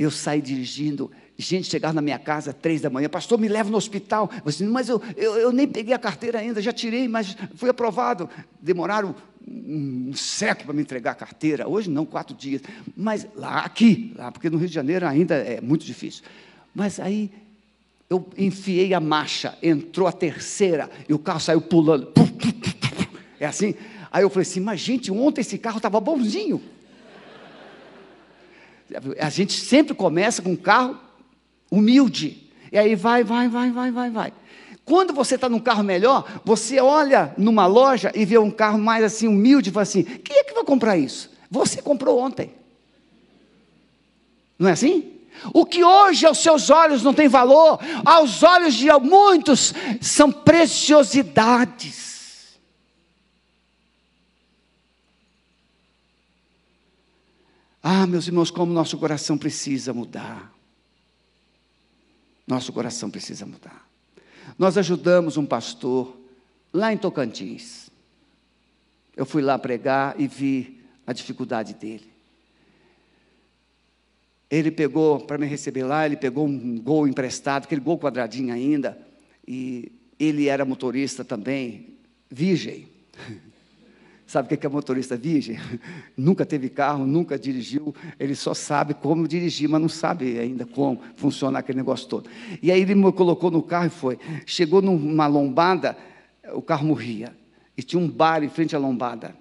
Eu 0.00 0.10
saí 0.10 0.40
dirigindo, 0.40 1.10
gente 1.36 1.68
chegava 1.68 1.92
na 1.92 2.00
minha 2.00 2.18
casa 2.18 2.54
três 2.54 2.80
da 2.80 2.88
manhã, 2.88 3.06
pastor, 3.06 3.38
me 3.38 3.48
leva 3.48 3.68
no 3.68 3.76
hospital. 3.76 4.30
Eu 4.42 4.50
disse, 4.50 4.64
mas 4.64 4.88
eu, 4.88 5.00
eu, 5.14 5.36
eu, 5.36 5.52
nem 5.52 5.68
peguei 5.68 5.92
a 5.92 5.98
carteira 5.98 6.38
ainda, 6.38 6.62
já 6.62 6.72
tirei, 6.72 7.06
mas 7.06 7.36
fui 7.54 7.68
aprovado. 7.68 8.26
Demoraram 8.62 9.14
um 9.46 10.10
século 10.14 10.64
para 10.64 10.74
me 10.74 10.80
entregar 10.80 11.10
a 11.10 11.14
carteira, 11.14 11.68
hoje 11.68 11.90
não, 11.90 12.06
quatro 12.06 12.34
dias. 12.34 12.62
Mas 12.96 13.26
lá, 13.36 13.60
aqui, 13.60 14.14
lá, 14.16 14.32
porque 14.32 14.48
no 14.48 14.56
Rio 14.56 14.68
de 14.68 14.74
Janeiro 14.74 15.06
ainda 15.06 15.34
é 15.34 15.60
muito 15.60 15.84
difícil. 15.84 16.24
Mas 16.74 16.98
aí 16.98 17.30
eu 18.08 18.26
enfiei 18.38 18.94
a 18.94 19.00
marcha, 19.00 19.54
entrou 19.62 20.08
a 20.08 20.12
terceira, 20.12 20.88
e 21.06 21.12
o 21.12 21.18
carro 21.18 21.40
saiu 21.40 21.60
pulando. 21.60 22.10
É 23.38 23.44
assim. 23.46 23.74
Aí 24.10 24.22
eu 24.22 24.30
falei 24.30 24.42
assim, 24.42 24.60
mas 24.60 24.80
gente, 24.80 25.10
ontem 25.12 25.42
esse 25.42 25.58
carro 25.58 25.76
estava 25.76 26.00
bonzinho. 26.00 26.60
A 29.18 29.30
gente 29.30 29.60
sempre 29.60 29.94
começa 29.94 30.42
com 30.42 30.50
um 30.50 30.56
carro 30.56 30.98
humilde. 31.70 32.50
E 32.72 32.78
aí 32.78 32.94
vai, 32.94 33.24
vai, 33.24 33.48
vai, 33.48 33.70
vai, 33.70 33.90
vai, 33.90 34.10
vai. 34.10 34.32
Quando 34.84 35.12
você 35.12 35.36
está 35.36 35.48
num 35.48 35.60
carro 35.60 35.84
melhor, 35.84 36.40
você 36.44 36.80
olha 36.80 37.32
numa 37.38 37.66
loja 37.66 38.10
e 38.14 38.24
vê 38.24 38.38
um 38.38 38.50
carro 38.50 38.78
mais 38.78 39.04
assim 39.04 39.28
humilde 39.28 39.70
e 39.70 39.72
fala 39.72 39.82
assim: 39.82 40.02
quem 40.02 40.38
é 40.38 40.44
que 40.44 40.54
vai 40.54 40.64
comprar 40.64 40.96
isso? 40.96 41.30
Você 41.50 41.80
comprou 41.80 42.18
ontem. 42.18 42.52
Não 44.58 44.68
é 44.68 44.72
assim? 44.72 45.12
O 45.54 45.64
que 45.64 45.82
hoje 45.82 46.26
aos 46.26 46.38
seus 46.38 46.70
olhos 46.70 47.02
não 47.02 47.14
tem 47.14 47.28
valor, 47.28 47.78
aos 48.04 48.42
olhos 48.42 48.74
de 48.74 48.90
muitos 49.00 49.72
são 50.00 50.30
preciosidades. 50.30 52.09
Ah, 57.82 58.06
meus 58.06 58.26
irmãos, 58.26 58.50
como 58.50 58.72
nosso 58.72 58.98
coração 58.98 59.38
precisa 59.38 59.92
mudar. 59.92 60.52
Nosso 62.46 62.72
coração 62.72 63.10
precisa 63.10 63.46
mudar. 63.46 63.88
Nós 64.58 64.76
ajudamos 64.76 65.36
um 65.36 65.46
pastor 65.46 66.18
lá 66.72 66.92
em 66.92 66.98
Tocantins. 66.98 67.88
Eu 69.16 69.24
fui 69.24 69.42
lá 69.42 69.58
pregar 69.58 70.20
e 70.20 70.26
vi 70.26 70.80
a 71.06 71.12
dificuldade 71.12 71.74
dele. 71.74 72.10
Ele 74.50 74.70
pegou, 74.70 75.20
para 75.20 75.38
me 75.38 75.46
receber 75.46 75.84
lá, 75.84 76.04
ele 76.04 76.16
pegou 76.16 76.46
um 76.46 76.78
gol 76.80 77.06
emprestado, 77.06 77.64
aquele 77.64 77.80
gol 77.80 77.98
quadradinho 77.98 78.52
ainda, 78.52 78.98
e 79.46 79.92
ele 80.18 80.48
era 80.48 80.64
motorista 80.64 81.24
também, 81.24 81.94
virgem. 82.28 82.88
Sabe 84.30 84.54
o 84.54 84.56
que 84.56 84.64
é 84.64 84.70
motorista 84.70 85.16
virgem? 85.16 85.58
nunca 86.16 86.46
teve 86.46 86.68
carro, 86.68 87.04
nunca 87.04 87.36
dirigiu, 87.36 87.92
ele 88.16 88.36
só 88.36 88.54
sabe 88.54 88.94
como 88.94 89.26
dirigir, 89.26 89.68
mas 89.68 89.80
não 89.80 89.88
sabe 89.88 90.38
ainda 90.38 90.64
como 90.64 91.00
funciona 91.16 91.58
aquele 91.58 91.78
negócio 91.78 92.06
todo. 92.06 92.30
E 92.62 92.70
aí 92.70 92.80
ele 92.80 92.94
me 92.94 93.10
colocou 93.10 93.50
no 93.50 93.60
carro 93.60 93.86
e 93.86 93.90
foi. 93.90 94.20
Chegou 94.46 94.80
numa 94.80 95.26
lombada, 95.26 95.96
o 96.54 96.62
carro 96.62 96.86
morria. 96.86 97.36
E 97.76 97.82
tinha 97.82 98.00
um 98.00 98.08
bar 98.08 98.44
em 98.44 98.48
frente 98.48 98.76
à 98.76 98.78
lombada. 98.78 99.34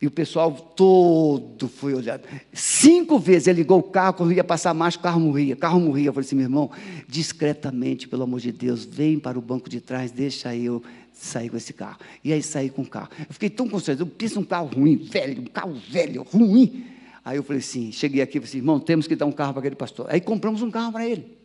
E 0.00 0.06
o 0.06 0.12
pessoal 0.12 0.52
todo 0.52 1.66
foi 1.66 1.94
olhando. 1.94 2.22
Cinco 2.52 3.18
vezes 3.18 3.48
ele 3.48 3.62
ligou 3.62 3.80
o 3.80 3.82
carro, 3.82 4.14
quando 4.14 4.32
ia 4.32 4.44
passar 4.44 4.72
marcha, 4.72 4.96
o 4.96 5.02
carro 5.02 5.18
morria, 5.18 5.54
o 5.54 5.58
carro 5.58 5.80
morria. 5.80 6.10
Eu 6.10 6.12
falei 6.12 6.24
assim, 6.24 6.36
meu 6.36 6.44
irmão, 6.44 6.70
discretamente, 7.08 8.06
pelo 8.06 8.22
amor 8.22 8.38
de 8.38 8.52
Deus, 8.52 8.84
vem 8.84 9.18
para 9.18 9.36
o 9.36 9.42
banco 9.42 9.68
de 9.68 9.80
trás, 9.80 10.12
deixa 10.12 10.54
eu 10.54 10.80
sair 11.16 11.48
com 11.48 11.56
esse 11.56 11.72
carro. 11.72 11.98
E 12.22 12.32
aí 12.32 12.42
saí 12.42 12.68
com 12.68 12.82
o 12.82 12.88
carro. 12.88 13.08
Eu 13.18 13.32
fiquei 13.32 13.48
tão 13.48 13.68
constrangido, 13.68 14.04
eu 14.04 14.06
penso 14.06 14.38
um 14.38 14.44
carro 14.44 14.68
ruim, 14.68 14.96
velho, 14.96 15.42
um 15.42 15.46
carro 15.46 15.74
velho, 15.74 16.22
ruim. 16.22 16.86
Aí 17.24 17.36
eu 17.38 17.42
falei 17.42 17.60
assim, 17.60 17.90
cheguei 17.90 18.20
aqui 18.20 18.38
e 18.38 18.40
falei 18.40 18.50
assim, 18.50 18.58
irmão, 18.58 18.78
temos 18.78 19.06
que 19.06 19.16
dar 19.16 19.26
um 19.26 19.32
carro 19.32 19.54
para 19.54 19.60
aquele 19.60 19.74
pastor. 19.74 20.06
Aí 20.10 20.20
compramos 20.20 20.62
um 20.62 20.70
carro 20.70 20.92
para 20.92 21.08
ele. 21.08 21.36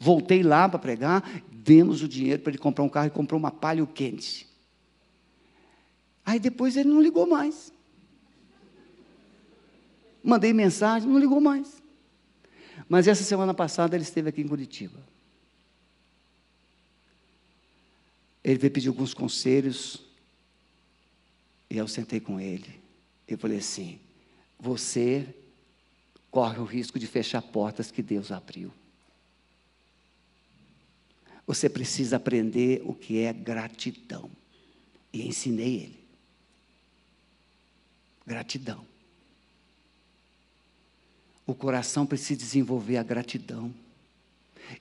Voltei 0.00 0.42
lá 0.42 0.68
para 0.68 0.78
pregar, 0.78 1.42
demos 1.52 2.02
o 2.02 2.08
dinheiro 2.08 2.42
para 2.42 2.50
ele 2.50 2.58
comprar 2.58 2.82
um 2.82 2.88
carro 2.88 3.06
e 3.06 3.10
comprou 3.10 3.38
uma 3.38 3.50
palio 3.50 3.86
quente. 3.86 4.48
Aí 6.24 6.40
depois 6.40 6.76
ele 6.76 6.88
não 6.88 7.00
ligou 7.00 7.26
mais. 7.26 7.72
Mandei 10.22 10.52
mensagem, 10.52 11.08
não 11.08 11.18
ligou 11.18 11.40
mais. 11.40 11.82
Mas 12.88 13.06
essa 13.06 13.22
semana 13.22 13.54
passada 13.54 13.96
ele 13.96 14.02
esteve 14.02 14.28
aqui 14.30 14.40
em 14.40 14.48
Curitiba. 14.48 14.98
Ele 18.48 18.56
veio 18.58 18.72
pedir 18.72 18.88
alguns 18.88 19.12
conselhos. 19.12 20.00
E 21.68 21.76
eu 21.76 21.86
sentei 21.86 22.18
com 22.18 22.40
ele. 22.40 22.80
Eu 23.28 23.36
falei 23.36 23.58
assim: 23.58 24.00
Você 24.58 25.34
corre 26.30 26.58
o 26.58 26.64
risco 26.64 26.98
de 26.98 27.06
fechar 27.06 27.42
portas 27.42 27.90
que 27.90 28.02
Deus 28.02 28.32
abriu. 28.32 28.72
Você 31.46 31.68
precisa 31.68 32.16
aprender 32.16 32.80
o 32.86 32.94
que 32.94 33.18
é 33.18 33.34
gratidão. 33.34 34.30
E 35.12 35.28
ensinei 35.28 35.82
ele. 35.82 36.00
Gratidão. 38.26 38.82
O 41.46 41.54
coração 41.54 42.06
precisa 42.06 42.40
desenvolver 42.40 42.96
a 42.96 43.02
gratidão. 43.02 43.74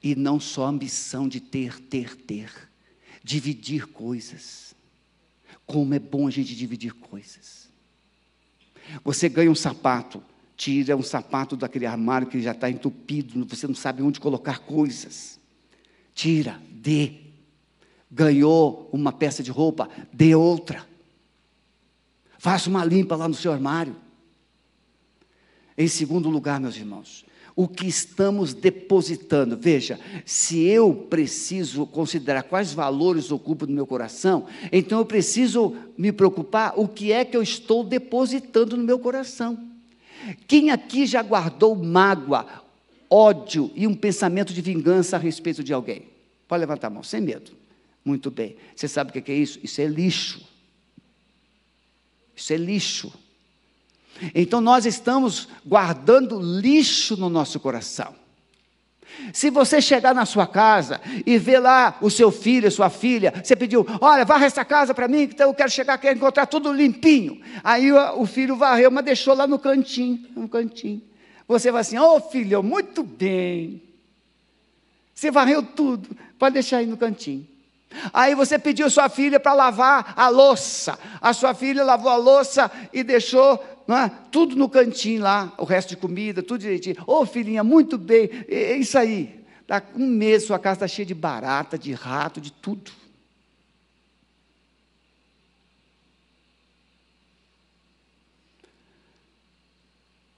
E 0.02 0.16
não 0.16 0.40
só 0.40 0.68
a 0.68 0.70
ambição 0.70 1.28
de 1.28 1.42
ter, 1.42 1.78
ter, 1.82 2.16
ter. 2.16 2.68
Dividir 3.28 3.88
coisas. 3.88 4.74
Como 5.66 5.94
é 5.94 6.00
bom 6.00 6.28
a 6.28 6.32
gente 6.32 6.56
dividir 6.56 6.94
coisas. 6.94 7.68
Você 9.04 9.28
ganha 9.28 9.52
um 9.52 9.56
sapato, 9.56 10.24
tira 10.56 10.96
um 10.96 11.04
sapato 11.04 11.58
daquele 11.58 11.86
armário 11.86 12.28
que 12.28 12.42
já 12.42 12.54
está 12.54 12.70
entupido, 12.70 13.46
você 13.46 13.68
não 13.68 13.76
sabe 13.76 14.02
onde 14.02 14.18
colocar 14.18 14.60
coisas. 14.60 15.38
Tira, 16.16 16.62
dê. 16.72 17.16
Ganhou 18.10 18.90
uma 18.94 19.12
peça 19.12 19.44
de 19.44 19.52
roupa, 19.52 19.90
dê 20.14 20.34
outra. 20.34 20.88
Faça 22.40 22.70
uma 22.70 22.86
limpa 22.86 23.18
lá 23.18 23.28
no 23.28 23.36
seu 23.36 23.52
armário. 23.52 23.94
Em 25.78 25.90
segundo 25.90 26.30
lugar, 26.30 26.62
meus 26.62 26.78
irmãos, 26.78 27.26
o 27.58 27.68
que 27.68 27.88
estamos 27.88 28.54
depositando. 28.54 29.58
Veja, 29.58 30.00
se 30.24 30.64
eu 30.64 30.94
preciso 30.94 31.88
considerar 31.88 32.44
quais 32.44 32.72
valores 32.72 33.32
ocupam 33.32 33.66
no 33.66 33.74
meu 33.74 33.88
coração, 33.88 34.46
então 34.72 35.00
eu 35.00 35.06
preciso 35.06 35.76
me 35.98 36.12
preocupar 36.12 36.80
o 36.80 36.88
que 36.88 37.12
é 37.12 37.26
que 37.26 37.36
eu 37.36 37.42
estou 37.42 37.84
depositando 37.84 38.78
no 38.78 38.84
meu 38.84 39.00
coração. 39.00 39.58
Quem 40.48 40.70
aqui 40.70 41.08
já 41.08 41.24
guardou 41.24 41.76
mágoa, 41.76 42.46
ódio 43.10 43.72
e 43.74 43.88
um 43.88 43.96
pensamento 43.96 44.54
de 44.54 44.62
vingança 44.62 45.16
a 45.16 45.20
respeito 45.20 45.64
de 45.64 45.74
alguém? 45.74 46.04
Pode 46.48 46.60
levantar 46.60 46.88
a 46.88 46.92
mão, 46.92 47.02
sem 47.02 47.22
medo. 47.22 47.54
Muito 48.06 48.30
bem. 48.30 48.56
Você 48.76 48.88
sabe 48.88 49.10
o 49.10 49.22
que 49.22 49.32
é 49.32 49.36
isso? 49.36 49.60
Isso 49.64 49.82
é 49.82 49.88
lixo. 49.88 50.48
Isso 52.36 52.54
é 52.54 52.58
lixo. 52.58 53.12
Então 54.34 54.62
nós 54.62 54.86
estamos 54.86 55.48
guardando 55.66 56.40
lixo 56.40 57.16
no 57.18 57.30
nosso 57.30 57.60
coração. 57.60 58.16
Se 59.34 59.50
você 59.50 59.82
chegar 59.82 60.14
na 60.14 60.26
sua 60.26 60.46
casa 60.46 61.02
e 61.26 61.38
ver 61.38 61.60
lá 61.60 61.98
o 62.02 62.10
seu 62.10 62.32
filho, 62.32 62.68
a 62.68 62.72
sua 62.72 62.90
filha, 62.90 63.34
você 63.44 63.56
pediu, 63.56 63.86
olha, 64.00 64.26
varra 64.26 64.46
essa 64.46 64.64
casa 64.64 64.94
para 64.94 65.08
mim, 65.08 65.28
que 65.28 65.42
eu 65.42 65.54
quero 65.54 65.72
chegar, 65.72 65.98
quero 65.98 66.18
encontrar 66.18 66.46
tudo 66.46 66.72
limpinho. 66.72 67.42
Aí 67.64 67.92
o 67.92 68.26
filho 68.26 68.56
varreu, 68.56 68.92
mas 68.92 69.06
deixou 69.06 69.34
lá 69.34 69.48
no 69.48 69.58
cantinho, 69.58 70.26
no 70.36 70.48
cantinho. 70.48 71.02
Você 71.48 71.72
vai 71.72 71.82
assim, 71.82 71.98
ô 71.98 72.16
oh, 72.16 72.22
filho, 72.22 72.62
muito 72.62 73.04
bem. 73.04 73.82
Você 75.14 75.32
varreu 75.32 75.64
tudo, 75.64 76.10
pode 76.38 76.54
deixar 76.54 76.78
aí 76.78 76.86
no 76.86 76.98
cantinho. 76.98 77.48
Aí 78.14 78.36
você 78.36 78.60
pediu 78.60 78.90
sua 78.90 79.10
filha 79.10 79.40
para 79.40 79.54
lavar 79.54 80.14
a 80.16 80.30
louça. 80.30 80.98
A 81.22 81.34
sua 81.34 81.54
filha 81.54 81.84
lavou 81.84 82.12
a 82.12 82.18
louça 82.18 82.70
e 82.92 83.04
deixou 83.04 83.64
é, 83.88 84.10
tudo 84.32 84.56
no 84.56 84.70
cantinho 84.70 85.24
lá, 85.24 85.54
o 85.58 85.64
resto 85.64 85.90
de 85.90 85.98
comida, 85.98 86.44
tudo 86.44 86.62
direitinho. 86.62 86.98
Ô 87.08 87.22
oh, 87.22 87.26
filhinha, 87.26 87.64
muito 87.64 87.98
bem, 87.98 88.30
é 88.48 88.76
isso 88.76 88.98
aí. 88.98 89.46
Dá 89.68 89.82
um 89.96 90.08
mês 90.08 90.44
sua 90.44 90.60
casa 90.60 90.78
está 90.78 90.88
cheia 90.88 91.06
de 91.06 91.14
barata, 91.14 91.78
de 91.78 91.94
rato, 91.94 92.40
de 92.40 92.52
tudo. 92.52 92.92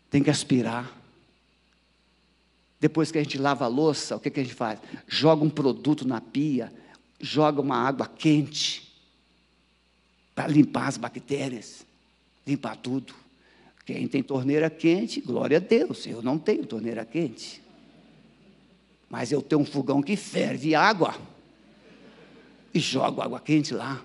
Tem 0.10 0.24
que 0.24 0.30
aspirar. 0.30 0.92
Depois 2.80 3.12
que 3.12 3.18
a 3.18 3.24
gente 3.24 3.38
lava 3.38 3.66
a 3.66 3.68
louça, 3.68 4.16
o 4.16 4.20
que, 4.20 4.32
que 4.32 4.40
a 4.40 4.44
gente 4.44 4.56
faz? 4.56 4.80
Joga 5.08 5.44
um 5.44 5.50
produto 5.50 6.08
na 6.08 6.22
pia 6.22 6.72
joga 7.20 7.62
uma 7.62 7.76
água 7.76 8.08
quente 8.08 8.90
para 10.34 10.48
limpar 10.48 10.88
as 10.88 10.98
bactérias, 10.98 11.86
limpar 12.48 12.78
tudo. 12.78 13.14
Quem 13.86 14.08
tem 14.08 14.22
torneira 14.22 14.70
quente, 14.70 15.20
glória 15.20 15.58
a 15.58 15.60
Deus. 15.60 16.06
Eu 16.06 16.22
não 16.22 16.38
tenho 16.38 16.66
torneira 16.66 17.04
quente. 17.04 17.62
Mas 19.10 19.32
eu 19.32 19.42
tenho 19.42 19.62
um 19.62 19.66
fogão 19.66 20.02
que 20.02 20.16
ferve 20.16 20.76
água. 20.76 21.20
E 22.74 22.80
jogo 22.80 23.22
água 23.22 23.40
quente 23.40 23.74
lá. 23.74 24.02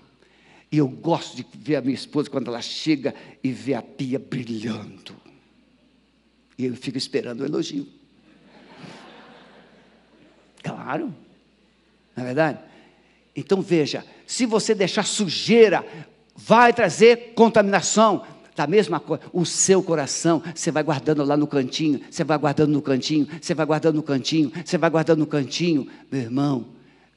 E 0.71 0.77
eu 0.79 0.87
gosto 0.87 1.37
de 1.37 1.45
ver 1.53 1.75
a 1.77 1.81
minha 1.81 1.93
esposa 1.93 2.29
quando 2.29 2.47
ela 2.47 2.61
chega 2.61 3.13
e 3.43 3.51
vê 3.51 3.75
a 3.75 3.81
pia 3.81 4.17
brilhando. 4.17 5.15
E 6.57 6.65
eu 6.65 6.75
fico 6.75 6.97
esperando 6.97 7.41
o 7.41 7.45
elogio. 7.45 7.87
Claro. 10.63 11.13
Não 12.15 12.23
é 12.23 12.25
verdade? 12.25 12.59
Então 13.35 13.61
veja, 13.61 14.05
se 14.25 14.45
você 14.45 14.73
deixar 14.73 15.05
sujeira, 15.05 15.85
vai 16.35 16.73
trazer 16.73 17.33
contaminação. 17.35 18.25
Da 18.55 18.65
mesma 18.65 19.01
coisa, 19.01 19.21
o 19.33 19.45
seu 19.45 19.83
coração, 19.83 20.41
você 20.55 20.71
vai 20.71 20.81
guardando 20.81 21.25
lá 21.25 21.35
no 21.35 21.45
cantinho, 21.45 21.99
você 22.09 22.23
vai 22.23 22.37
guardando 22.37 22.71
no 22.71 22.81
cantinho, 22.81 23.27
você 23.41 23.53
vai 23.53 23.65
guardando 23.65 23.95
no 23.95 24.03
cantinho, 24.03 24.49
você 24.63 24.77
vai 24.77 24.89
guardando 24.89 25.19
no 25.19 25.27
cantinho. 25.27 25.91
Meu 26.09 26.21
irmão, 26.21 26.65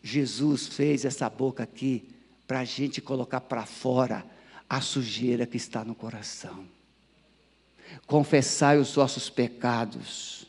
Jesus 0.02 0.66
fez 0.66 1.04
essa 1.04 1.30
boca 1.30 1.62
aqui 1.62 2.08
para 2.44 2.58
a 2.58 2.64
gente 2.64 3.00
colocar 3.00 3.40
para 3.40 3.64
fora 3.64 4.24
a 4.68 4.80
sujeira 4.80 5.46
que 5.46 5.56
está 5.56 5.84
no 5.84 5.94
coração. 5.94 6.64
Confessai 8.06 8.78
os 8.78 8.94
vossos 8.94 9.30
pecados 9.30 10.44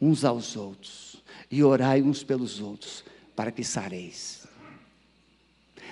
uns 0.00 0.24
aos 0.24 0.56
outros 0.56 1.16
e 1.50 1.64
orai 1.64 2.02
uns 2.02 2.22
pelos 2.22 2.60
outros 2.60 3.04
para 3.34 3.50
que 3.50 3.64
sareis. 3.64 4.39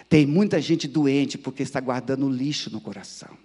Tem 0.09 0.25
muita 0.25 0.61
gente 0.61 0.89
doente 0.89 1.37
porque 1.37 1.63
está 1.63 1.81
guardando 1.81 2.29
lixo 2.29 2.71
no 2.71 2.81
coração. 2.81 3.37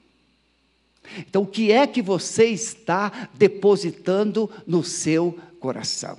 Então, 1.17 1.43
o 1.43 1.47
que 1.47 1.71
é 1.71 1.85
que 1.85 2.01
você 2.01 2.45
está 2.45 3.29
depositando 3.33 4.49
no 4.65 4.83
seu 4.83 5.37
coração? 5.59 6.17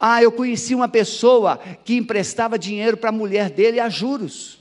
Ah, 0.00 0.22
eu 0.22 0.32
conheci 0.32 0.74
uma 0.74 0.88
pessoa 0.88 1.58
que 1.84 1.94
emprestava 1.94 2.58
dinheiro 2.58 2.96
para 2.96 3.10
a 3.10 3.12
mulher 3.12 3.50
dele 3.50 3.78
a 3.78 3.88
juros. 3.88 4.58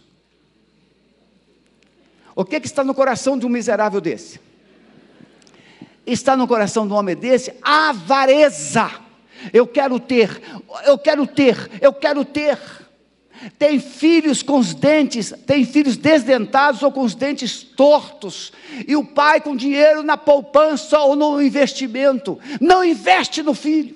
O 2.35 2.45
que, 2.45 2.59
que 2.59 2.67
está 2.67 2.83
no 2.83 2.93
coração 2.93 3.37
de 3.37 3.45
um 3.45 3.49
miserável 3.49 3.99
desse? 3.99 4.39
Está 6.05 6.35
no 6.35 6.47
coração 6.47 6.85
de 6.85 6.93
um 6.93 6.95
homem 6.95 7.15
desse 7.15 7.53
avareza. 7.61 8.91
Eu 9.51 9.65
quero 9.65 9.99
ter, 9.99 10.41
eu 10.85 10.97
quero 10.97 11.25
ter, 11.25 11.71
eu 11.81 11.93
quero 11.93 12.23
ter. 12.23 12.57
Tem 13.57 13.79
filhos 13.79 14.43
com 14.43 14.59
os 14.59 14.73
dentes, 14.73 15.33
tem 15.45 15.65
filhos 15.65 15.97
desdentados 15.97 16.83
ou 16.83 16.91
com 16.91 17.01
os 17.01 17.15
dentes 17.15 17.63
tortos, 17.63 18.51
e 18.87 18.95
o 18.95 19.03
pai 19.03 19.41
com 19.41 19.55
dinheiro 19.55 20.03
na 20.03 20.17
poupança 20.17 20.99
ou 20.99 21.15
no 21.15 21.41
investimento, 21.41 22.39
não 22.59 22.83
investe 22.83 23.41
no 23.41 23.53
filho. 23.53 23.95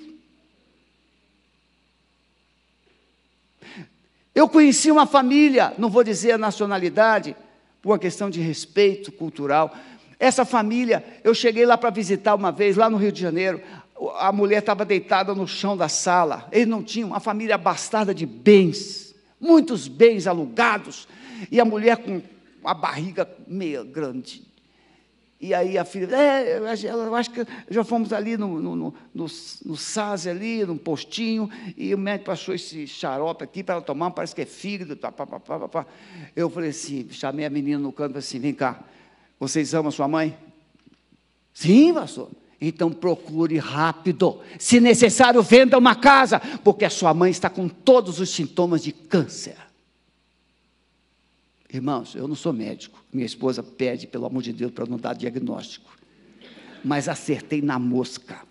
Eu 4.34 4.48
conheci 4.48 4.90
uma 4.90 5.06
família, 5.06 5.72
não 5.78 5.88
vou 5.88 6.04
dizer 6.04 6.32
a 6.32 6.38
nacionalidade, 6.38 7.34
por 7.80 7.92
uma 7.92 7.98
questão 7.98 8.28
de 8.28 8.40
respeito 8.40 9.12
cultural. 9.12 9.74
Essa 10.18 10.44
família, 10.44 11.04
eu 11.22 11.34
cheguei 11.34 11.64
lá 11.64 11.78
para 11.78 11.90
visitar 11.90 12.34
uma 12.34 12.50
vez, 12.50 12.76
lá 12.76 12.90
no 12.90 12.96
Rio 12.96 13.12
de 13.12 13.20
Janeiro 13.20 13.62
a 14.18 14.30
mulher 14.30 14.58
estava 14.58 14.84
deitada 14.84 15.34
no 15.34 15.46
chão 15.46 15.76
da 15.76 15.88
sala. 15.88 16.46
Eles 16.52 16.66
não 16.66 16.82
tinham 16.82 17.08
uma 17.08 17.20
família 17.20 17.54
abastada 17.54 18.14
de 18.14 18.26
bens, 18.26 19.05
muitos 19.40 19.88
bens 19.88 20.26
alugados, 20.26 21.08
e 21.50 21.60
a 21.60 21.64
mulher 21.64 21.98
com 21.98 22.20
a 22.64 22.74
barriga 22.74 23.28
meio 23.46 23.84
grande. 23.84 24.46
E 25.38 25.52
aí 25.52 25.76
a 25.76 25.84
filha, 25.84 26.16
é, 26.16 26.58
eu 26.58 27.14
acho 27.14 27.30
que 27.30 27.46
já 27.68 27.84
fomos 27.84 28.10
ali 28.12 28.38
no, 28.38 28.58
no, 28.58 28.74
no, 28.74 28.94
no, 29.14 29.26
no 29.64 29.76
SAS 29.76 30.26
ali, 30.26 30.64
num 30.64 30.78
postinho, 30.78 31.50
e 31.76 31.94
o 31.94 31.98
médico 31.98 32.26
passou 32.26 32.54
esse 32.54 32.86
xarope 32.86 33.44
aqui 33.44 33.62
para 33.62 33.74
ela 33.74 33.82
tomar, 33.82 34.10
parece 34.12 34.34
que 34.34 34.40
é 34.40 34.46
fígado. 34.46 34.96
Pá, 34.96 35.12
pá, 35.12 35.26
pá, 35.26 35.68
pá, 35.68 35.86
Eu 36.34 36.48
falei 36.48 36.70
assim, 36.70 37.06
chamei 37.10 37.44
a 37.44 37.50
menina 37.50 37.78
no 37.78 37.92
canto 37.92 38.16
assim, 38.16 38.38
vem 38.38 38.54
cá, 38.54 38.82
vocês 39.38 39.74
amam 39.74 39.90
a 39.90 39.92
sua 39.92 40.08
mãe? 40.08 40.36
Sim, 41.52 41.92
pastor. 41.92 42.30
Então 42.60 42.90
procure 42.90 43.58
rápido. 43.58 44.40
Se 44.58 44.80
necessário, 44.80 45.42
venda 45.42 45.76
uma 45.76 45.94
casa, 45.94 46.40
porque 46.64 46.84
a 46.84 46.90
sua 46.90 47.12
mãe 47.12 47.30
está 47.30 47.50
com 47.50 47.68
todos 47.68 48.18
os 48.18 48.30
sintomas 48.30 48.82
de 48.82 48.92
câncer. 48.92 49.56
Irmãos, 51.72 52.14
eu 52.14 52.26
não 52.26 52.34
sou 52.34 52.52
médico. 52.52 53.02
Minha 53.12 53.26
esposa 53.26 53.62
pede, 53.62 54.06
pelo 54.06 54.24
amor 54.24 54.42
de 54.42 54.52
Deus, 54.52 54.72
para 54.72 54.86
não 54.86 54.96
dar 54.96 55.14
diagnóstico. 55.14 55.94
Mas 56.82 57.08
acertei 57.08 57.60
na 57.60 57.78
mosca. 57.78 58.42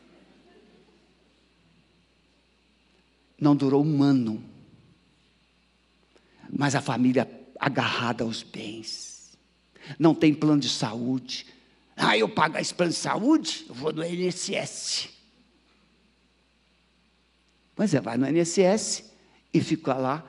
Não 3.39 3.55
durou 3.55 3.83
um 3.83 4.03
ano. 4.03 4.43
Mas 6.55 6.75
a 6.75 6.81
família 6.81 7.29
agarrada 7.59 8.23
aos 8.23 8.43
bens. 8.43 9.37
Não 9.97 10.13
tem 10.13 10.33
plano 10.33 10.61
de 10.61 10.69
saúde 10.69 11.47
ah, 11.95 12.17
eu 12.17 12.27
pago 12.27 12.57
esse 12.57 12.73
plano 12.73 12.91
de 12.91 12.97
saúde, 12.97 13.65
eu 13.69 13.75
vou 13.75 13.93
no 13.93 14.03
INSS. 14.03 15.09
Pois 17.75 17.93
é, 17.93 18.01
vai 18.01 18.17
no 18.17 18.27
INSS 18.27 19.11
e 19.53 19.61
fica 19.61 19.93
lá. 19.93 20.23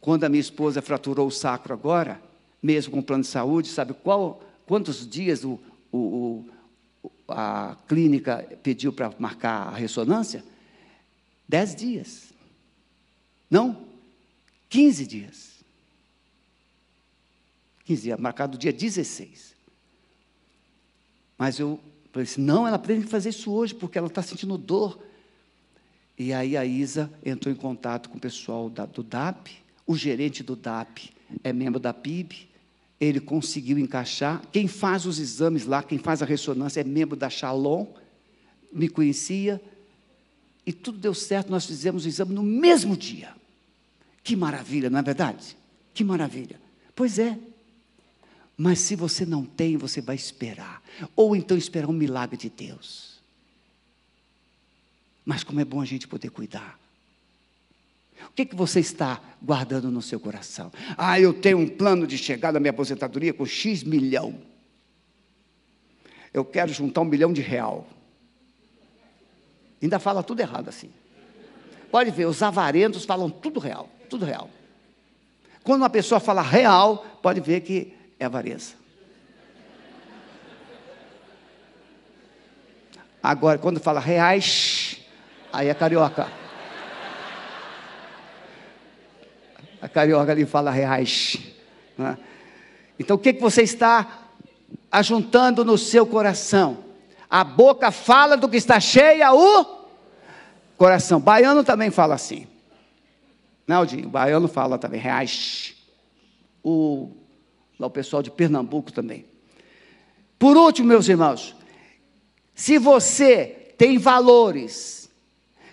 Quando 0.00 0.24
a 0.24 0.28
minha 0.28 0.40
esposa 0.40 0.82
fraturou 0.82 1.26
o 1.26 1.32
sacro 1.32 1.72
agora, 1.72 2.20
mesmo 2.62 2.92
com 2.92 3.02
plano 3.02 3.22
de 3.22 3.28
saúde, 3.28 3.68
sabe 3.68 3.94
qual, 3.94 4.42
quantos 4.66 5.08
dias 5.08 5.44
o, 5.44 5.60
o, 5.92 6.44
o 7.02 7.12
a 7.28 7.76
clínica 7.88 8.38
pediu 8.62 8.92
para 8.92 9.12
marcar 9.18 9.68
a 9.68 9.76
ressonância? 9.76 10.44
Dez 11.48 11.74
dias. 11.74 12.32
Não, 13.50 13.84
quinze 14.68 15.06
dias. 15.06 15.56
Quinze 17.84 18.02
dias, 18.02 18.18
marcado 18.18 18.58
dia 18.58 18.72
16. 18.72 19.55
Mas 21.38 21.58
eu 21.58 21.80
falei 22.12 22.24
assim: 22.24 22.40
não, 22.40 22.66
ela 22.66 22.78
tem 22.78 23.02
que 23.02 23.08
fazer 23.08 23.30
isso 23.30 23.50
hoje, 23.50 23.74
porque 23.74 23.98
ela 23.98 24.06
está 24.06 24.22
sentindo 24.22 24.56
dor. 24.56 24.98
E 26.18 26.32
aí 26.32 26.56
a 26.56 26.64
Isa 26.64 27.10
entrou 27.24 27.52
em 27.52 27.56
contato 27.56 28.08
com 28.08 28.16
o 28.16 28.20
pessoal 28.20 28.70
da, 28.70 28.86
do 28.86 29.02
DAP, 29.02 29.50
o 29.86 29.94
gerente 29.94 30.42
do 30.42 30.56
DAP 30.56 31.10
é 31.44 31.52
membro 31.52 31.78
da 31.78 31.92
PIB, 31.92 32.48
ele 32.98 33.20
conseguiu 33.20 33.78
encaixar. 33.78 34.42
Quem 34.50 34.66
faz 34.66 35.04
os 35.04 35.18
exames 35.18 35.66
lá, 35.66 35.82
quem 35.82 35.98
faz 35.98 36.22
a 36.22 36.26
ressonância 36.26 36.80
é 36.80 36.84
membro 36.84 37.16
da 37.16 37.28
Shalom, 37.28 37.86
me 38.72 38.88
conhecia, 38.88 39.60
e 40.64 40.72
tudo 40.72 40.98
deu 40.98 41.14
certo, 41.14 41.50
nós 41.50 41.66
fizemos 41.66 42.04
o 42.04 42.08
exame 42.08 42.34
no 42.34 42.42
mesmo 42.42 42.96
dia. 42.96 43.34
Que 44.24 44.34
maravilha, 44.34 44.90
não 44.90 44.98
é 44.98 45.02
verdade? 45.02 45.56
Que 45.94 46.02
maravilha. 46.02 46.60
Pois 46.94 47.18
é, 47.18 47.38
mas 48.56 48.78
se 48.78 48.96
você 48.96 49.26
não 49.26 49.44
tem, 49.44 49.76
você 49.76 50.00
vai 50.00 50.16
esperar. 50.16 50.82
Ou 51.14 51.36
então 51.36 51.56
esperar 51.56 51.88
um 51.88 51.92
milagre 51.92 52.36
de 52.36 52.48
Deus. 52.48 53.20
Mas 55.24 55.44
como 55.44 55.60
é 55.60 55.64
bom 55.64 55.80
a 55.80 55.84
gente 55.84 56.08
poder 56.08 56.30
cuidar. 56.30 56.78
O 58.28 58.32
que, 58.34 58.46
que 58.46 58.56
você 58.56 58.80
está 58.80 59.20
guardando 59.42 59.90
no 59.90 60.00
seu 60.00 60.18
coração? 60.18 60.72
Ah, 60.96 61.20
eu 61.20 61.34
tenho 61.34 61.58
um 61.58 61.68
plano 61.68 62.06
de 62.06 62.16
chegar 62.16 62.52
na 62.52 62.58
minha 62.58 62.70
aposentadoria 62.70 63.34
com 63.34 63.44
X 63.44 63.82
milhão. 63.82 64.40
Eu 66.32 66.44
quero 66.44 66.72
juntar 66.72 67.02
um 67.02 67.04
milhão 67.04 67.32
de 67.32 67.42
real. 67.42 67.86
Ainda 69.82 69.98
fala 69.98 70.22
tudo 70.22 70.40
errado 70.40 70.68
assim. 70.68 70.90
Pode 71.90 72.10
ver, 72.10 72.26
os 72.26 72.42
avarentos 72.42 73.04
falam 73.04 73.28
tudo 73.28 73.60
real, 73.60 73.90
tudo 74.08 74.24
real. 74.24 74.50
Quando 75.62 75.82
uma 75.82 75.90
pessoa 75.90 76.20
fala 76.20 76.42
real, 76.42 77.04
pode 77.22 77.40
ver 77.40 77.60
que 77.60 77.92
é 78.18 78.24
avareza. 78.24 78.74
Agora, 83.22 83.58
quando 83.58 83.80
fala 83.80 84.00
reais, 84.00 85.00
aí 85.52 85.68
é 85.68 85.74
carioca. 85.74 86.30
A 89.82 89.88
carioca 89.88 90.32
ali 90.32 90.46
fala 90.46 90.70
reais. 90.70 91.38
Né? 91.98 92.16
Então, 92.98 93.16
o 93.16 93.18
que, 93.18 93.32
que 93.32 93.40
você 93.40 93.62
está 93.62 94.28
ajuntando 94.90 95.64
no 95.64 95.76
seu 95.76 96.06
coração? 96.06 96.84
A 97.28 97.42
boca 97.42 97.90
fala 97.90 98.36
do 98.36 98.48
que 98.48 98.56
está 98.56 98.78
cheia, 98.78 99.32
o 99.32 99.88
coração. 100.76 101.20
Baiano 101.20 101.64
também 101.64 101.90
fala 101.90 102.14
assim. 102.14 102.46
Não, 103.66 103.78
Aldinho, 103.78 104.06
o 104.06 104.10
baiano 104.10 104.46
fala 104.46 104.78
também, 104.78 105.00
reais. 105.00 105.74
O 106.62 107.10
lá 107.78 107.86
o 107.86 107.90
pessoal 107.90 108.22
de 108.22 108.30
Pernambuco 108.30 108.92
também. 108.92 109.24
Por 110.38 110.56
último, 110.56 110.88
meus 110.88 111.08
irmãos, 111.08 111.54
se 112.54 112.78
você 112.78 113.74
tem 113.76 113.98
valores, 113.98 115.10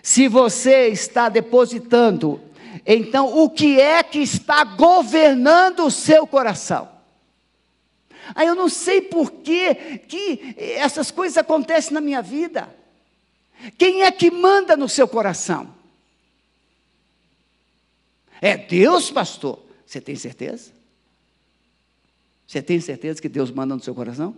se 0.02 0.28
você 0.28 0.88
está 0.88 1.28
depositando, 1.28 2.40
então 2.86 3.38
o 3.42 3.48
que 3.48 3.80
é 3.80 4.02
que 4.02 4.18
está 4.18 4.64
governando 4.64 5.86
o 5.86 5.90
seu 5.90 6.26
coração? 6.26 6.92
Aí 8.34 8.46
eu 8.46 8.54
não 8.54 8.68
sei 8.68 9.02
por 9.02 9.30
que, 9.30 9.98
que 9.98 10.54
essas 10.58 11.10
coisas 11.10 11.36
acontecem 11.36 11.92
na 11.92 12.00
minha 12.00 12.22
vida. 12.22 12.74
Quem 13.76 14.02
é 14.02 14.10
que 14.10 14.30
manda 14.30 14.76
no 14.76 14.88
seu 14.88 15.06
coração? 15.06 15.74
É 18.40 18.56
Deus, 18.56 19.10
pastor. 19.10 19.58
Você 19.86 20.00
tem 20.00 20.16
certeza? 20.16 20.73
Você 22.54 22.62
tem 22.62 22.78
certeza 22.78 23.20
que 23.20 23.28
Deus 23.28 23.50
manda 23.50 23.74
no 23.74 23.82
seu 23.82 23.92
coração? 23.92 24.32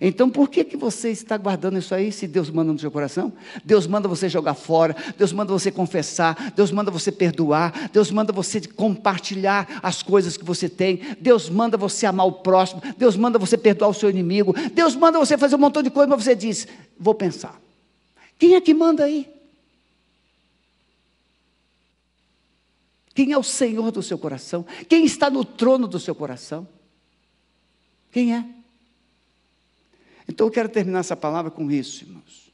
Então, 0.00 0.30
por 0.30 0.48
que, 0.48 0.64
que 0.64 0.78
você 0.78 1.10
está 1.10 1.36
guardando 1.36 1.76
isso 1.78 1.94
aí 1.94 2.10
se 2.10 2.26
Deus 2.26 2.48
manda 2.48 2.72
no 2.72 2.78
seu 2.78 2.90
coração? 2.90 3.30
Deus 3.62 3.86
manda 3.86 4.08
você 4.08 4.30
jogar 4.30 4.54
fora, 4.54 4.96
Deus 5.18 5.30
manda 5.30 5.52
você 5.52 5.70
confessar, 5.70 6.54
Deus 6.56 6.72
manda 6.72 6.90
você 6.90 7.12
perdoar, 7.12 7.90
Deus 7.92 8.10
manda 8.10 8.32
você 8.32 8.62
compartilhar 8.62 9.78
as 9.82 10.02
coisas 10.02 10.38
que 10.38 10.44
você 10.44 10.70
tem, 10.70 11.02
Deus 11.20 11.50
manda 11.50 11.76
você 11.76 12.06
amar 12.06 12.26
o 12.26 12.32
próximo, 12.32 12.80
Deus 12.96 13.14
manda 13.14 13.38
você 13.38 13.58
perdoar 13.58 13.88
o 13.88 13.94
seu 13.94 14.08
inimigo, 14.08 14.54
Deus 14.72 14.96
manda 14.96 15.18
você 15.18 15.36
fazer 15.36 15.56
um 15.56 15.58
montão 15.58 15.82
de 15.82 15.90
coisas, 15.90 16.08
mas 16.08 16.24
você 16.24 16.34
diz: 16.34 16.66
vou 16.98 17.14
pensar. 17.14 17.60
Quem 18.38 18.54
é 18.54 18.60
que 18.62 18.72
manda 18.72 19.04
aí? 19.04 19.28
Quem 23.18 23.32
é 23.32 23.36
o 23.36 23.42
Senhor 23.42 23.90
do 23.90 24.00
seu 24.00 24.16
coração? 24.16 24.64
Quem 24.88 25.04
está 25.04 25.28
no 25.28 25.44
trono 25.44 25.88
do 25.88 25.98
seu 25.98 26.14
coração? 26.14 26.68
Quem 28.12 28.32
é? 28.32 28.48
Então 30.28 30.46
eu 30.46 30.52
quero 30.52 30.68
terminar 30.68 31.00
essa 31.00 31.16
palavra 31.16 31.50
com 31.50 31.68
isso, 31.68 32.04
irmãos. 32.04 32.52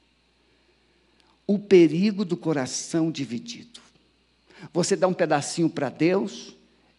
O 1.47 1.59
perigo 1.59 2.25
do 2.25 2.35
coração 2.35 3.11
dividido. 3.11 3.79
Você 4.73 4.97
dá 4.97 5.07
um 5.07 5.13
pedacinho 5.13 5.69
para 5.69 5.91
Deus 5.91 6.57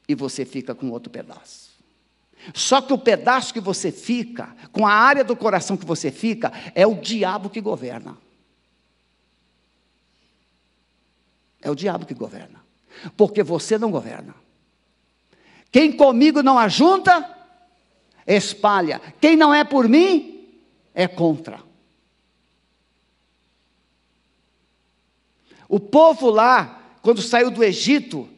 e 0.08 0.14
você 0.14 0.46
fica 0.46 0.76
com 0.76 0.92
outro 0.92 1.10
pedaço. 1.10 1.72
Só 2.54 2.80
que 2.80 2.94
o 2.94 3.00
pedaço 3.00 3.52
que 3.52 3.60
você 3.60 3.92
fica, 3.92 4.56
com 4.72 4.86
a 4.86 4.94
área 4.94 5.24
do 5.24 5.36
coração 5.36 5.76
que 5.76 5.88
você 5.88 6.12
fica, 6.12 6.54
é 6.76 6.86
o 6.86 6.94
diabo 6.94 7.50
que 7.50 7.62
governa. 7.62 8.16
É 11.64 11.72
o 11.72 11.74
diabo 11.74 12.06
que 12.06 12.14
governa. 12.14 12.64
Porque 13.16 13.44
você 13.44 13.78
não 13.78 13.92
governa. 13.92 14.36
Quem 15.72 15.92
comigo 15.92 16.42
não 16.42 16.58
ajunta, 16.58 17.30
espalha. 18.26 19.02
Quem 19.20 19.36
não 19.36 19.54
é 19.54 19.64
por 19.64 19.88
mim, 19.90 20.50
é 20.94 21.08
contra. 21.08 21.60
O 25.68 25.80
povo 25.80 26.30
lá, 26.30 26.82
quando 27.02 27.22
saiu 27.22 27.52
do 27.52 27.64
Egito, 27.64 28.30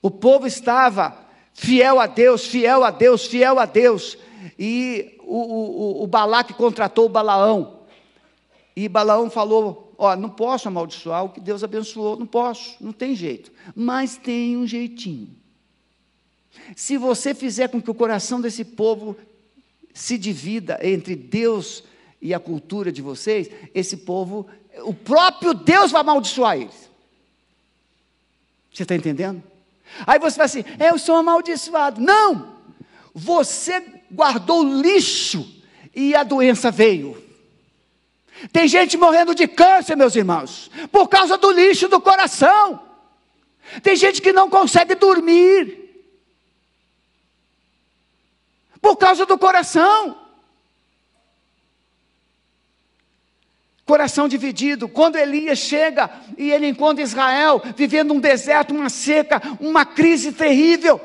o 0.00 0.10
povo 0.10 0.46
estava 0.46 1.26
fiel 1.52 2.00
a 2.00 2.06
Deus, 2.06 2.46
fiel 2.46 2.84
a 2.84 2.90
Deus, 2.90 3.26
fiel 3.26 3.58
a 3.58 3.66
Deus. 3.66 4.16
E 4.58 5.18
o, 5.20 5.36
o, 5.36 6.04
o 6.04 6.06
Balaque 6.06 6.54
contratou 6.54 7.06
o 7.06 7.10
Balaão. 7.10 7.80
E 8.74 8.88
Balaão 8.88 9.28
falou: 9.28 9.85
Ó, 9.98 10.14
não 10.14 10.28
posso 10.28 10.68
amaldiçoar 10.68 11.24
o 11.24 11.30
que 11.30 11.40
Deus 11.40 11.64
abençoou, 11.64 12.18
não 12.18 12.26
posso, 12.26 12.76
não 12.80 12.92
tem 12.92 13.14
jeito. 13.14 13.50
Mas 13.74 14.16
tem 14.16 14.56
um 14.56 14.66
jeitinho. 14.66 15.28
Se 16.74 16.96
você 16.96 17.34
fizer 17.34 17.68
com 17.68 17.80
que 17.80 17.90
o 17.90 17.94
coração 17.94 18.40
desse 18.40 18.64
povo 18.64 19.16
se 19.94 20.18
divida 20.18 20.78
entre 20.82 21.16
Deus 21.16 21.82
e 22.20 22.34
a 22.34 22.40
cultura 22.40 22.92
de 22.92 23.00
vocês, 23.00 23.48
esse 23.74 23.98
povo, 23.98 24.46
o 24.82 24.92
próprio 24.92 25.54
Deus 25.54 25.90
vai 25.90 26.02
amaldiçoar 26.02 26.56
eles. 26.56 26.90
Você 28.72 28.82
está 28.82 28.94
entendendo? 28.94 29.42
Aí 30.06 30.18
você 30.18 30.36
vai 30.36 30.46
assim, 30.46 30.64
é, 30.78 30.90
eu 30.90 30.98
sou 30.98 31.16
amaldiçoado. 31.16 32.00
Não! 32.00 32.56
Você 33.14 33.82
guardou 34.12 34.62
lixo 34.62 35.62
e 35.94 36.14
a 36.14 36.22
doença 36.22 36.70
veio. 36.70 37.25
Tem 38.52 38.68
gente 38.68 38.96
morrendo 38.96 39.34
de 39.34 39.48
câncer, 39.48 39.96
meus 39.96 40.14
irmãos, 40.14 40.70
por 40.92 41.08
causa 41.08 41.36
do 41.38 41.50
lixo 41.50 41.88
do 41.88 42.00
coração. 42.00 42.80
Tem 43.82 43.96
gente 43.96 44.20
que 44.20 44.32
não 44.32 44.48
consegue 44.48 44.94
dormir 44.94 45.86
por 48.80 48.96
causa 48.96 49.26
do 49.26 49.36
coração. 49.38 50.16
Coração 53.84 54.28
dividido. 54.28 54.88
Quando 54.88 55.16
Elias 55.16 55.58
chega 55.58 56.10
e 56.36 56.50
ele 56.50 56.68
encontra 56.68 57.02
Israel 57.02 57.62
vivendo 57.76 58.12
um 58.12 58.20
deserto, 58.20 58.74
uma 58.74 58.88
seca, 58.88 59.40
uma 59.60 59.84
crise 59.84 60.32
terrível. 60.32 61.00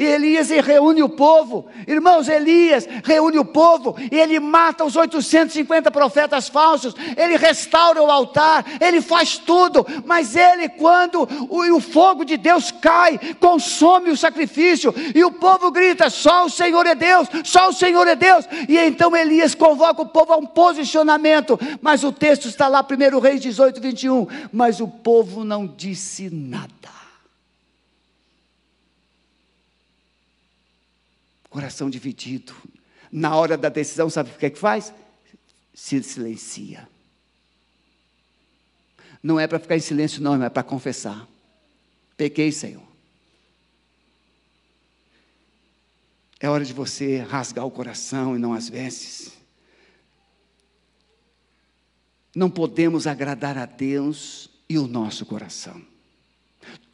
E 0.00 0.04
Elias 0.06 0.48
reúne 0.48 1.02
o 1.02 1.10
povo, 1.10 1.66
irmãos, 1.86 2.26
Elias 2.26 2.88
reúne 3.04 3.38
o 3.38 3.44
povo, 3.44 3.94
e 4.10 4.18
ele 4.18 4.40
mata 4.40 4.82
os 4.82 4.96
850 4.96 5.90
profetas 5.90 6.48
falsos, 6.48 6.94
ele 7.18 7.36
restaura 7.36 8.02
o 8.02 8.10
altar, 8.10 8.64
ele 8.80 9.02
faz 9.02 9.36
tudo, 9.36 9.86
mas 10.06 10.34
ele, 10.34 10.70
quando 10.70 11.28
o, 11.50 11.76
o 11.76 11.80
fogo 11.80 12.24
de 12.24 12.38
Deus 12.38 12.70
cai, 12.70 13.20
consome 13.38 14.08
o 14.08 14.16
sacrifício, 14.16 14.94
e 15.14 15.22
o 15.22 15.32
povo 15.32 15.70
grita: 15.70 16.08
só 16.08 16.46
o 16.46 16.50
Senhor 16.50 16.86
é 16.86 16.94
Deus, 16.94 17.28
só 17.44 17.68
o 17.68 17.74
Senhor 17.74 18.06
é 18.06 18.16
Deus, 18.16 18.46
e 18.70 18.78
então 18.78 19.14
Elias 19.14 19.54
convoca 19.54 20.00
o 20.00 20.08
povo 20.08 20.32
a 20.32 20.38
um 20.38 20.46
posicionamento, 20.46 21.60
mas 21.82 22.04
o 22.04 22.10
texto 22.10 22.48
está 22.48 22.68
lá, 22.68 22.82
1 22.82 23.18
Reis 23.18 23.42
18, 23.42 23.78
21, 23.78 24.26
mas 24.50 24.80
o 24.80 24.88
povo 24.88 25.44
não 25.44 25.66
disse 25.66 26.30
nada. 26.30 26.99
Coração 31.50 31.90
dividido. 31.90 32.54
Na 33.12 33.36
hora 33.36 33.58
da 33.58 33.68
decisão, 33.68 34.08
sabe 34.08 34.30
o 34.30 34.38
que 34.38 34.46
é 34.46 34.50
que 34.50 34.58
faz? 34.58 34.94
Se 35.74 36.02
silencia. 36.02 36.88
Não 39.22 39.38
é 39.38 39.46
para 39.46 39.58
ficar 39.58 39.76
em 39.76 39.80
silêncio, 39.80 40.22
não, 40.22 40.42
é 40.42 40.48
para 40.48 40.62
confessar. 40.62 41.28
Pequei, 42.16 42.52
Senhor. 42.52 42.88
É 46.38 46.48
hora 46.48 46.64
de 46.64 46.72
você 46.72 47.18
rasgar 47.18 47.66
o 47.66 47.70
coração 47.70 48.34
e 48.34 48.38
não 48.38 48.54
as 48.54 48.68
vestes. 48.68 49.32
Não 52.34 52.48
podemos 52.48 53.06
agradar 53.06 53.58
a 53.58 53.66
Deus 53.66 54.48
e 54.68 54.78
o 54.78 54.86
nosso 54.86 55.26
coração. 55.26 55.89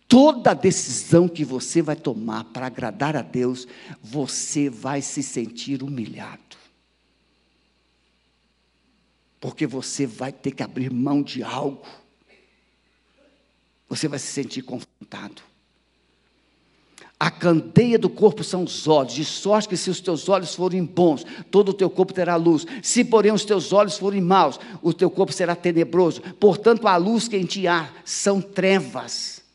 Toda 0.09 0.55
decisão 0.55 1.29
que 1.29 1.45
você 1.45 1.83
vai 1.83 1.97
tomar 1.97 2.45
para 2.45 2.67
agradar 2.67 3.17
a 3.17 3.23
Deus, 3.23 3.67
você 4.01 4.71
vai 4.71 5.03
se 5.03 5.23
sentir 5.23 5.83
humilhado. 5.83 6.57
Porque 9.41 9.67
você 9.67 10.07
vai 10.07 10.33
ter 10.33 10.53
que 10.53 10.63
abrir 10.63 10.93
mão 10.93 11.23
de 11.23 11.43
algo. 11.43 11.87
Você 13.89 14.07
vai 14.07 14.19
se 14.19 14.27
sentir 14.27 14.63
confrontado. 14.63 15.43
A 17.19 17.31
candeia 17.31 17.99
do 17.99 18.11
corpo 18.11 18.45
são 18.45 18.63
os 18.63 18.87
olhos, 18.87 19.15
de 19.15 19.25
sorte 19.25 19.69
que 19.69 19.77
se 19.77 19.89
os 19.89 20.01
teus 20.01 20.29
olhos 20.29 20.55
forem 20.55 20.85
bons, 20.85 21.25
todo 21.51 21.71
o 21.71 21.75
teu 21.75 21.89
corpo 21.89 22.13
terá 22.13 22.37
luz. 22.37 22.67
Se, 22.83 23.03
porém, 23.03 23.33
os 23.33 23.45
teus 23.45 23.73
olhos 23.73 23.97
forem 23.97 24.21
maus, 24.21 24.61
o 24.83 24.93
teu 24.93 25.11
corpo 25.11 25.33
será 25.33 25.57
tenebroso. 25.57 26.21
Portanto, 26.39 26.87
a 26.87 26.97
luz 26.97 27.27
que 27.27 27.37
em 27.37 27.47
ti 27.47 27.67
há 27.67 27.91
são 28.05 28.41
trevas. 28.41 29.46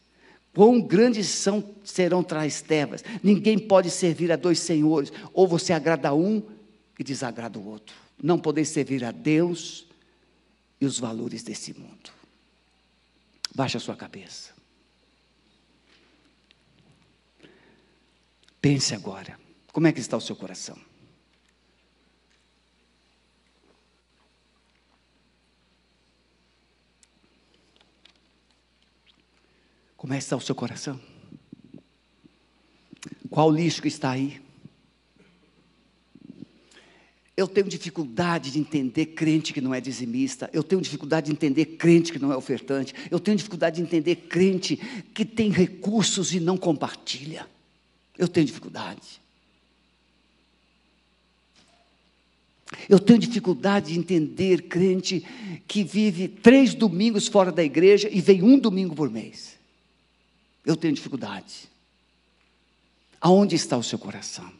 Quão 0.53 0.81
grandes 0.81 1.27
são, 1.27 1.63
serão 1.83 2.23
traz 2.23 2.61
trevas. 2.61 3.03
Ninguém 3.23 3.57
pode 3.57 3.89
servir 3.89 4.31
a 4.31 4.35
dois 4.35 4.59
senhores. 4.59 5.11
Ou 5.33 5.47
você 5.47 5.71
agrada 5.71 6.13
um 6.13 6.43
e 6.99 7.03
desagrada 7.03 7.57
o 7.57 7.67
outro. 7.67 7.95
Não 8.21 8.37
podeis 8.37 8.69
servir 8.69 9.03
a 9.03 9.11
Deus 9.11 9.87
e 10.79 10.85
os 10.85 10.99
valores 10.99 11.41
desse 11.41 11.73
mundo. 11.73 12.11
Baixa 13.55 13.77
a 13.77 13.81
sua 13.81 13.95
cabeça. 13.95 14.51
Pense 18.61 18.93
agora. 18.93 19.39
Como 19.71 19.87
é 19.87 19.91
que 19.91 19.99
está 19.99 20.17
o 20.17 20.21
seu 20.21 20.35
coração? 20.35 20.77
Como 30.01 30.15
está 30.15 30.35
o 30.35 30.41
seu 30.41 30.55
coração? 30.55 30.99
Qual 33.29 33.51
lixo 33.51 33.83
que 33.83 33.87
está 33.87 34.09
aí? 34.09 34.41
Eu 37.37 37.47
tenho 37.47 37.67
dificuldade 37.67 38.49
de 38.49 38.57
entender 38.57 39.05
crente 39.05 39.53
que 39.53 39.61
não 39.61 39.75
é 39.75 39.79
dizimista. 39.79 40.49
Eu 40.51 40.63
tenho 40.63 40.81
dificuldade 40.81 41.27
de 41.27 41.33
entender 41.33 41.65
crente 41.77 42.11
que 42.11 42.17
não 42.17 42.31
é 42.31 42.35
ofertante. 42.35 42.95
Eu 43.11 43.19
tenho 43.19 43.37
dificuldade 43.37 43.75
de 43.75 43.83
entender 43.83 44.15
crente 44.15 44.75
que 45.13 45.23
tem 45.23 45.51
recursos 45.51 46.33
e 46.33 46.39
não 46.39 46.57
compartilha. 46.57 47.45
Eu 48.17 48.27
tenho 48.27 48.47
dificuldade. 48.47 49.21
Eu 52.89 52.97
tenho 52.97 53.19
dificuldade 53.19 53.93
de 53.93 53.99
entender 53.99 54.63
crente 54.63 55.23
que 55.67 55.83
vive 55.83 56.27
três 56.27 56.73
domingos 56.73 57.27
fora 57.27 57.51
da 57.51 57.63
igreja 57.63 58.09
e 58.11 58.19
vem 58.19 58.41
um 58.41 58.57
domingo 58.57 58.95
por 58.95 59.07
mês. 59.07 59.60
Eu 60.65 60.75
tenho 60.75 60.93
dificuldade. 60.93 61.69
Aonde 63.19 63.55
está 63.55 63.77
o 63.77 63.83
seu 63.83 63.99
coração? 63.99 64.51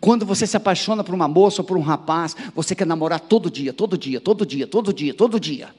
Quando 0.00 0.24
você 0.24 0.46
se 0.46 0.56
apaixona 0.56 1.04
por 1.04 1.14
uma 1.14 1.28
moça 1.28 1.62
ou 1.62 1.66
por 1.66 1.76
um 1.76 1.82
rapaz, 1.82 2.34
você 2.54 2.74
quer 2.74 2.86
namorar 2.86 3.20
todo 3.20 3.50
dia, 3.50 3.72
todo 3.72 3.96
dia, 3.96 4.20
todo 4.20 4.46
dia, 4.46 4.66
todo 4.66 4.92
dia, 4.92 5.14
todo 5.14 5.40
dia. 5.40 5.74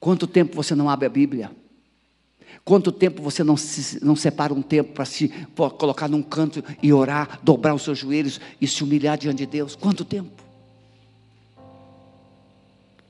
Quanto 0.00 0.26
tempo 0.26 0.54
você 0.54 0.74
não 0.74 0.88
abre 0.88 1.06
a 1.06 1.10
Bíblia? 1.10 1.50
Quanto 2.64 2.92
tempo 2.92 3.22
você 3.22 3.42
não, 3.42 3.56
se, 3.56 4.02
não 4.04 4.14
separa 4.14 4.52
um 4.52 4.62
tempo 4.62 4.92
para 4.92 5.04
se 5.04 5.28
pra 5.28 5.70
colocar 5.70 6.08
num 6.08 6.22
canto 6.22 6.62
e 6.82 6.92
orar, 6.92 7.40
dobrar 7.42 7.74
os 7.74 7.82
seus 7.82 7.98
joelhos 7.98 8.40
e 8.60 8.66
se 8.66 8.84
humilhar 8.84 9.18
diante 9.18 9.38
de 9.38 9.46
Deus? 9.46 9.74
Quanto 9.74 10.04
tempo? 10.04 10.30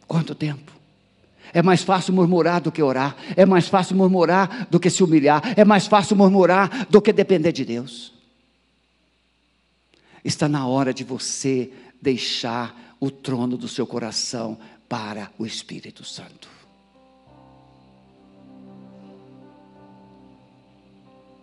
Quanto 0.07 0.35
tempo? 0.35 0.78
É 1.53 1.63
mais 1.63 1.83
fácil 1.83 2.13
murmurar 2.15 2.61
do 2.61 2.71
que 2.71 2.83
orar. 2.83 3.17
É 3.37 3.47
mais 3.47 3.69
fácil 3.69 3.97
murmurar 3.97 4.67
do 4.71 4.79
que 4.79 4.91
se 4.91 5.03
humilhar. 5.03 5.43
É 5.57 5.65
mais 5.65 5.87
fácil 5.87 6.17
murmurar 6.17 6.87
do 6.87 7.01
que 7.01 7.13
depender 7.13 7.53
de 7.53 7.65
Deus. 7.65 8.13
Está 10.25 10.49
na 10.49 10.67
hora 10.67 10.93
de 10.93 11.05
você 11.05 11.73
deixar 12.01 12.97
o 13.01 13.11
trono 13.11 13.57
do 13.57 13.69
seu 13.69 13.87
coração 13.87 14.59
para 14.89 15.31
o 15.39 15.47
Espírito 15.47 16.05
Santo. 16.05 16.49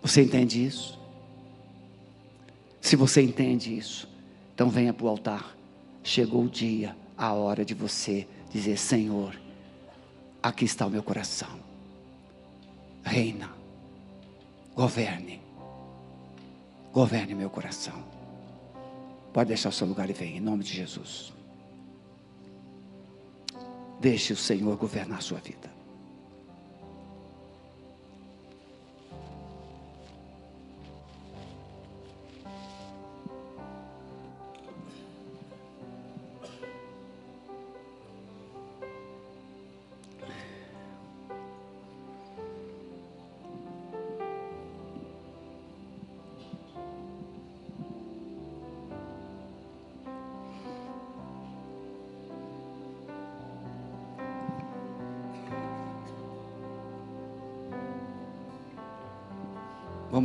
Você 0.02 0.22
entende 0.22 0.64
isso? 0.64 1.00
Se 2.80 2.96
você 2.96 3.24
entende 3.24 3.76
isso, 3.76 4.08
então 4.54 4.70
venha 4.70 4.94
para 4.94 5.06
o 5.06 5.10
altar. 5.10 5.56
Chegou 6.04 6.44
o 6.44 6.50
dia, 6.50 6.96
a 7.18 7.34
hora 7.34 7.66
de 7.66 7.74
você 7.74 8.28
dizer: 8.54 8.78
Senhor, 8.78 9.36
aqui 10.48 10.66
está 10.66 10.86
o 10.86 10.90
meu 10.90 11.02
coração. 11.02 11.60
Reina, 13.04 13.50
Governe. 14.76 15.42
Governe 16.94 17.34
meu 17.34 17.50
coração. 17.50 18.04
Pode 19.34 19.48
deixar 19.48 19.70
o 19.70 19.72
seu 19.72 19.88
lugar 19.88 20.10
e 20.10 20.14
vem, 20.14 20.38
em 20.38 20.40
nome 20.40 20.64
de 20.64 20.74
Jesus. 20.74 21.34
Deixe 24.00 24.34
o 24.34 24.38
Senhor 24.38 24.76
governar 24.78 25.20
a 25.20 25.22
sua 25.22 25.40
vida. 25.40 25.75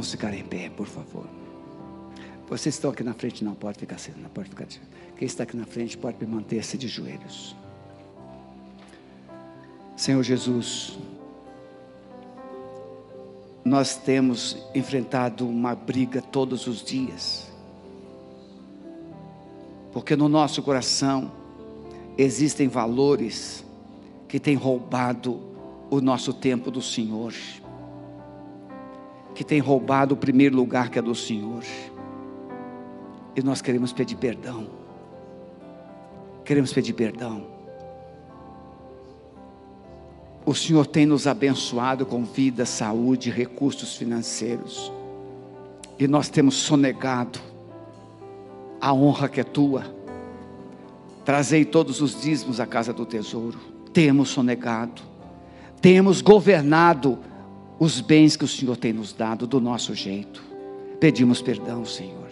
Vamos 0.01 0.13
ficar 0.13 0.33
em 0.33 0.43
pé, 0.43 0.71
por 0.71 0.87
favor. 0.87 1.27
Vocês 2.49 2.75
estão 2.75 2.91
aqui 2.91 3.05
na 3.05 3.13
frente, 3.13 3.45
não 3.45 3.55
pode 3.55 3.79
ficar 3.79 3.97
assim, 3.97 4.13
não 4.17 4.31
pode 4.31 4.49
ficar. 4.49 4.67
Quem 5.15 5.27
está 5.27 5.43
aqui 5.43 5.55
na 5.55 5.67
frente 5.67 5.99
pode 5.99 6.25
manter-se 6.25 6.79
de 6.79 6.89
joelhos. 6.89 7.55
Senhor 9.95 10.23
Jesus, 10.23 10.99
nós 13.63 13.95
temos 13.95 14.57
enfrentado 14.75 15.47
uma 15.47 15.75
briga 15.75 16.23
todos 16.23 16.67
os 16.67 16.83
dias, 16.83 17.47
porque 19.93 20.17
no 20.17 20.31
nosso 20.31 20.63
coração 20.63 21.31
existem 22.17 22.69
valores 22.69 23.63
que 24.27 24.41
têm 24.41 24.55
roubado 24.55 25.39
o 25.91 26.01
nosso 26.01 26.33
tempo 26.33 26.71
do 26.71 26.81
Senhor 26.81 27.35
que 29.41 29.45
tem 29.45 29.59
roubado 29.59 30.13
o 30.13 30.19
primeiro 30.19 30.55
lugar 30.55 30.91
que 30.91 30.99
é 30.99 31.03
do 31.03 31.15
Senhor. 31.15 31.65
E 33.35 33.43
nós 33.43 33.63
queremos 33.63 33.91
pedir 33.91 34.17
perdão. 34.17 34.69
Queremos 36.45 36.75
pedir 36.75 36.93
perdão. 36.93 37.47
O 40.45 40.55
Senhor 40.55 40.87
tem 40.87 41.07
nos 41.07 41.27
abençoado 41.27 42.05
com 42.05 42.23
vida, 42.23 42.67
saúde, 42.67 43.31
recursos 43.31 43.97
financeiros. 43.97 44.93
E 45.99 46.07
nós 46.07 46.29
temos 46.29 46.57
sonegado 46.57 47.41
a 48.79 48.93
honra 48.93 49.27
que 49.27 49.41
é 49.41 49.45
tua. 49.45 49.87
Trazei 51.25 51.65
todos 51.65 52.03
os 52.03 52.21
dízimos 52.21 52.61
à 52.61 52.67
casa 52.67 52.93
do 52.93 53.07
tesouro. 53.07 53.59
Temos 53.91 54.29
sonegado. 54.29 55.01
Temos 55.81 56.21
governado 56.21 57.19
os 57.81 58.03
bens 58.03 58.37
que 58.37 58.45
o 58.45 58.49
Senhor 58.49 58.77
tem 58.77 58.93
nos 58.93 59.15
dado 59.15 59.47
do 59.47 59.59
nosso 59.59 59.95
jeito. 59.95 60.45
Pedimos 61.01 61.41
perdão, 61.41 61.83
Senhor. 61.87 62.29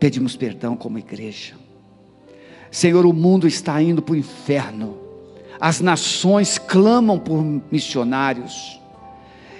Pedimos 0.00 0.34
perdão 0.34 0.74
como 0.74 0.98
igreja. 0.98 1.52
Senhor, 2.70 3.04
o 3.04 3.12
mundo 3.12 3.46
está 3.46 3.82
indo 3.82 4.00
para 4.00 4.14
o 4.14 4.16
inferno. 4.16 4.96
As 5.60 5.82
nações 5.82 6.56
clamam 6.56 7.18
por 7.18 7.44
missionários. 7.70 8.80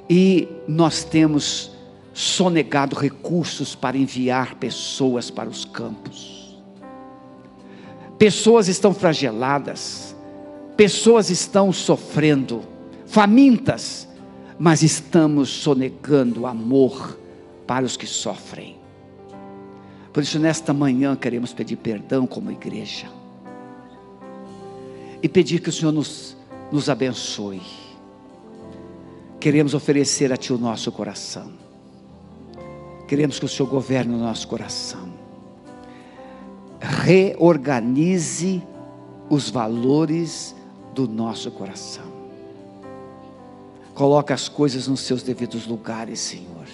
E 0.09 0.49
nós 0.67 1.05
temos 1.05 1.73
sonegado 2.15 2.97
recursos 2.97 3.75
para 3.75 3.99
enviar 3.99 4.55
pessoas 4.55 5.31
para 5.31 5.49
os 5.49 5.67
campos. 5.67 6.59
Pessoas 8.19 8.67
estão 8.67 8.95
flageladas, 8.95 10.17
pessoas 10.75 11.29
estão 11.29 11.71
sofrendo, 11.71 12.63
famintas, 13.05 14.09
mas 14.65 14.81
estamos 14.85 15.49
sonegando 15.49 16.47
amor 16.47 17.19
para 17.67 17.85
os 17.85 17.97
que 17.97 18.07
sofrem. 18.07 18.77
Por 20.13 20.23
isso, 20.23 20.39
nesta 20.39 20.73
manhã, 20.73 21.17
queremos 21.17 21.53
pedir 21.53 21.75
perdão 21.75 22.29
como 22.29 22.49
igreja 22.49 23.09
e 25.21 25.29
pedir 25.29 25.59
que 25.59 25.69
o 25.69 25.73
Senhor 25.73 25.91
nos, 25.91 26.37
nos 26.71 26.89
abençoe. 26.89 27.61
Queremos 29.41 29.75
oferecer 29.75 30.33
a 30.33 30.37
Ti 30.37 30.53
o 30.53 30.59
nosso 30.59 30.93
coração, 30.93 31.51
queremos 33.09 33.41
que 33.41 33.45
o 33.45 33.49
Senhor 33.49 33.69
governe 33.69 34.15
o 34.15 34.19
nosso 34.19 34.47
coração, 34.47 35.13
reorganize 36.81 38.63
os 39.29 39.51
valores 39.51 40.55
do 40.95 41.09
nosso 41.09 41.51
coração. 41.51 42.12
Coloca 43.95 44.33
as 44.33 44.49
coisas 44.49 44.89
nos 44.89 45.01
seus 45.01 45.23
devidos 45.23 45.67
lugares, 45.67 46.21
Senhor. 46.21 46.67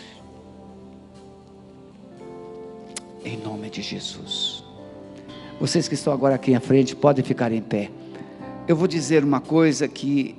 Em 3.24 3.36
nome 3.36 3.68
de 3.68 3.82
Jesus. 3.82 4.64
Vocês 5.60 5.88
que 5.88 5.94
estão 5.94 6.12
agora 6.12 6.36
aqui 6.36 6.54
à 6.54 6.60
frente 6.60 6.94
podem 6.94 7.24
ficar 7.24 7.50
em 7.50 7.60
pé. 7.60 7.90
Eu 8.68 8.76
vou 8.76 8.86
dizer 8.86 9.24
uma 9.24 9.40
coisa 9.40 9.88
que 9.88 10.36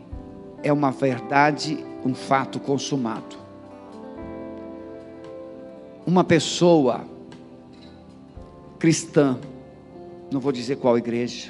é 0.64 0.72
uma 0.72 0.92
verdade, 0.92 1.84
um 2.06 2.16
fato 2.16 2.60
consumado. 2.60 3.38
Uma 6.06 6.24
pessoa 6.24 7.06
cristã, 8.80 9.38
não 10.32 10.40
vou 10.40 10.54
dizer 10.54 10.78
qual 10.78 10.98
igreja, 10.98 11.50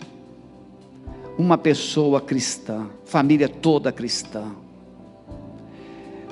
uma 1.37 1.57
pessoa 1.57 2.19
cristã, 2.19 2.87
família 3.05 3.47
toda 3.47 3.91
cristã, 3.91 4.51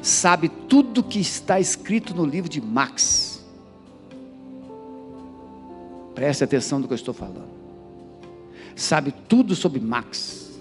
sabe 0.07 0.47
tudo 0.47 1.03
que 1.03 1.19
está 1.19 1.59
escrito 1.59 2.15
no 2.15 2.25
livro 2.25 2.49
de 2.49 2.61
Max. 2.61 3.45
Preste 6.15 6.43
atenção 6.43 6.79
no 6.79 6.87
que 6.87 6.93
eu 6.93 6.95
estou 6.95 7.13
falando. 7.13 7.57
Sabe 8.75 9.13
tudo 9.27 9.55
sobre 9.55 9.79
Max, 9.79 10.59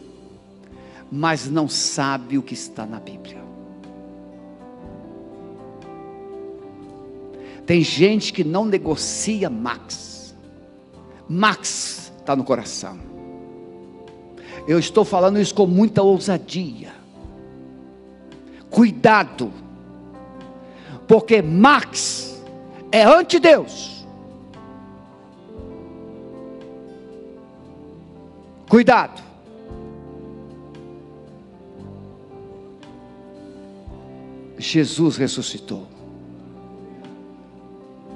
mas 1.11 1.49
não 1.49 1.69
sabe 1.69 2.37
o 2.37 2.43
que 2.43 2.55
está 2.55 2.85
na 2.85 2.99
Bíblia. 2.99 3.45
Tem 7.65 7.83
gente 7.83 8.33
que 8.33 8.45
não 8.45 8.65
negocia 8.65 9.49
Max. 9.49 10.35
Max 11.29 12.13
está 12.19 12.35
no 12.35 12.45
coração. 12.45 12.99
Eu 14.67 14.79
estou 14.79 15.05
falando 15.05 15.39
isso 15.39 15.55
com 15.55 15.67
muita 15.67 16.03
ousadia 16.03 17.06
cuidado, 18.77 19.51
porque 21.09 21.41
Max 21.41 22.39
é 22.93 23.05
anti-Deus. 23.05 24.07
Cuidado. 28.69 29.23
Jesus 34.59 35.17
ressuscitou. 35.17 35.87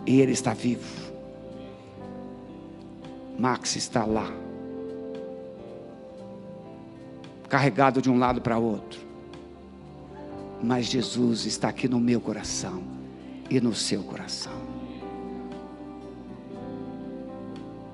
E 0.04 0.20
Ele 0.20 0.32
está 0.32 0.52
vivo. 0.52 1.10
Max 3.38 3.76
está 3.76 4.04
lá, 4.04 4.30
carregado 7.48 8.02
de 8.02 8.10
um 8.10 8.18
lado 8.18 8.42
para 8.42 8.58
outro 8.58 9.09
mas 10.62 10.86
Jesus 10.86 11.46
está 11.46 11.68
aqui 11.68 11.88
no 11.88 11.98
meu 11.98 12.20
coração 12.20 12.82
e 13.48 13.60
no 13.60 13.74
seu 13.74 14.02
coração. 14.02 14.52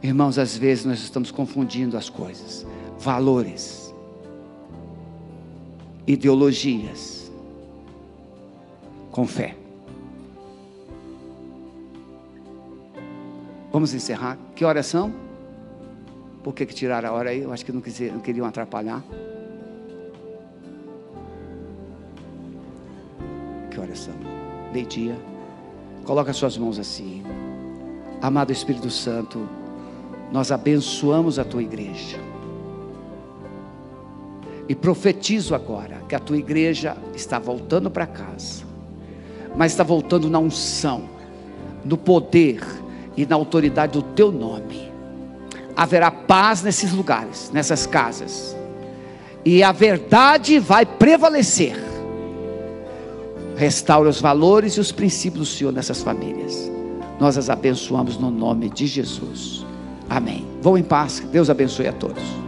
Irmãos, 0.02 0.38
às 0.38 0.56
vezes 0.56 0.84
nós 0.84 1.00
estamos 1.00 1.30
confundindo 1.30 1.96
as 1.96 2.08
coisas, 2.08 2.66
valores, 2.98 3.94
ideologias, 6.06 7.30
com 9.10 9.26
fé. 9.26 9.56
Vamos 13.72 13.92
encerrar. 13.92 14.38
Que 14.54 14.64
horas 14.64 14.86
são? 14.86 15.12
Por 16.42 16.54
que, 16.54 16.64
que 16.64 16.74
tiraram 16.74 17.08
a 17.08 17.12
hora 17.12 17.30
aí? 17.30 17.40
Eu 17.40 17.52
acho 17.52 17.64
que 17.64 17.72
não, 17.72 17.80
quis, 17.80 17.98
não 18.00 18.20
queriam 18.20 18.46
atrapalhar. 18.46 19.02
Meio-dia. 24.76 25.16
Coloca 26.04 26.34
suas 26.34 26.58
mãos 26.58 26.78
assim. 26.78 27.22
Amado 28.20 28.52
Espírito 28.52 28.90
Santo, 28.90 29.48
nós 30.30 30.52
abençoamos 30.52 31.38
a 31.38 31.44
tua 31.44 31.62
igreja. 31.62 32.18
E 34.68 34.74
profetizo 34.74 35.54
agora 35.54 36.02
que 36.06 36.14
a 36.14 36.18
tua 36.18 36.36
igreja 36.36 36.94
está 37.14 37.38
voltando 37.38 37.90
para 37.90 38.06
casa. 38.06 38.66
mas 39.56 39.72
está 39.72 39.82
voltando 39.82 40.28
na 40.28 40.38
unção, 40.38 41.08
no 41.82 41.96
poder 41.96 42.60
e 43.16 43.24
na 43.24 43.34
autoridade 43.34 43.94
do 43.94 44.02
teu 44.02 44.30
nome. 44.30 44.92
Haverá 45.74 46.10
paz 46.10 46.62
nesses 46.62 46.92
lugares, 46.92 47.50
nessas 47.50 47.86
casas, 47.86 48.54
e 49.42 49.62
a 49.62 49.72
verdade 49.72 50.58
vai 50.58 50.84
prevalecer. 50.84 51.85
Restaura 53.56 54.08
os 54.08 54.20
valores 54.20 54.74
e 54.74 54.80
os 54.80 54.92
princípios 54.92 55.48
do 55.48 55.54
Senhor 55.54 55.72
nessas 55.72 56.02
famílias. 56.02 56.70
Nós 57.18 57.38
as 57.38 57.48
abençoamos 57.48 58.18
no 58.18 58.30
nome 58.30 58.68
de 58.68 58.86
Jesus. 58.86 59.64
Amém. 60.08 60.46
Vão 60.60 60.76
em 60.76 60.82
paz. 60.82 61.20
Deus 61.32 61.48
abençoe 61.48 61.88
a 61.88 61.92
todos. 61.92 62.45